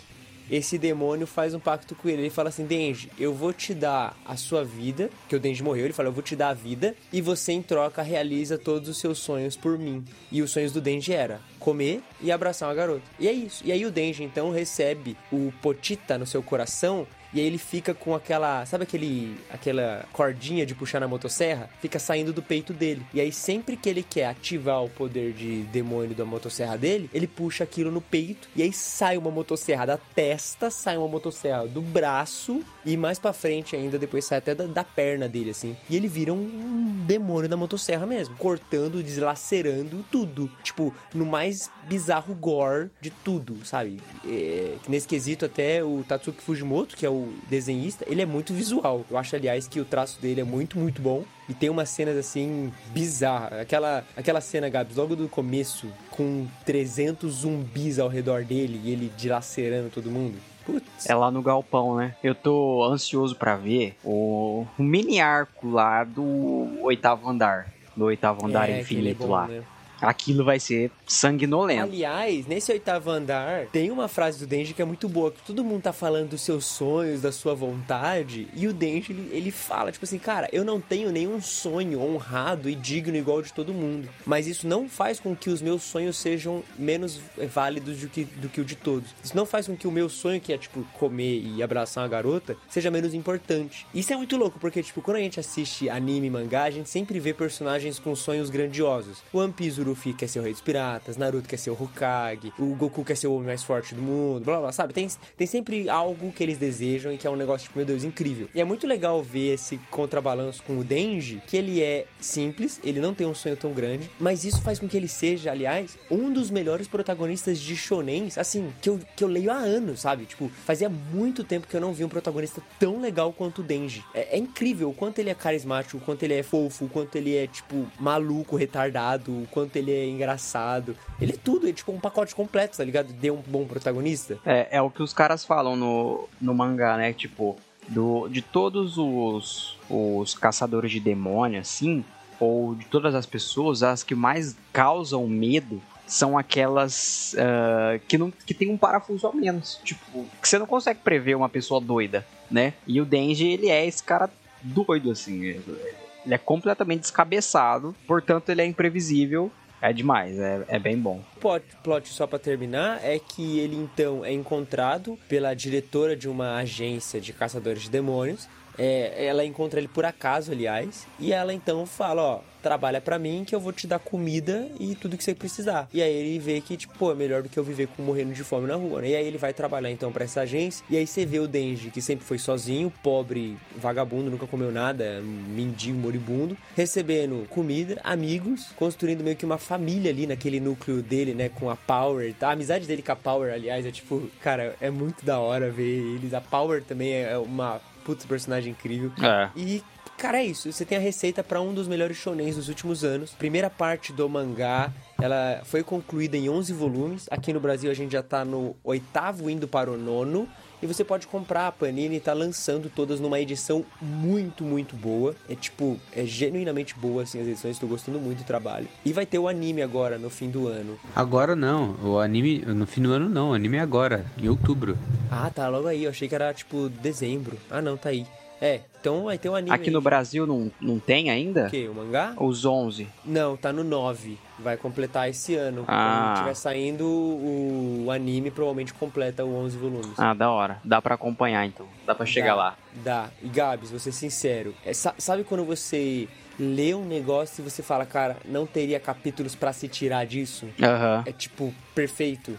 esse 0.50 0.78
demônio 0.78 1.26
faz 1.26 1.54
um 1.54 1.60
pacto 1.60 1.96
com 1.96 2.10
ele. 2.10 2.24
Ele 2.24 2.30
fala 2.30 2.50
assim: 2.50 2.66
Denji, 2.66 3.10
eu 3.18 3.34
vou 3.34 3.54
te 3.54 3.74
dar 3.74 4.16
a 4.26 4.36
sua 4.36 4.64
vida, 4.64 5.10
que 5.28 5.36
o 5.36 5.40
Denji 5.40 5.64
morreu. 5.64 5.86
Ele 5.86 5.94
fala: 5.94 6.10
Eu 6.10 6.14
vou 6.14 6.24
te 6.24 6.36
dar 6.36 6.50
a 6.50 6.54
vida 6.54 6.96
e 7.12 7.22
você, 7.22 7.52
em 7.52 7.62
troca, 7.62 8.02
realiza 8.02 8.58
todos 8.58 8.90
os 8.90 8.98
seus 8.98 9.20
sonhos 9.20 9.56
por 9.56 9.78
mim. 9.78 10.04
E 10.32 10.42
os 10.42 10.52
sonhos 10.52 10.72
do 10.72 10.82
Denji 10.82 11.14
era 11.14 11.40
comer 11.60 12.02
e 12.22 12.32
abraçar 12.32 12.70
uma 12.70 12.76
garota. 12.76 13.04
E 13.20 13.28
é 13.28 13.32
isso. 13.32 13.64
E 13.66 13.72
aí 13.72 13.86
o 13.86 13.92
Denji 13.92 14.24
então 14.24 14.52
recebe 14.52 15.16
o 15.32 15.52
Potita 15.62 16.18
no 16.18 16.26
seu 16.26 16.44
coração. 16.44 17.08
E 17.34 17.40
aí 17.40 17.46
ele 17.46 17.58
fica 17.58 17.94
com 17.94 18.14
aquela, 18.14 18.66
sabe 18.66 18.84
aquele 18.84 19.38
aquela 19.50 20.06
cordinha 20.14 20.66
de 20.66 20.76
puxar 20.76 21.00
na 21.00 21.08
motosserra? 21.08 21.70
Fica 21.82 21.98
saindo 21.98 22.32
do 22.32 22.42
peito 22.42 22.74
dele. 22.74 23.06
E 23.14 23.20
aí 23.20 23.32
sempre 23.32 23.76
que 23.76 23.90
ele 23.90 24.04
quer 24.04 24.28
ativar 24.28 24.84
o 24.84 24.90
poder 24.90 25.34
de 25.34 25.64
demônio 25.64 26.16
da 26.16 26.26
motosserra 26.26 26.78
dele, 26.78 27.10
ele 27.14 27.28
puxa 27.28 27.64
aquilo 27.64 27.92
no 27.92 28.02
peito 28.02 28.48
e 28.56 28.62
aí 28.62 28.72
sai 28.72 29.18
uma 29.18 29.32
motosserra 29.32 29.86
da 29.86 29.98
testa, 29.98 30.70
sai 30.70 30.98
uma 30.98 31.08
motosserra 31.08 31.68
do 31.68 31.82
braço 31.82 32.64
e 32.86 32.96
mais 32.96 33.18
pra 33.18 33.34
frente 33.34 33.76
ainda 33.76 33.98
depois 33.98 34.26
sai 34.26 34.38
até 34.38 34.54
da, 34.54 34.66
da 34.66 34.84
perna 34.84 35.28
dele 35.28 35.50
assim. 35.50 35.76
E 35.90 35.96
ele 35.96 36.08
vira 36.08 36.34
um 36.34 37.04
demônio 37.06 37.50
da 37.50 37.58
motosserra 37.58 38.06
mesmo, 38.06 38.36
cortando, 38.36 39.02
deslacerando 39.02 40.06
tudo. 40.12 40.52
Tipo, 40.62 40.94
no 41.14 41.26
mais 41.26 41.70
bizarro 41.88 42.34
gore 42.36 42.90
de 43.02 43.10
tudo, 43.10 43.66
sabe? 43.66 44.00
É, 44.26 44.76
nesse 44.88 45.08
quesito 45.08 45.46
até 45.46 45.84
o 45.84 46.04
Tatsuki 46.08 46.42
Fujimoto, 46.42 46.96
que 46.96 47.06
é 47.06 47.10
o 47.10 47.23
desenhista, 47.50 48.06
ele 48.08 48.22
é 48.22 48.26
muito 48.26 48.54
visual. 48.54 49.06
Eu 49.10 49.18
acho, 49.18 49.36
aliás, 49.36 49.68
que 49.68 49.80
o 49.80 49.86
traço 49.86 50.22
dele 50.22 50.42
é 50.42 50.44
muito, 50.44 50.78
muito 50.78 51.02
bom. 51.02 51.24
E 51.50 51.54
tem 51.54 51.70
umas 51.70 51.90
cenas 51.90 52.16
assim 52.18 52.72
bizarras. 52.88 53.60
Aquela, 53.60 54.04
aquela 54.16 54.40
cena, 54.42 54.70
Gabs, 54.70 54.96
logo 54.96 55.16
do 55.16 55.28
começo, 55.28 55.88
com 56.10 56.48
300 56.66 57.32
zumbis 57.34 58.00
ao 58.00 58.08
redor 58.08 58.44
dele 58.44 58.80
e 58.84 58.92
ele 58.92 59.12
dilacerando 59.18 59.90
todo 59.90 60.10
mundo. 60.10 60.36
Putz. 60.66 61.10
É 61.10 61.14
lá 61.14 61.30
no 61.30 61.42
galpão, 61.42 61.98
né? 61.98 62.16
Eu 62.24 62.34
tô 62.34 62.84
ansioso 62.86 63.36
pra 63.36 63.58
ver 63.58 63.98
o, 64.04 64.66
o 64.80 64.84
mini 64.84 65.20
arco 65.20 65.70
lá 65.70 66.06
do 66.06 66.70
oitavo 66.82 67.30
andar. 67.30 67.74
Do 67.98 68.06
oitavo 68.06 68.46
andar 68.48 68.70
É, 68.70 68.78
é 68.78 68.82
infinito 68.82 69.26
bom, 69.26 69.32
lá. 69.34 69.48
né? 69.48 69.62
Aquilo 70.02 70.44
vai 70.44 70.60
ser 70.60 70.92
sanguinolento. 71.06 71.84
Aliás, 71.84 72.46
nesse 72.46 72.72
oitavo 72.72 73.10
andar, 73.10 73.68
tem 73.68 73.92
uma 73.92 74.08
frase 74.08 74.40
do 74.40 74.48
Denji 74.48 74.74
que 74.74 74.82
é 74.82 74.86
muito 74.86 75.08
boa, 75.08 75.32
que 75.32 75.42
todo 75.44 75.64
mundo 75.64 75.84
tá 75.84 75.94
falando 75.94 76.30
dos 76.30 76.42
seus 76.42 76.66
sonhos, 76.66 77.22
da 77.22 77.32
sua 77.32 77.54
vontade, 77.54 78.48
e 78.54 78.68
o 78.68 78.74
Denji, 78.74 79.12
ele, 79.12 79.30
ele 79.32 79.52
fala, 79.52 79.92
tipo 79.92 80.06
assim, 80.06 80.18
cara, 80.18 80.50
eu 80.52 80.64
não 80.66 80.80
tenho 80.82 81.12
nenhum 81.12 81.42
sonho 81.42 82.02
honrado 82.02 82.70
e 82.70 82.76
digno 82.76 83.16
igual 83.16 83.42
de 83.42 83.54
todo 83.54 83.74
mundo, 83.74 84.10
mas 84.26 84.48
isso 84.48 84.68
não 84.68 84.90
faz 84.90 85.20
com 85.20 85.36
que 85.36 85.50
os 85.50 85.62
meus 85.62 85.84
sonhos 85.84 86.18
sejam 86.18 86.64
menos 86.78 87.20
válidos 87.54 88.00
do 88.00 88.08
que, 88.08 88.26
do 88.26 88.50
que 88.50 88.62
o 88.62 88.66
de 88.66 88.76
todos. 88.76 89.14
Isso 89.24 89.36
não 89.36 89.46
faz 89.46 89.68
com 89.68 89.76
que 89.76 89.88
o 89.88 89.92
meu 89.92 90.10
sonho, 90.10 90.42
que 90.42 90.54
é, 90.54 90.58
tipo, 90.58 90.84
comer 90.94 91.42
e 91.42 91.64
abraçar 91.64 92.04
uma 92.04 92.10
garota, 92.10 92.58
seja 92.70 92.92
menos 92.92 93.14
importante. 93.14 93.86
Isso 93.94 94.14
é 94.14 94.18
muito 94.18 94.38
louco, 94.38 94.60
porque, 94.60 94.82
tipo, 94.84 95.02
quando 95.02 95.18
a 95.18 95.22
gente 95.22 95.40
assiste 95.40 95.90
anime 95.90 96.28
e 96.28 96.30
mangá, 96.30 96.64
a 96.64 96.72
gente 96.72 96.90
sempre 96.90 97.20
vê 97.20 97.34
personagens 97.34 98.00
com 98.00 98.16
sonhos 98.16 98.50
grandiosos. 98.50 99.20
One 99.34 99.54
Piece, 99.54 99.82
Luffy 99.94 100.14
quer 100.14 100.28
ser 100.28 100.40
o 100.40 100.44
rei 100.44 100.52
dos 100.52 100.62
piratas, 100.62 101.18
Naruto 101.18 101.48
quer 101.48 101.58
ser 101.58 101.70
o 101.70 101.74
Hokage, 101.74 102.52
o 102.58 102.76
Goku 102.76 103.06
quer 103.06 103.16
ser 103.16 103.28
o 103.28 103.34
homem 103.36 103.48
mais 103.48 103.64
forte 103.64 103.94
do 103.94 104.02
mundo, 104.02 104.44
blá 104.44 104.60
blá, 104.60 104.72
sabe? 104.72 104.92
Tem, 104.92 105.08
tem 105.38 105.48
sempre 105.48 105.88
algo 105.88 106.32
que 106.32 106.44
eles 106.44 106.58
desejam 106.58 107.14
e 107.14 107.18
que 107.18 107.28
é 107.28 107.30
um 107.30 107.36
negócio, 107.36 107.68
tipo, 107.68 107.78
meu 107.78 107.86
Deus, 107.86 108.04
incrível. 108.04 108.50
E 108.54 108.60
é 108.60 108.64
muito 108.64 108.88
legal 108.88 109.22
ver 109.22 109.54
esse 109.54 109.78
contrabalanço 109.92 110.64
com 110.64 110.80
o 110.80 110.84
Denji, 110.84 111.42
que 111.46 111.56
ele 111.56 111.82
é 111.82 112.06
simples, 112.20 112.80
ele 112.84 113.00
não 113.00 113.14
tem 113.14 113.28
um 113.28 113.36
sonho 113.36 113.56
tão 113.56 113.72
grande, 113.72 114.10
mas 114.20 114.44
isso 114.44 114.62
faz 114.62 114.80
com 114.80 114.88
que 114.88 114.98
ele 114.98 115.08
seja, 115.08 115.52
aliás, 115.52 115.98
um 116.10 116.34
dos 116.34 116.50
melhores 116.50 116.88
protagonistas 116.88 117.60
de 117.60 117.76
shonens, 117.76 118.38
assim, 118.38 118.74
que 118.82 118.90
eu, 118.90 119.00
que 119.16 119.24
eu 119.24 119.28
leio 119.28 119.52
há 119.52 119.58
anos, 119.58 120.02
sabe? 120.02 120.26
Tipo, 120.26 120.50
fazia 120.66 120.90
muito 120.90 121.44
tempo 121.44 121.68
que 121.68 121.76
eu 121.76 121.82
não 121.82 121.94
vi 121.94 122.04
um 122.04 122.10
protagonista 122.10 122.62
tão 122.80 123.00
legal 123.00 123.32
quanto 123.32 123.60
o 123.60 123.64
Denji. 123.64 124.04
É, 124.14 124.36
é 124.36 124.38
incrível 124.38 124.90
o 124.90 124.94
quanto 124.94 125.20
ele 125.20 125.30
é 125.30 125.36
carismático, 125.36 125.98
o 125.98 126.02
quanto 126.02 126.24
ele 126.24 126.34
é 126.34 126.44
fofo, 126.44 126.86
o 126.86 126.90
quanto 126.90 127.16
ele 127.16 127.36
é, 127.36 127.46
tipo, 127.46 127.86
maluco, 128.00 128.56
retardado, 128.56 129.32
o 129.32 129.48
quanto 129.52 129.73
ele 129.78 129.92
é 129.92 130.08
engraçado. 130.08 130.96
Ele 131.20 131.34
é 131.34 131.38
tudo, 131.38 131.68
é 131.68 131.74
tipo 131.74 131.92
um 131.92 132.00
pacote 132.00 132.34
completo, 132.34 132.78
tá 132.78 132.84
ligado? 132.84 133.12
Deu 133.14 133.36
um 133.36 133.44
bom 133.46 133.66
protagonista. 133.66 134.38
É, 134.46 134.68
é 134.78 134.82
o 134.82 134.90
que 134.90 135.02
os 135.02 135.14
caras 135.14 135.46
falam 135.46 135.76
no, 135.76 136.28
no 136.40 136.54
mangá, 136.54 136.98
né? 136.98 137.14
Tipo, 137.14 137.58
do, 137.88 138.28
de 138.28 138.42
todos 138.42 138.98
os, 138.98 139.78
os 139.90 140.34
caçadores 140.34 140.92
de 140.92 141.00
demônio, 141.00 141.60
assim, 141.60 142.04
ou 142.40 142.76
de 142.76 142.86
todas 142.86 143.16
as 143.16 143.26
pessoas, 143.26 143.84
as 143.84 144.04
que 144.04 144.16
mais 144.16 144.56
causam 144.72 145.28
medo 145.28 145.82
são 146.06 146.38
aquelas 146.38 147.36
ah, 147.38 148.00
que, 148.08 148.18
não, 148.18 148.32
que 148.32 148.54
tem 148.54 148.70
um 148.70 148.78
parafuso 148.78 149.28
a 149.28 149.34
menos. 149.34 149.80
Tipo, 149.84 150.26
que 150.42 150.48
você 150.48 150.58
não 150.58 150.66
consegue 150.66 151.00
prever 151.00 151.36
uma 151.36 151.50
pessoa 151.50 151.80
doida, 151.80 152.26
né? 152.50 152.74
E 152.86 153.02
o 153.02 153.06
Denji, 153.06 153.48
ele 153.48 153.70
é 153.70 153.86
esse 153.86 154.04
cara 154.04 154.30
doido, 154.62 155.12
assim. 155.12 155.42
Ele 155.44 156.34
é 156.34 156.38
completamente 156.38 157.02
descabeçado, 157.02 157.96
portanto, 158.08 158.50
ele 158.50 158.62
é 158.62 158.66
imprevisível. 158.66 159.52
É 159.84 159.92
demais, 159.92 160.40
é, 160.40 160.64
é 160.70 160.80
bem 160.80 160.98
bom. 160.98 161.22
O 161.36 161.40
plot, 161.42 161.66
plot, 161.84 162.08
só 162.08 162.26
pra 162.26 162.40
terminar, 162.40 163.04
é 163.04 163.20
que 163.20 163.60
ele 163.60 163.76
então 163.76 164.24
é 164.24 164.32
encontrado 164.32 165.20
pela 165.28 165.54
diretora 165.54 166.16
de 166.16 166.30
uma 166.30 166.56
agência 166.56 167.20
de 167.20 167.34
caçadores 167.34 167.82
de 167.82 167.90
demônios. 167.90 168.48
É, 168.78 169.26
ela 169.26 169.46
encontra 169.46 169.80
ele 169.80 169.88
por 169.88 170.06
acaso, 170.06 170.52
aliás, 170.52 171.08
e 171.20 171.32
ela 171.32 171.54
então 171.54 171.86
fala, 171.86 172.22
ó, 172.22 172.40
trabalha 172.62 173.02
pra 173.02 173.20
mim 173.20 173.44
que 173.46 173.54
eu 173.54 173.60
vou 173.60 173.74
te 173.74 173.86
dar 173.86 174.00
comida 174.00 174.70
e 174.80 174.96
tudo 174.96 175.18
que 175.18 175.24
você 175.24 175.36
precisar. 175.36 175.88
E 175.94 176.02
aí 176.02 176.12
ele 176.12 176.40
vê 176.40 176.62
que, 176.62 176.78
tipo, 176.78 177.12
é 177.12 177.16
melhor 177.16 177.44
do 177.44 177.50
que 177.50 177.60
eu 177.60 177.64
viver 177.64 177.88
com 177.88 178.02
morrendo 178.02 178.34
de 178.34 178.44
fome 178.44 178.68
na 178.68 178.76
rua, 178.76 179.02
né? 179.02 179.10
E 179.10 179.16
aí 179.16 179.28
ele 179.28 179.38
vai 179.38 179.54
trabalhar 179.54 179.92
então 179.92 180.12
pra 180.12 180.24
essa 180.24 180.42
agência, 180.42 180.84
e 180.90 180.98
aí 180.98 181.06
você 181.06 181.26
vê 181.26 181.40
o 181.40 181.48
Denji, 181.48 181.92
que 181.92 182.02
sempre 182.02 182.26
foi 182.26 182.40
sozinho, 182.40 182.92
pobre, 183.04 183.58
vagabundo, 183.76 184.32
nunca 184.32 184.48
comeu 184.48 184.72
nada, 184.72 185.22
mendigo, 185.22 185.98
moribundo, 185.98 186.58
recebendo 186.76 187.48
comida, 187.50 188.00
amigos, 188.04 188.72
construindo 188.76 189.24
meio 189.24 189.36
que 189.36 189.46
uma 189.46 189.58
família 189.58 190.10
ali 190.10 190.26
naquele 190.26 190.60
núcleo 190.60 191.02
dele, 191.02 191.34
né, 191.34 191.50
com 191.50 191.70
a 191.70 191.76
Power, 191.76 192.34
tá? 192.34 192.50
A 192.50 192.54
amizade 192.54 192.88
dele 192.88 193.02
com 193.02 193.12
a 193.12 193.16
Power, 193.16 193.54
aliás, 193.54 193.86
é 193.86 193.92
tipo, 193.92 194.30
cara, 194.42 194.76
é 194.80 194.90
muito 194.90 195.26
da 195.26 195.40
hora 195.40 195.70
ver 195.70 195.84
eles. 195.84 196.34
A 196.34 196.42
Power 196.42 196.82
também 196.82 197.14
é 197.14 197.38
uma 197.38 197.82
puta 198.04 198.28
personagem 198.28 198.72
incrível. 198.72 199.12
É. 199.22 199.50
E, 199.56 199.84
cara, 200.18 200.40
é 200.40 200.46
isso. 200.46 200.72
Você 200.72 200.86
tem 200.86 200.98
a 200.98 201.02
receita 201.02 201.44
pra 201.44 201.62
um 201.62 201.74
dos 201.74 201.88
melhores 201.88 202.18
shonens 202.18 202.56
dos 202.56 202.70
últimos 202.70 203.04
anos. 203.04 203.32
Primeira 203.32 203.70
parte 203.70 204.12
do 204.12 204.28
mangá, 204.30 204.92
ela 205.22 205.62
foi 205.66 205.84
concluída 205.84 206.38
em 206.38 206.50
11 206.50 206.74
volumes. 206.74 207.28
Aqui 207.32 207.54
no 207.54 207.60
Brasil 207.60 207.90
a 207.90 207.94
gente 207.94 208.12
já 208.12 208.24
tá 208.24 208.44
no 208.44 208.76
oitavo 208.84 209.50
indo 209.50 209.68
para 209.68 209.92
o 209.92 209.98
nono. 209.98 210.48
E 210.84 210.86
você 210.86 211.02
pode 211.02 211.28
comprar, 211.28 211.68
a 211.68 211.72
Panini 211.72 212.20
tá 212.20 212.34
lançando 212.34 212.92
todas 212.94 213.22
numa 213.22 213.40
edição 213.40 213.86
muito, 214.02 214.66
muito 214.66 214.98
boa. 214.98 215.34
É 215.48 215.56
tipo, 215.56 215.98
é 216.14 216.26
genuinamente 216.26 216.94
boa 216.94 217.24
assim 217.24 217.40
as 217.40 217.48
edições, 217.48 217.80
tô 217.80 217.88
gostando 217.88 218.20
muito 218.20 218.40
do 218.40 218.44
trabalho. 218.44 218.86
E 219.06 219.14
vai 219.14 219.26
ter 219.26 219.40
o 219.40 219.48
anime 219.48 219.82
agora 219.82 220.18
no 220.18 220.30
fim 220.30 220.50
do 220.50 220.68
ano. 220.68 221.00
Agora 221.16 221.56
não, 221.56 221.96
o 222.04 222.20
anime, 222.20 222.60
no 222.60 222.86
fim 222.86 223.02
do 223.02 223.14
ano 223.14 223.30
não, 223.30 223.52
o 223.52 223.54
anime 223.54 223.78
é 223.78 223.80
agora, 223.80 224.26
em 224.38 224.50
outubro. 224.50 224.98
Ah, 225.32 225.50
tá 225.50 225.70
logo 225.70 225.88
aí. 225.88 226.04
Eu 226.04 226.10
achei 226.10 226.28
que 226.28 226.36
era 226.36 226.54
tipo 226.54 226.90
dezembro. 226.90 227.58
Ah, 227.72 227.82
não, 227.82 227.96
tá 227.96 228.10
aí. 228.10 228.28
É, 228.64 228.80
então 229.02 229.26
vai 229.26 229.38
ter 229.38 229.50
o 229.50 229.56
anime. 229.56 229.76
Aqui 229.76 229.92
no. 229.92 230.00
Brasil 230.00 230.48
não, 230.48 230.72
não 230.80 230.98
tem 230.98 231.30
ainda? 231.30 231.68
O 231.68 231.70
quê? 231.70 231.90
O 231.90 231.94
mangá? 231.94 232.34
Os 232.40 232.64
11. 232.64 233.10
Não, 233.26 233.58
tá 233.58 233.74
no 233.74 233.84
9. 233.84 234.38
Vai 234.58 234.78
completar 234.78 235.30
esse 235.30 235.54
ano. 235.54 235.84
Ah. 235.86 236.28
Quando 236.36 236.40
tiver 236.44 236.54
saindo 236.54 237.06
o, 237.06 238.08
anime, 238.10 238.50
provavelmente 238.52 238.94
completa 238.94 239.44
o 239.44 239.54
11 239.54 239.78
volumes. 239.78 240.18
Ah, 240.18 240.34
da 240.34 240.50
hora. 240.50 240.80
Dá 240.82 241.02
pra 241.02 241.16
acompanhar 241.16 241.66
então. 241.66 241.86
Dá 242.06 242.16
pra 242.16 242.26
chegar 242.26 242.52
Dá, 242.52 242.56
lá. 242.56 242.78
Dá. 243.04 243.30
E 243.42 243.50
Gabs, 243.50 243.90
vou 243.90 244.00
ser 244.00 244.14
sincero. 244.14 244.74
É, 244.86 244.94
sa- 244.94 245.16
sabe 245.18 245.44
quando 245.44 245.66
você 245.66 246.30
lê 246.58 246.94
um 246.94 247.04
negócio 247.04 247.62
e 247.62 247.70
você 247.70 247.84
fala, 247.84 248.06
cara, 248.06 248.38
não 248.46 248.66
teria 248.66 249.00
capítulos 249.00 249.56
pra 249.56 249.74
se 249.74 249.90
tirar 249.90 250.26
disso? 250.26 250.70
Aham. 250.82 251.24
É 251.26 251.34
tipo, 251.34 251.74
perfeito. 251.94 252.58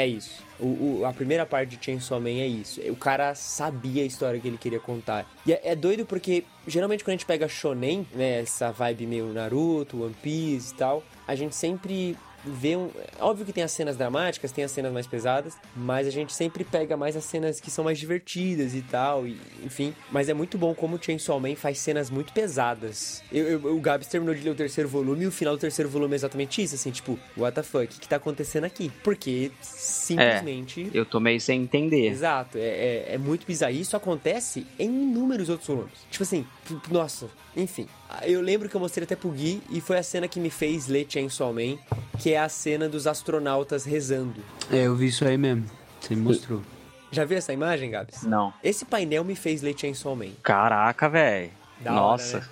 É 0.00 0.06
isso. 0.06 0.44
O, 0.60 1.00
o- 1.00 1.04
a 1.04 1.12
primeira 1.12 1.44
parte 1.44 1.76
de 1.76 1.84
Chainsaw 1.84 2.20
Man 2.20 2.28
é 2.30 2.46
isso. 2.46 2.80
O 2.82 2.94
cara 2.94 3.34
sabia 3.34 4.04
a 4.04 4.06
história 4.06 4.38
que 4.38 4.46
ele 4.46 4.56
queria 4.56 4.78
contar. 4.78 5.28
E 5.44 5.52
é, 5.52 5.60
é 5.64 5.74
doido 5.74 6.06
porque, 6.06 6.44
geralmente, 6.68 7.02
quando 7.02 7.14
a 7.14 7.16
gente 7.16 7.26
pega 7.26 7.48
shonen, 7.48 8.06
né, 8.14 8.40
essa 8.42 8.70
vibe 8.70 9.06
meio 9.08 9.32
Naruto, 9.32 10.04
One 10.04 10.14
Piece 10.22 10.72
e 10.72 10.76
tal, 10.76 11.02
a 11.26 11.34
gente 11.34 11.56
sempre 11.56 12.16
vê 12.44 12.76
um... 12.76 12.90
Óbvio 13.20 13.44
que 13.46 13.52
tem 13.52 13.62
as 13.64 13.72
cenas 13.72 13.96
dramáticas, 13.96 14.52
tem 14.52 14.64
as 14.64 14.70
cenas 14.70 14.92
mais 14.92 15.06
pesadas, 15.06 15.56
mas 15.76 16.06
a 16.06 16.10
gente 16.10 16.32
sempre 16.32 16.64
pega 16.64 16.96
mais 16.96 17.16
as 17.16 17.24
cenas 17.24 17.60
que 17.60 17.70
são 17.70 17.84
mais 17.84 17.98
divertidas 17.98 18.74
e 18.74 18.82
tal, 18.82 19.26
e, 19.26 19.38
enfim. 19.64 19.94
Mas 20.10 20.28
é 20.28 20.34
muito 20.34 20.56
bom 20.58 20.74
como 20.74 20.96
o 20.96 21.02
Chainsaw 21.02 21.38
Man 21.40 21.56
faz 21.56 21.78
cenas 21.78 22.10
muito 22.10 22.32
pesadas. 22.32 23.22
Eu, 23.32 23.46
eu- 23.48 23.76
o 23.76 23.80
Gabs 23.80 24.06
terminou 24.08 24.34
de 24.34 24.42
ler 24.42 24.50
o 24.50 24.54
terceiro 24.54 24.88
volume 24.88 25.24
e 25.24 25.26
o 25.26 25.32
final 25.32 25.56
do 25.56 25.60
terceiro 25.60 25.88
volume 25.90 26.14
é 26.14 26.16
exatamente 26.16 26.62
isso, 26.62 26.74
assim, 26.74 26.90
tipo, 26.90 27.18
what 27.36 27.54
the 27.54 27.62
fuck, 27.62 27.84
o 27.84 27.88
que, 28.00 28.08
tá 28.08 28.16
acontecendo 28.16 28.64
aqui? 28.64 28.90
Porque 29.02 29.50
simplesmente... 29.60 30.90
Eu 30.94 31.04
tô 31.04 31.20
meio 31.20 31.40
sem 31.40 31.62
entender. 31.62 32.08
Exato, 32.08 32.58
é, 32.58 32.60
é, 32.62 33.06
é 33.14 33.18
muito 33.18 33.46
bizarro. 33.46 33.72
E 33.72 33.80
Isso 33.80 33.96
acontece 33.96 34.66
em 34.78 34.86
inúmeros 34.88 35.48
outros 35.48 35.68
volumes. 35.68 35.92
Tipo 36.10 36.22
assim, 36.24 36.46
nossa, 36.90 37.28
enfim. 37.56 37.86
Eu 38.22 38.40
lembro 38.40 38.68
que 38.68 38.74
eu 38.74 38.80
mostrei 38.80 39.04
até 39.04 39.14
pro 39.14 39.30
Gui 39.30 39.62
e 39.70 39.80
foi 39.80 39.98
a 39.98 40.02
cena 40.02 40.26
que 40.26 40.40
me 40.40 40.50
fez 40.50 40.86
ler 40.86 41.06
Chainsaw 41.08 41.52
Man, 41.52 41.76
que 42.18 42.32
é 42.32 42.38
a 42.38 42.48
cena 42.48 42.88
dos 42.88 43.06
astronautas 43.06 43.84
rezando. 43.84 44.42
É, 44.70 44.86
eu 44.86 44.96
vi 44.96 45.08
isso 45.08 45.24
aí 45.26 45.36
mesmo, 45.36 45.66
você 46.00 46.14
me 46.14 46.22
mostrou. 46.22 46.62
Já 47.10 47.24
viu 47.24 47.38
essa 47.38 47.52
imagem, 47.52 47.90
Gabs? 47.90 48.22
Não. 48.22 48.52
Esse 48.62 48.84
painel 48.84 49.24
me 49.24 49.34
fez 49.34 49.62
ler 49.62 49.74
Chainsaw 49.78 50.14
Man. 50.14 50.32
Caraca, 50.42 51.08
velho. 51.08 51.50
Da 51.80 51.92
hora, 51.92 52.00
Nossa. 52.00 52.38
né? 52.40 52.46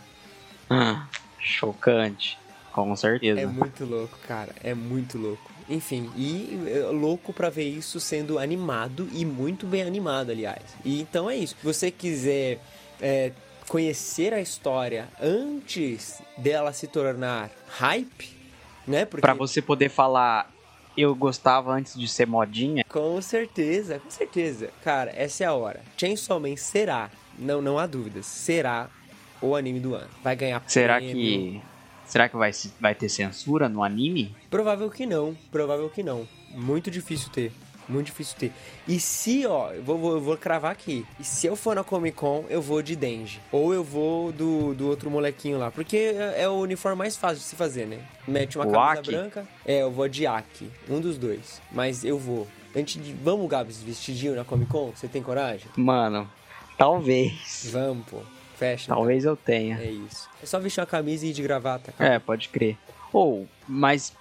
Ah, 0.70 1.08
chocante. 1.38 2.38
Com 2.72 2.94
certeza. 2.94 3.40
É 3.40 3.46
muito 3.46 3.84
louco, 3.84 4.18
cara. 4.26 4.54
É 4.62 4.74
muito 4.74 5.16
louco. 5.16 5.50
Enfim, 5.68 6.10
e 6.16 6.62
é, 6.68 6.80
louco 6.92 7.32
pra 7.32 7.50
ver 7.50 7.68
isso 7.68 7.98
sendo 7.98 8.38
animado 8.38 9.08
e 9.12 9.24
muito 9.24 9.66
bem 9.66 9.82
animado, 9.82 10.30
aliás. 10.30 10.62
E 10.84 11.00
então 11.00 11.28
é 11.28 11.36
isso. 11.36 11.56
Se 11.58 11.64
você 11.64 11.90
quiser 11.90 12.60
é, 13.00 13.32
conhecer 13.68 14.32
a 14.32 14.40
história 14.40 15.08
antes 15.20 16.20
dela 16.38 16.72
se 16.72 16.86
tornar 16.86 17.50
hype, 17.68 18.30
né? 18.86 19.04
Porque 19.04 19.20
Pra 19.22 19.34
você 19.34 19.60
poder 19.60 19.88
falar, 19.88 20.50
eu 20.96 21.14
gostava 21.14 21.72
antes 21.72 21.98
de 21.98 22.06
ser 22.08 22.26
modinha. 22.26 22.84
com 22.88 23.20
certeza, 23.20 23.98
com 23.98 24.10
certeza. 24.10 24.70
Cara, 24.82 25.12
essa 25.14 25.44
é 25.44 25.46
a 25.46 25.52
hora. 25.54 25.80
Chainsaw 25.96 26.38
Man 26.40 26.56
será, 26.56 27.10
não, 27.38 27.60
não 27.60 27.78
há 27.78 27.86
dúvidas, 27.86 28.26
será 28.26 28.88
o 29.40 29.54
anime 29.54 29.80
do 29.80 29.94
ano. 29.94 30.08
Vai 30.22 30.34
ganhar 30.36 30.62
Será 30.66 30.96
prêmio. 30.96 31.14
que. 31.14 31.62
Será 32.06 32.28
que 32.28 32.36
vai, 32.36 32.52
vai 32.80 32.94
ter 32.94 33.08
censura 33.08 33.68
no 33.68 33.82
anime? 33.82 34.34
Provável 34.48 34.88
que 34.88 35.04
não, 35.04 35.36
provável 35.50 35.90
que 35.90 36.04
não. 36.04 36.26
Muito 36.54 36.88
difícil 36.88 37.28
ter. 37.30 37.52
Muito 37.88 38.06
difícil 38.06 38.36
ter. 38.38 38.52
E 38.86 38.98
se, 38.98 39.46
ó, 39.46 39.72
eu 39.72 39.82
vou, 39.82 39.98
vou, 39.98 40.20
vou 40.20 40.36
cravar 40.36 40.72
aqui. 40.72 41.06
E 41.20 41.24
se 41.24 41.46
eu 41.46 41.54
for 41.54 41.74
na 41.74 41.84
Comic 41.84 42.16
Con, 42.16 42.44
eu 42.48 42.60
vou 42.60 42.82
de 42.82 42.96
Denji. 42.96 43.40
Ou 43.52 43.72
eu 43.72 43.84
vou 43.84 44.32
do, 44.32 44.74
do 44.74 44.88
outro 44.88 45.10
molequinho 45.10 45.58
lá. 45.58 45.70
Porque 45.70 45.96
é, 45.96 46.42
é 46.42 46.48
o 46.48 46.54
uniforme 46.54 46.98
mais 46.98 47.16
fácil 47.16 47.38
de 47.38 47.44
se 47.44 47.56
fazer, 47.56 47.86
né? 47.86 48.00
Mete 48.26 48.58
uma 48.58 48.66
O 48.66 48.72
camisa 48.72 49.00
Aki? 49.00 49.10
branca. 49.10 49.46
É, 49.64 49.82
eu 49.82 49.90
vou 49.90 50.08
de 50.08 50.26
Aki. 50.26 50.70
Um 50.88 51.00
dos 51.00 51.16
dois. 51.16 51.60
Mas 51.70 52.04
eu 52.04 52.18
vou. 52.18 52.46
Antes 52.74 53.02
de... 53.02 53.12
Vamos, 53.12 53.48
Gabs, 53.48 53.82
vestidinho 53.82 54.34
na 54.34 54.44
Comic 54.44 54.70
Con? 54.70 54.92
Você 54.94 55.08
tem 55.08 55.22
coragem? 55.22 55.66
Mano, 55.76 56.28
talvez. 56.76 57.68
Vamos, 57.72 58.04
pô. 58.06 58.20
Fecha. 58.56 58.88
Talvez 58.88 59.24
eu 59.24 59.36
tenha. 59.36 59.78
É 59.78 59.90
isso. 59.90 60.28
É 60.42 60.46
só 60.46 60.58
vestir 60.58 60.80
uma 60.80 60.86
camisa 60.86 61.26
e 61.26 61.30
ir 61.30 61.32
de 61.32 61.42
gravata, 61.42 61.92
cara. 61.92 62.14
É, 62.14 62.18
pode 62.18 62.48
crer. 62.48 62.76
Ou, 63.12 63.46
mas 63.68 64.12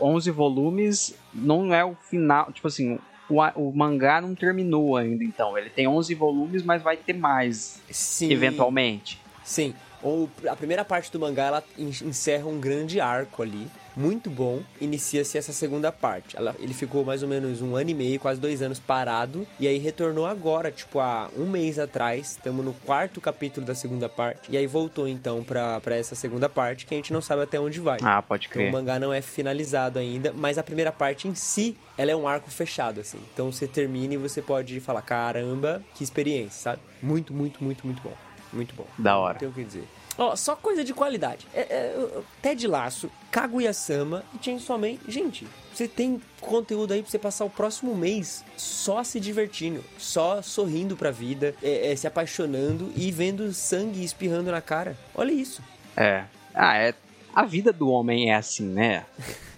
11 0.00 0.30
volumes 0.30 1.14
não 1.32 1.72
é 1.74 1.84
o 1.84 1.94
final. 1.94 2.50
Tipo 2.52 2.68
assim, 2.68 2.98
o, 3.28 3.40
o 3.56 3.72
mangá 3.74 4.20
não 4.20 4.34
terminou 4.34 4.96
ainda, 4.96 5.22
então. 5.24 5.56
Ele 5.56 5.70
tem 5.70 5.86
11 5.88 6.14
volumes, 6.14 6.62
mas 6.62 6.82
vai 6.82 6.96
ter 6.96 7.12
mais, 7.14 7.80
Sim. 7.90 8.30
eventualmente. 8.32 9.20
Sim. 9.44 9.74
Ou 10.02 10.28
a 10.48 10.56
primeira 10.56 10.84
parte 10.84 11.12
do 11.12 11.20
mangá 11.20 11.44
ela 11.44 11.64
en- 11.78 11.88
encerra 12.08 12.46
um 12.46 12.58
grande 12.58 13.00
arco 13.00 13.42
ali, 13.42 13.68
muito 13.96 14.30
bom. 14.30 14.60
Inicia-se 14.80 15.36
essa 15.38 15.52
segunda 15.52 15.90
parte. 15.92 16.36
Ela- 16.36 16.54
ele 16.58 16.74
ficou 16.74 17.04
mais 17.04 17.22
ou 17.22 17.28
menos 17.28 17.60
um 17.62 17.76
ano 17.76 17.90
e 17.90 17.94
meio, 17.94 18.18
quase 18.20 18.40
dois 18.40 18.62
anos 18.62 18.78
parado, 18.78 19.46
e 19.58 19.66
aí 19.68 19.78
retornou 19.78 20.26
agora, 20.26 20.70
tipo 20.70 20.98
há 21.00 21.28
um 21.36 21.46
mês 21.48 21.78
atrás. 21.78 22.32
Estamos 22.32 22.64
no 22.64 22.72
quarto 22.72 23.20
capítulo 23.20 23.66
da 23.66 23.74
segunda 23.74 24.08
parte, 24.08 24.50
e 24.50 24.56
aí 24.56 24.66
voltou 24.66 25.06
então 25.08 25.42
pra, 25.44 25.80
pra 25.80 25.96
essa 25.96 26.14
segunda 26.14 26.48
parte 26.48 26.86
que 26.86 26.94
a 26.94 26.96
gente 26.96 27.12
não 27.12 27.20
sabe 27.22 27.42
até 27.42 27.58
onde 27.60 27.80
vai. 27.80 27.98
Ah, 28.02 28.22
pode 28.22 28.46
Então, 28.46 28.60
o 28.62 28.64
crer. 28.64 28.72
mangá 28.72 28.98
não 28.98 29.12
é 29.12 29.20
finalizado 29.20 29.98
ainda, 29.98 30.32
mas 30.36 30.58
a 30.58 30.62
primeira 30.62 30.90
parte 30.92 31.28
em 31.28 31.34
si, 31.34 31.76
ela 31.96 32.10
é 32.10 32.16
um 32.16 32.26
arco 32.26 32.50
fechado, 32.50 33.00
assim. 33.00 33.18
Então 33.32 33.52
você 33.52 33.66
termina 33.66 34.14
e 34.14 34.16
você 34.16 34.40
pode 34.42 34.78
falar, 34.80 35.02
caramba, 35.02 35.82
que 35.94 36.02
experiência, 36.02 36.62
sabe? 36.62 36.80
Muito, 37.02 37.32
muito, 37.32 37.62
muito, 37.62 37.86
muito 37.86 38.02
bom. 38.02 38.14
Muito 38.52 38.74
bom. 38.74 38.86
Da 38.98 39.16
hora. 39.16 39.32
Não 39.34 39.38
tenho 39.38 39.50
o 39.50 39.54
que 39.54 39.64
dizer. 39.64 39.84
Ó, 40.18 40.36
só 40.36 40.54
coisa 40.54 40.84
de 40.84 40.92
qualidade. 40.92 41.46
É, 41.54 41.60
é, 41.60 42.08
Ted 42.40 42.66
Laço, 42.66 43.10
Kaguya-sama 43.30 44.24
e 44.34 44.44
Chainsaw 44.44 44.78
Man. 44.78 44.96
Gente, 45.08 45.46
você 45.72 45.88
tem 45.88 46.20
conteúdo 46.40 46.92
aí 46.92 47.02
pra 47.02 47.10
você 47.10 47.18
passar 47.18 47.44
o 47.44 47.50
próximo 47.50 47.94
mês 47.94 48.44
só 48.56 49.02
se 49.02 49.18
divertindo, 49.18 49.82
só 49.98 50.42
sorrindo 50.42 50.96
pra 50.96 51.10
vida, 51.10 51.54
é, 51.62 51.92
é, 51.92 51.96
se 51.96 52.06
apaixonando 52.06 52.92
e 52.94 53.10
vendo 53.10 53.52
sangue 53.52 54.04
espirrando 54.04 54.50
na 54.50 54.60
cara. 54.60 54.96
Olha 55.14 55.32
isso. 55.32 55.62
É. 55.96 56.24
Ah, 56.54 56.76
é. 56.76 56.94
A 57.34 57.44
vida 57.44 57.72
do 57.72 57.88
homem 57.88 58.30
é 58.30 58.34
assim, 58.34 58.66
né? 58.66 59.06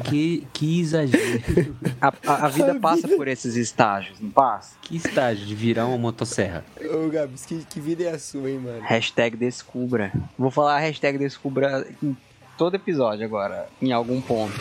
Que, 0.00 0.46
que 0.52 0.80
exagero. 0.80 1.42
A, 2.00 2.08
a- 2.26 2.46
a 2.46 2.48
vida 2.48 2.74
passa 2.80 3.08
por 3.08 3.26
esses 3.28 3.56
estágios, 3.56 4.20
não 4.20 4.30
passa? 4.30 4.76
que 4.82 4.96
estágio 4.96 5.44
de 5.46 5.54
virar 5.54 5.86
uma 5.86 5.98
motosserra. 5.98 6.64
Ô, 6.80 7.08
Gabs, 7.08 7.44
que, 7.46 7.64
que 7.64 7.80
vida 7.80 8.04
é 8.04 8.10
a 8.10 8.18
sua, 8.18 8.50
hein, 8.50 8.58
mano? 8.58 8.80
Hashtag 8.82 9.36
descubra. 9.36 10.12
Vou 10.38 10.50
falar 10.50 10.76
a 10.76 10.80
hashtag 10.80 11.18
descubra 11.18 11.86
em 12.02 12.16
todo 12.58 12.74
episódio 12.76 13.24
agora, 13.24 13.68
em 13.80 13.92
algum 13.92 14.20
ponto. 14.20 14.54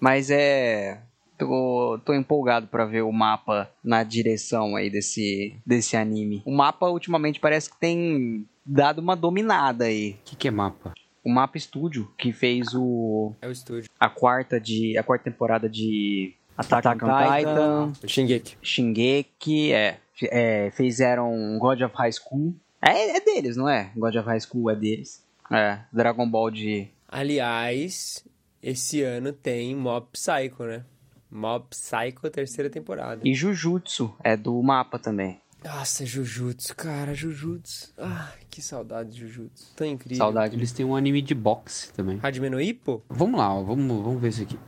Mas 0.00 0.30
é. 0.30 1.02
Tô, 1.40 1.98
tô 2.04 2.14
empolgado 2.14 2.66
pra 2.66 2.84
ver 2.84 3.02
o 3.02 3.10
mapa 3.10 3.70
na 3.82 4.04
direção 4.04 4.76
aí 4.76 4.90
desse, 4.90 5.56
desse 5.66 5.96
anime. 5.96 6.42
O 6.44 6.54
mapa 6.54 6.86
ultimamente 6.88 7.40
parece 7.40 7.70
que 7.70 7.80
tem 7.80 8.46
dado 8.64 9.00
uma 9.00 9.16
dominada 9.16 9.86
aí. 9.86 10.18
O 10.20 10.24
que, 10.24 10.36
que 10.36 10.48
é 10.48 10.50
mapa? 10.50 10.94
O 11.22 11.30
Mapa 11.30 11.58
Studio, 11.58 12.10
que 12.16 12.32
fez 12.32 12.74
o, 12.74 13.34
É 13.42 13.46
o 13.46 13.50
estúdio. 13.50 13.90
a 14.00 14.08
quarta 14.08 14.58
de 14.58 14.96
a 14.96 15.02
quarta 15.02 15.24
temporada 15.24 15.68
de 15.68 16.34
Attack, 16.56 16.88
on 16.88 17.08
Titan, 17.08 17.92
Shingeki. 18.06 18.56
Shingeki, 18.62 19.72
é, 19.72 19.98
é, 20.24 20.70
fizeram 20.70 21.58
God 21.58 21.82
of 21.82 21.94
High 21.94 22.12
School. 22.12 22.54
É, 22.80 23.16
é 23.16 23.20
deles, 23.20 23.56
não 23.56 23.68
é? 23.68 23.92
God 23.94 24.16
of 24.16 24.26
High 24.26 24.40
School 24.40 24.70
é 24.70 24.76
deles. 24.76 25.22
É, 25.50 25.80
Dragon 25.92 26.26
Ball 26.28 26.50
de 26.50 26.88
Aliás, 27.06 28.24
esse 28.62 29.02
ano 29.02 29.32
tem 29.32 29.74
Mob 29.74 30.06
Psycho, 30.12 30.64
né? 30.64 30.84
Mob 31.30 31.64
Psycho, 31.70 32.28
terceira 32.30 32.68
temporada. 32.70 33.20
e 33.24 33.34
Jujutsu 33.34 34.14
é 34.24 34.36
do 34.36 34.60
mapa 34.62 34.98
também. 34.98 35.40
Nossa, 35.62 36.06
Jujutsu, 36.06 36.74
cara, 36.74 37.12
Jujutsu. 37.14 37.92
Ah, 37.98 38.32
que 38.48 38.62
saudade 38.62 39.10
de 39.12 39.20
Jujutsu. 39.20 39.74
Tão 39.76 39.86
incrível. 39.86 40.16
Saudade. 40.16 40.56
Eles 40.56 40.72
têm 40.72 40.86
um 40.86 40.96
anime 40.96 41.20
de 41.20 41.34
boxe 41.34 41.92
também. 41.92 42.18
Hajime 42.22 42.48
no 42.48 42.58
Ippo? 42.58 43.02
Vamos 43.10 43.38
lá, 43.38 43.52
ó, 43.54 43.62
vamos, 43.62 44.02
vamos 44.02 44.22
ver 44.22 44.28
isso 44.28 44.42
aqui. 44.42 44.58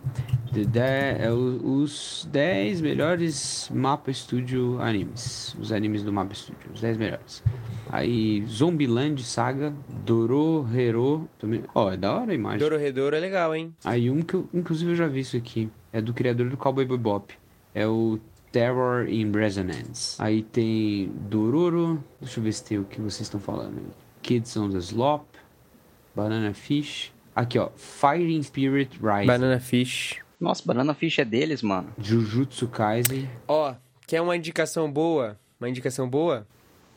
The 0.52 0.64
de- 0.66 0.78
é 1.24 1.32
o- 1.32 1.78
os 1.80 2.28
10 2.30 2.82
melhores 2.82 3.70
Mapa 3.72 4.12
Studio 4.12 4.78
animes. 4.82 5.56
Os 5.58 5.72
animes 5.72 6.02
do 6.02 6.12
Mapa 6.12 6.34
Studio, 6.34 6.70
os 6.74 6.82
10 6.82 6.98
melhores. 6.98 7.42
Aí, 7.88 8.44
Zombieland 8.46 9.22
Saga, 9.24 9.72
Dorohero. 10.04 11.26
Também, 11.38 11.64
ó, 11.74 11.90
é 11.90 11.96
da 11.96 12.12
hora 12.14 12.32
a 12.32 12.34
imagem. 12.34 12.58
Dororedoro 12.58 13.16
é 13.16 13.18
legal, 13.18 13.54
hein? 13.54 13.74
Aí, 13.82 14.10
um 14.10 14.20
que 14.20 14.34
eu, 14.34 14.46
inclusive, 14.52 14.90
eu 14.92 14.96
já 14.96 15.06
vi 15.06 15.20
isso 15.20 15.36
aqui. 15.38 15.70
É 15.92 16.00
do 16.00 16.14
criador 16.14 16.48
do 16.48 16.56
Cowboy 16.56 16.84
Bebop. 16.84 17.34
É 17.74 17.86
o 17.86 18.18
Terror 18.50 19.08
in 19.08 19.30
Resonance. 19.32 20.16
Aí 20.20 20.42
tem 20.42 21.10
Dororo. 21.28 22.02
Deixa 22.20 22.40
eu 22.40 22.44
ver 22.44 22.52
se 22.52 22.64
tem 22.64 22.78
o 22.78 22.84
que 22.84 23.00
vocês 23.00 23.22
estão 23.22 23.40
falando 23.40 23.78
aí. 23.78 23.86
Kids 24.22 24.56
on 24.56 24.70
the 24.70 24.78
Slop. 24.78 25.26
Banana 26.14 26.52
Fish. 26.54 27.12
Aqui, 27.34 27.58
ó. 27.58 27.70
Fighting 27.76 28.42
Spirit 28.42 28.98
Rise. 29.02 29.26
Banana 29.26 29.58
Fish. 29.58 30.20
Nossa, 30.38 30.62
Banana 30.66 30.92
Fish 30.92 31.18
é 31.18 31.24
deles, 31.24 31.62
mano. 31.62 31.92
Jujutsu 31.98 32.68
Kaisen. 32.68 33.28
Ó, 33.48 33.74
quer 34.06 34.20
uma 34.20 34.36
indicação 34.36 34.90
boa? 34.90 35.38
Uma 35.58 35.68
indicação 35.68 36.08
boa? 36.08 36.46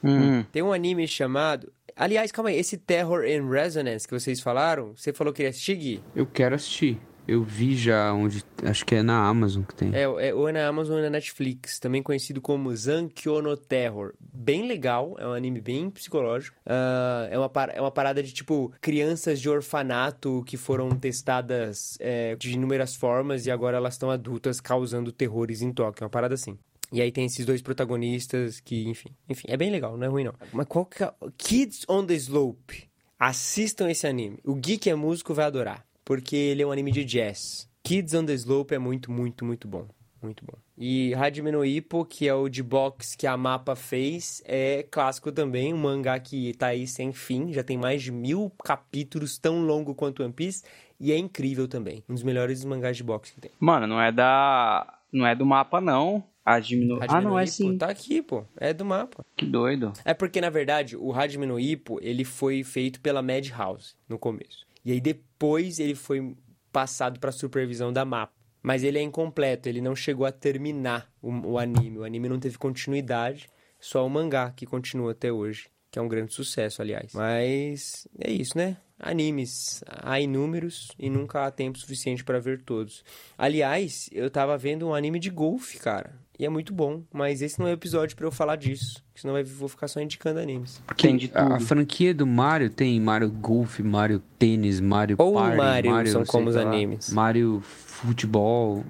Hum. 0.04 0.44
Tem 0.52 0.62
um 0.62 0.74
anime 0.74 1.08
chamado... 1.08 1.72
Aliás, 1.96 2.32
calma 2.32 2.50
aí, 2.50 2.58
esse 2.58 2.78
Terror 2.78 3.24
in 3.24 3.50
Resonance 3.50 4.06
que 4.06 4.14
vocês 4.14 4.42
falaram, 4.42 4.94
você 4.96 5.14
falou 5.14 5.32
que 5.32 5.44
ia 5.44 5.50
assistir, 5.50 5.76
Gui? 5.76 6.02
Eu 6.14 6.26
quero 6.26 6.56
assistir. 6.56 7.00
Eu 7.28 7.44
vi 7.44 7.76
já 7.76 8.14
onde. 8.14 8.44
Acho 8.64 8.86
que 8.86 8.96
é 8.96 9.04
na 9.04 9.28
Amazon 9.28 9.64
que 9.64 9.76
tem. 9.76 9.94
É, 9.94 10.04
é 10.04 10.34
ou 10.34 10.48
é 10.48 10.52
na 10.52 10.68
Amazon 10.68 10.98
ou 10.98 11.02
na 11.02 11.10
Netflix, 11.10 11.80
também 11.80 12.04
conhecido 12.04 12.40
como 12.40 12.76
Zankyo 12.76 13.42
no 13.42 13.58
Terror. 13.58 14.14
Bem 14.20 14.68
legal, 14.68 15.16
é 15.18 15.28
um 15.28 15.34
anime 15.34 15.60
bem 15.60 15.90
psicológico. 15.90 16.58
Ah, 16.66 17.28
é, 17.32 17.38
uma, 17.38 17.52
é 17.74 17.82
uma 17.82 17.92
parada 17.92 18.22
de 18.22 18.32
tipo 18.32 18.72
crianças 18.80 19.40
de 19.40 19.50
orfanato 19.50 20.44
que 20.46 20.58
foram 20.58 20.90
testadas 20.92 21.98
é, 22.00 22.36
de 22.36 22.54
inúmeras 22.54 22.96
formas 22.96 23.46
e 23.46 23.52
agora 23.52 23.78
elas 23.78 23.96
estão 23.96 24.12
adultas 24.12 24.62
causando 24.62 25.12
terrores 25.12 25.62
em 25.62 25.72
Tóquio. 25.72 26.04
É 26.04 26.06
uma 26.06 26.10
parada 26.10 26.36
assim. 26.36 26.58
E 26.92 27.02
aí 27.02 27.12
tem 27.12 27.26
esses 27.26 27.46
dois 27.46 27.62
protagonistas 27.62 28.60
que, 28.60 28.88
enfim, 28.88 29.10
enfim, 29.28 29.48
é 29.50 29.58
bem 29.58 29.72
legal, 29.72 29.98
não 29.98 30.06
é 30.06 30.10
ruim 30.10 30.24
não. 30.24 30.36
Mas 30.54 30.68
qual 30.68 30.86
que 30.86 31.04
é... 31.04 31.12
Kids 31.38 31.86
on 31.90 32.06
the 32.06 32.14
Slope. 32.14 32.88
Assistam 33.18 33.90
esse 33.90 34.06
anime. 34.06 34.40
O 34.44 34.56
que 34.56 34.90
é 34.90 34.96
músico 34.96 35.34
vai 35.34 35.46
adorar, 35.46 35.86
porque 36.06 36.36
ele 36.36 36.62
é 36.62 36.66
um 36.66 36.72
anime 36.72 36.92
de 36.92 37.04
jazz. 37.04 37.68
Kids 37.84 38.14
on 38.14 38.26
the 38.26 38.34
Slope 38.34 38.74
é 38.74 38.80
muito, 38.80 39.12
muito, 39.12 39.44
muito 39.44 39.68
bom. 39.68 39.88
Muito 40.22 40.44
bom. 40.46 40.58
E 40.78 41.14
Hajime 41.14 41.52
no 41.52 41.64
Ippo, 41.64 42.04
que 42.04 42.28
é 42.28 42.34
o 42.34 42.50
de 42.50 42.64
box 42.64 43.16
que 43.16 43.28
a 43.28 43.38
Mapa 43.38 43.76
fez, 43.76 44.42
é 44.46 44.84
clássico 44.90 45.32
também, 45.32 45.74
um 45.74 45.78
mangá 45.78 46.20
que 46.20 46.54
tá 46.56 46.68
aí 46.68 46.88
sem 46.88 47.14
fim, 47.14 47.54
já 47.54 47.64
tem 47.64 47.78
mais 47.78 48.02
de 48.02 48.12
mil 48.12 48.52
capítulos, 48.64 49.38
tão 49.38 49.62
longo 49.62 49.94
quanto 49.94 50.24
One 50.24 50.34
Piece, 50.34 50.64
e 51.00 51.12
é 51.12 51.18
incrível 51.18 51.68
também. 51.68 52.04
Um 52.10 52.14
dos 52.14 52.24
melhores 52.24 52.66
mangás 52.66 52.98
de 52.98 53.04
boxe 53.04 53.34
que 53.34 53.42
tem. 53.42 53.52
Mano, 53.60 53.86
não 53.86 54.02
é 54.02 54.12
da. 54.12 55.00
Não 55.12 55.26
é 55.26 55.36
do 55.36 55.46
mapa, 55.46 55.80
não. 55.80 56.24
A 56.44 56.60
Jimno... 56.60 56.96
Hajime 56.96 57.10
Ah, 57.10 57.22
não 57.22 57.32
no 57.32 57.40
é 57.40 57.46
sim. 57.46 57.78
Tá 57.78 57.90
aqui, 57.90 58.22
pô. 58.22 58.46
É 58.58 58.74
do 58.74 58.86
mapa. 58.86 59.26
Que 59.36 59.46
doido. 59.46 59.94
É 60.04 60.14
porque, 60.14 60.42
na 60.42 60.50
verdade, 60.50 60.96
o 60.96 61.14
Hajime 61.14 61.46
no 61.46 61.60
Ippo, 61.60 62.00
ele 62.02 62.24
foi 62.24 62.64
feito 62.64 63.00
pela 63.02 63.22
Madhouse 63.22 63.96
no 64.08 64.20
começo. 64.20 64.65
E 64.86 64.92
aí 64.92 65.02
depois 65.02 65.80
ele 65.80 65.96
foi 65.96 66.36
passado 66.72 67.20
pra 67.20 67.32
supervisão 67.32 67.92
da 67.92 68.06
MAPA. 68.06 68.34
Mas 68.62 68.84
ele 68.84 68.98
é 68.98 69.02
incompleto, 69.02 69.70
ele 69.70 69.80
não 69.80 69.96
chegou 69.96 70.26
a 70.26 70.32
terminar 70.32 71.12
o, 71.22 71.32
o 71.52 71.60
anime. 71.60 72.00
O 72.00 72.04
anime 72.04 72.30
não 72.30 72.40
teve 72.40 72.58
continuidade, 72.58 73.48
Só 73.80 74.06
o 74.06 74.10
mangá 74.10 74.52
que 74.52 74.66
continua 74.66 75.12
até 75.12 75.32
hoje, 75.32 75.68
que 75.92 76.00
é 76.00 76.02
um 76.02 76.08
grande 76.08 76.34
sucesso, 76.34 76.82
aliás. 76.82 77.14
Mas 77.14 78.08
é 78.20 78.32
isso, 78.32 78.58
né? 78.58 78.78
Animes, 78.98 79.84
há 79.88 80.20
inúmeros 80.20 80.90
e 80.98 81.10
nunca 81.10 81.46
há 81.46 81.52
tempo 81.52 81.78
suficiente 81.78 82.24
para 82.24 82.40
ver 82.40 82.64
todos. 82.64 83.04
Aliás, 83.38 84.10
eu 84.12 84.32
tava 84.32 84.58
vendo 84.58 84.88
um 84.88 84.96
anime 84.96 85.20
de 85.20 85.30
golfe, 85.30 85.78
cara. 85.78 86.16
E 86.38 86.46
é 86.46 86.50
muito 86.50 86.74
bom, 86.74 87.02
mas 87.14 87.42
esse 87.42 87.58
não 87.60 87.68
é 87.68 87.72
o 87.72 87.74
episódio 87.74 88.16
pra 88.16 88.26
eu 88.26 88.32
falar 88.32 88.58
disso. 88.58 89.02
Senão 89.16 89.34
vai- 89.34 89.44
vou 89.44 89.70
ficar 89.70 89.88
só 89.88 90.02
indicando 90.02 90.40
animes. 90.40 90.82
Tem 90.98 91.16
de 91.16 91.32
A, 91.34 91.42
a 91.44 91.50
tudo. 91.58 91.66
franquia 91.66 92.14
do 92.14 92.28
Mario 92.28 92.70
tem 92.70 93.00
Mario 93.00 93.30
Golf, 93.32 93.80
Mario 93.80 94.22
Tênis, 94.38 94.82
Mario 94.82 95.16
Ou 95.18 95.34
Party, 95.36 95.88
Mario 95.90 96.12
são 96.12 96.26
sei 96.26 96.32
como 96.32 96.50
os 96.50 96.56
lá, 96.56 96.64
animes. 96.64 97.10
Mario 97.14 97.62
Futebol. 97.64 98.84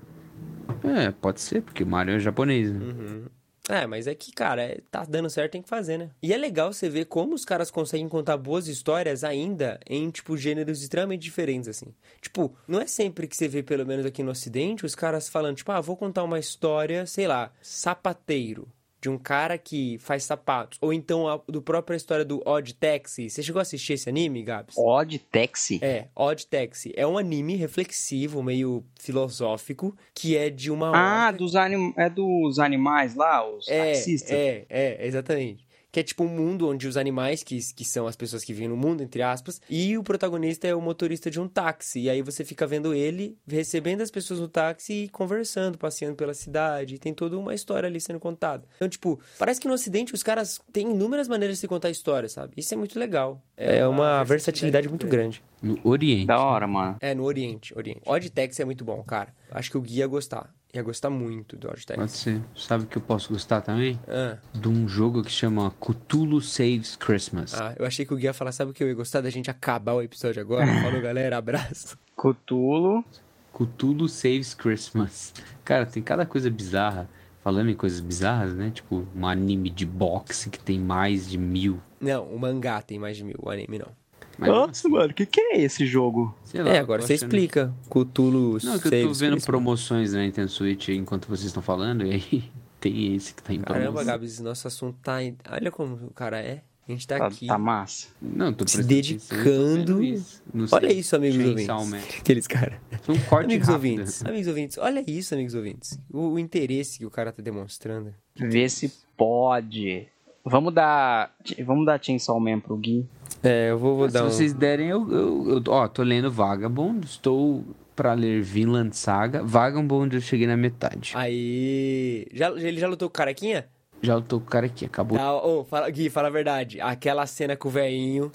É, 0.84 1.12
pode 1.12 1.40
ser, 1.42 1.62
porque 1.62 1.86
Mario 1.86 2.16
é 2.16 2.20
japonês, 2.20 2.72
né? 2.72 2.80
Uhum. 2.80 3.26
É, 3.68 3.88
mas 3.88 4.06
é 4.06 4.14
que, 4.14 4.32
cara, 4.32 4.62
é- 4.62 4.80
tá 4.92 5.04
dando 5.06 5.30
certo, 5.30 5.54
tem 5.54 5.62
que 5.62 5.70
fazer, 5.70 5.98
né? 5.98 6.12
E 6.22 6.32
é 6.34 6.38
legal 6.38 6.72
você 6.72 6.88
ver 6.88 7.06
como 7.06 7.34
os 7.34 7.44
caras 7.44 7.72
conseguem 7.72 8.08
contar 8.08 8.38
boas 8.38 8.68
histórias 8.68 9.24
ainda 9.24 9.80
em, 9.90 10.10
tipo, 10.12 10.38
gêneros 10.38 10.82
extremamente 10.84 11.24
diferentes, 11.24 11.68
assim. 11.68 11.88
Tipo, 12.22 12.56
não 12.68 12.80
é 12.80 12.86
sempre 12.86 13.28
que 13.28 13.36
você 13.36 13.48
vê, 13.48 13.64
pelo 13.64 13.86
menos 13.86 14.06
aqui 14.06 14.22
no 14.22 14.32
Ocidente, 14.32 14.86
os 14.86 14.94
caras 14.94 15.28
falando, 15.28 15.58
tipo, 15.58 15.72
ah, 15.72 15.82
vou 15.82 15.98
contar 15.98 16.24
uma 16.24 16.38
história, 16.38 17.06
sei 17.08 17.28
lá, 17.28 17.52
sapateiro. 17.62 18.68
De 19.06 19.10
um 19.10 19.20
cara 19.20 19.56
que 19.56 20.00
faz 20.00 20.24
sapatos. 20.24 20.80
Ou 20.82 20.92
então 20.92 21.28
a 21.28 21.40
do 21.48 21.62
própria 21.62 21.96
história 21.96 22.26
do 22.26 22.42
Odd 22.44 22.74
Taxi. 22.74 23.30
Você 23.30 23.44
chegou 23.44 23.60
a 23.60 23.62
assistir 23.62 23.94
esse 23.94 24.10
anime, 24.10 24.42
Gabs? 24.42 24.76
Odd 24.76 25.20
Taxi? 25.32 25.78
É, 25.84 26.08
Odd 26.16 26.48
Taxi. 26.48 26.92
É 26.98 27.06
um 27.06 27.16
anime 27.16 27.56
reflexivo, 27.56 28.42
meio 28.42 28.84
filosófico, 29.00 29.96
que 30.12 30.36
é 30.36 30.50
de 30.50 30.72
uma 30.72 30.90
Ah, 30.92 31.28
orca- 31.28 31.38
dos 31.38 31.56
anim... 31.56 31.94
é 31.96 32.10
dos 32.10 32.58
animais 32.58 33.14
lá, 33.14 33.48
os 33.48 33.68
é, 33.68 33.94
taxistas. 33.94 34.32
É, 34.32 34.66
é, 34.68 35.06
exatamente. 35.06 35.65
Que 35.96 36.02
é 36.02 36.04
tipo 36.04 36.26
um 36.26 36.28
mundo 36.28 36.68
onde 36.68 36.90
os 36.90 36.98
animais, 36.98 37.42
que, 37.42 37.58
que 37.74 37.86
são 37.86 38.06
as 38.06 38.18
pessoas 38.18 38.44
que 38.44 38.52
vivem 38.52 38.68
no 38.68 38.76
mundo, 38.76 39.02
entre 39.02 39.22
aspas, 39.22 39.62
e 39.70 39.98
o 39.98 40.04
protagonista 40.04 40.68
é 40.68 40.76
o 40.76 40.82
motorista 40.82 41.32
de 41.32 41.40
um 41.40 41.48
táxi. 41.48 42.02
E 42.02 42.10
aí 42.10 42.22
você 42.22 42.44
fica 42.44 42.68
vendo 42.68 42.94
ele 42.94 43.38
recebendo 43.48 44.02
as 44.02 44.12
pessoas 44.12 44.42
no 44.42 44.50
táxi 44.50 45.06
e 45.06 45.08
conversando, 45.08 45.78
passeando 45.78 46.18
pela 46.18 46.34
cidade. 46.34 46.96
E 46.96 46.98
tem 46.98 47.14
toda 47.14 47.38
uma 47.38 47.54
história 47.54 47.88
ali 47.88 48.02
sendo 48.02 48.20
contada. 48.20 48.68
Então, 48.76 48.90
tipo, 48.90 49.18
parece 49.40 49.62
que 49.62 49.70
no 49.70 49.74
Ocidente 49.74 50.14
os 50.14 50.22
caras 50.22 50.60
têm 50.74 50.92
inúmeras 50.92 51.30
maneiras 51.30 51.56
de 51.56 51.62
se 51.62 51.68
contar 51.70 51.90
história, 51.90 52.28
sabe? 52.28 52.52
Isso 52.58 52.74
é 52.74 52.78
muito 52.78 53.00
legal. 53.00 53.42
É 53.56 53.88
uma 53.88 54.22
versatilidade 54.26 54.90
muito 54.90 55.08
grande. 55.08 55.42
No 55.62 55.80
Oriente. 55.82 56.26
Da 56.26 56.44
hora, 56.44 56.68
mano. 56.68 56.98
É, 57.00 57.16
no 57.16 57.24
Oriente, 57.24 57.74
Oriente. 57.74 58.02
Odd 58.06 58.30
Taxi 58.32 58.62
é 58.62 58.66
muito 58.66 58.84
bom, 58.84 59.02
cara. 59.02 59.34
Acho 59.50 59.72
que 59.72 59.78
o 59.78 59.82
Gui 59.82 60.00
ia 60.00 60.08
gostar. 60.08 60.54
Ia 60.76 60.84
gostar 60.84 61.10
muito 61.10 61.56
do 61.56 61.70
Odd 61.70 61.86
Pode 61.96 62.12
ser. 62.12 62.42
Sabe 62.54 62.84
o 62.84 62.88
que 62.88 62.98
eu 62.98 63.02
posso 63.02 63.32
gostar 63.32 63.62
também? 63.62 63.98
Ah. 64.10 64.38
De 64.54 64.68
um 64.68 64.86
jogo 64.90 65.24
que 65.24 65.32
chama 65.32 65.72
Cthulhu 65.80 66.42
Saves 66.42 66.98
Christmas. 66.98 67.54
Ah, 67.54 67.74
eu 67.80 67.86
achei 67.86 68.06
que 68.06 68.14
o 68.14 68.18
Gui 68.18 68.26
ia 68.26 68.34
falar, 68.34 68.52
sabe 68.52 68.72
o 68.72 68.74
que 68.74 68.84
eu 68.84 68.90
ia 68.90 68.94
gostar 68.94 69.22
da 69.22 69.30
gente 69.30 69.50
acabar 69.50 69.94
o 69.94 70.02
episódio 70.02 70.42
agora? 70.42 70.68
Falou, 70.84 71.02
galera, 71.02 71.38
abraço. 71.38 71.98
Cthulhu. 72.18 73.06
Cthulhu 73.54 74.10
Saves 74.10 74.54
Christmas. 74.54 75.34
Cara, 75.64 75.86
tem 75.86 76.04
cada 76.04 76.26
coisa 76.26 76.50
bizarra. 76.50 77.10
Falando 77.42 77.70
em 77.70 77.76
coisas 77.76 78.02
bizarras, 78.02 78.54
né? 78.54 78.72
Tipo, 78.72 79.08
um 79.16 79.26
anime 79.26 79.70
de 79.70 79.86
boxe 79.86 80.50
que 80.50 80.60
tem 80.60 80.78
mais 80.78 81.30
de 81.30 81.38
mil. 81.38 81.80
Não, 82.02 82.26
o 82.26 82.38
mangá 82.38 82.82
tem 82.82 83.00
mais 83.00 83.16
de 83.16 83.24
mil, 83.24 83.38
o 83.40 83.50
anime 83.50 83.80
não. 83.80 83.92
Mas, 84.38 84.50
Nossa, 84.50 84.90
mano, 84.90 85.12
o 85.12 85.14
que, 85.14 85.26
que 85.26 85.40
é 85.40 85.62
esse 85.62 85.86
jogo? 85.86 86.36
sei 86.44 86.62
lá, 86.64 86.72
é, 86.72 86.80
agora 86.80 87.02
você 87.02 87.14
achando- 87.14 87.28
explica. 87.34 87.74
Cthulhu 87.90 88.58
Não, 88.64 88.80
que 88.80 88.88
eu 88.88 89.08
tô 89.08 89.14
vendo 89.14 89.42
promoções 89.42 90.14
na 90.14 90.22
Nintendo 90.22 90.50
Switch 90.50 90.90
enquanto 90.90 91.28
vocês 91.28 91.48
estão 91.48 91.64
falando, 91.64 92.06
e 92.06 92.12
aí 92.14 92.44
tem 92.82 93.16
esse 93.16 93.34
que 93.34 93.42
tá 93.44 93.54
em 93.54 93.60
Caramba, 93.62 93.84
promoção. 93.86 94.06
Gabs, 94.06 94.40
nosso 94.40 94.68
assunto 94.68 94.98
tá... 95.02 95.24
em- 95.24 95.38
Olha 95.50 95.72
como 95.72 95.96
o 96.08 96.14
cara 96.14 96.40
é. 96.42 96.62
A 96.88 96.92
gente 96.92 97.08
tá 97.08 97.18
Tá, 97.18 97.26
aqui. 97.26 97.48
tá 97.48 97.58
massa. 97.58 98.10
Não, 98.22 98.54
tô 98.54 98.68
Se 98.68 98.84
dedicando. 98.84 100.04
isso. 100.04 100.44
Não 100.54 100.68
Olha 100.72 100.94
isso, 100.94 101.16
amigos 101.16 101.38
Chainsaw 101.38 101.80
ouvintes. 101.80 102.10
Man. 102.14 102.18
Aqueles 102.20 102.46
caras. 102.48 102.78
Um 103.10 103.18
corte 103.22 103.46
Amigos 103.46 103.68
rápido. 103.68 103.92
ouvintes, 103.92 104.24
amigos 104.26 104.48
ouvintes, 104.48 104.78
olha 104.78 105.04
isso, 105.08 105.34
amigos 105.34 105.56
ouvintes. 105.56 106.00
O, 106.14 106.34
o 106.34 106.40
interesse 106.40 107.00
que 107.00 107.06
o 107.08 107.10
cara 107.10 107.32
tá 107.32 107.42
demonstrando. 107.42 108.14
Vê 108.36 108.70
se 108.70 108.94
pode. 109.18 110.08
Vamos 110.46 110.74
dar. 110.74 111.32
Vamos 111.66 111.86
dar 111.86 112.00
Chainsaw 112.02 112.40
Man 112.40 112.60
pro 112.60 112.78
Gui. 112.78 113.06
É, 113.44 113.72
eu 113.72 113.78
vou, 113.80 113.98
vou 113.98 114.08
Se 114.08 114.14
dar 114.14 114.24
um... 114.24 114.30
vocês 114.30 114.54
derem, 114.54 114.90
eu, 114.90 115.12
eu, 115.12 115.50
eu- 115.50 115.64
Ó, 115.74 115.88
tô 115.88 116.04
lendo 116.04 116.32
Vagabond, 116.32 117.06
estou 117.06 117.64
pra 117.96 118.14
ler 118.14 118.42
Vinland 118.42 118.96
Saga. 118.96 119.44
Vagabond 119.44 120.14
eu 120.16 120.22
cheguei 120.22 120.48
na 120.48 120.56
metade. 120.58 121.14
Aí... 121.16 122.28
Já, 122.34 122.52
ele 122.52 122.80
já 122.80 122.88
lutou 122.88 123.10
com 123.10 123.14
o 123.14 123.18
carequinha? 123.18 123.66
Já 124.02 124.20
tô 124.22 124.40
com 124.40 124.46
o 124.46 124.50
cara 124.50 124.66
aqui, 124.68 124.86
acabou. 124.86 125.18
Tá, 125.18 125.34
ô, 125.36 125.64
fala, 125.64 125.90
Gui, 125.90 126.10
fala 126.10 126.28
a 126.28 126.32
verdade. 126.32 126.80
Aquela 126.82 127.26
cena 127.26 127.56
com 127.56 127.68
o 127.68 127.72
velhinho. 127.72 128.30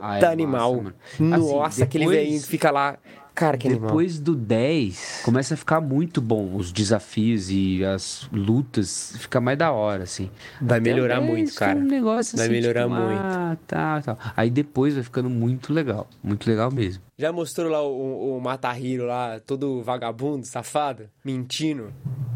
Ah, 0.00 0.16
é 0.16 0.20
Puta 0.20 0.26
massa, 0.26 0.28
animal. 0.32 0.76
mano. 0.76 0.94
Nossa, 1.20 1.66
Assim, 1.66 1.82
aquele 1.82 2.04
depois- 2.04 2.18
velhinho 2.20 2.40
que 2.40 2.46
fica 2.48 2.70
lá. 2.70 2.96
Cara, 3.34 3.58
que 3.58 3.66
animal. 3.66 3.88
Depois 3.88 4.20
do 4.20 4.34
10, 4.36 5.22
começa 5.24 5.54
a 5.54 5.56
ficar 5.56 5.80
muito 5.80 6.20
bom. 6.20 6.54
Os 6.54 6.70
desafios 6.70 7.50
e 7.50 7.84
as 7.84 8.28
lutas 8.32 9.14
fica 9.18 9.40
mais 9.40 9.58
da 9.58 9.72
hora, 9.72 10.04
assim. 10.04 10.30
Vai 10.60 10.78
Até 10.78 10.90
melhorar 10.90 11.18
o 11.18 11.22
10 11.22 11.32
muito, 11.32 11.54
cara. 11.54 11.78
Um 11.78 11.82
negócio 11.82 12.36
Vai 12.36 12.46
assim, 12.46 12.54
melhorar 12.54 12.84
tipo, 12.84 12.94
muito. 12.94 13.20
Ah, 13.20 13.56
tá, 13.66 14.02
tá. 14.02 14.32
Aí 14.36 14.50
depois 14.50 14.94
vai 14.94 15.02
ficando 15.02 15.28
muito 15.28 15.72
legal. 15.72 16.08
Muito 16.22 16.48
legal 16.48 16.70
mesmo. 16.70 17.02
Já 17.16 17.32
mostrou 17.32 17.70
lá 17.70 17.82
o, 17.82 18.36
o 18.36 18.40
Matahiro 18.40 19.06
lá, 19.06 19.40
todo 19.40 19.82
vagabundo, 19.82 20.44
safado, 20.44 21.08
mentindo. 21.24 21.92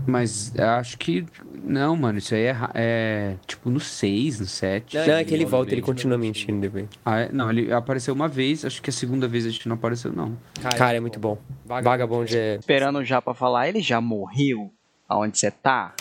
Mas 0.07 0.59
acho 0.59 0.97
que. 0.97 1.27
Não, 1.63 1.95
mano, 1.95 2.19
isso 2.19 2.35
aí 2.35 2.45
é, 2.45 2.57
é 2.75 3.37
tipo 3.47 3.69
no 3.69 3.79
6, 3.79 4.41
no 4.41 4.47
7. 4.47 4.97
Não, 4.97 5.03
é 5.03 5.25
que 5.25 5.35
ele 5.35 5.45
volta, 5.45 5.73
ele 5.73 5.83
continua 5.83 6.17
mentindo 6.17 6.61
depois. 6.61 6.89
Ah, 7.05 7.21
é? 7.21 7.29
Não, 7.31 7.51
ele 7.51 7.71
apareceu 7.71 8.15
uma 8.15 8.27
vez, 8.27 8.65
acho 8.65 8.81
que 8.81 8.89
a 8.89 8.93
segunda 8.93 9.29
vez 9.29 9.45
a 9.45 9.51
gente 9.51 9.69
não 9.69 9.75
apareceu, 9.75 10.13
não. 10.13 10.39
Cara, 10.77 10.97
é 10.97 11.01
muito 11.01 11.21
bom. 11.21 11.37
Vagabond 11.67 12.35
é. 12.35 12.57
Esperando 12.57 13.05
já 13.05 13.21
pra 13.21 13.35
falar, 13.35 13.69
ele 13.69 13.81
já 13.81 14.01
morreu? 14.01 14.73
Aonde 15.07 15.39
você 15.39 15.51
tá? 15.51 15.95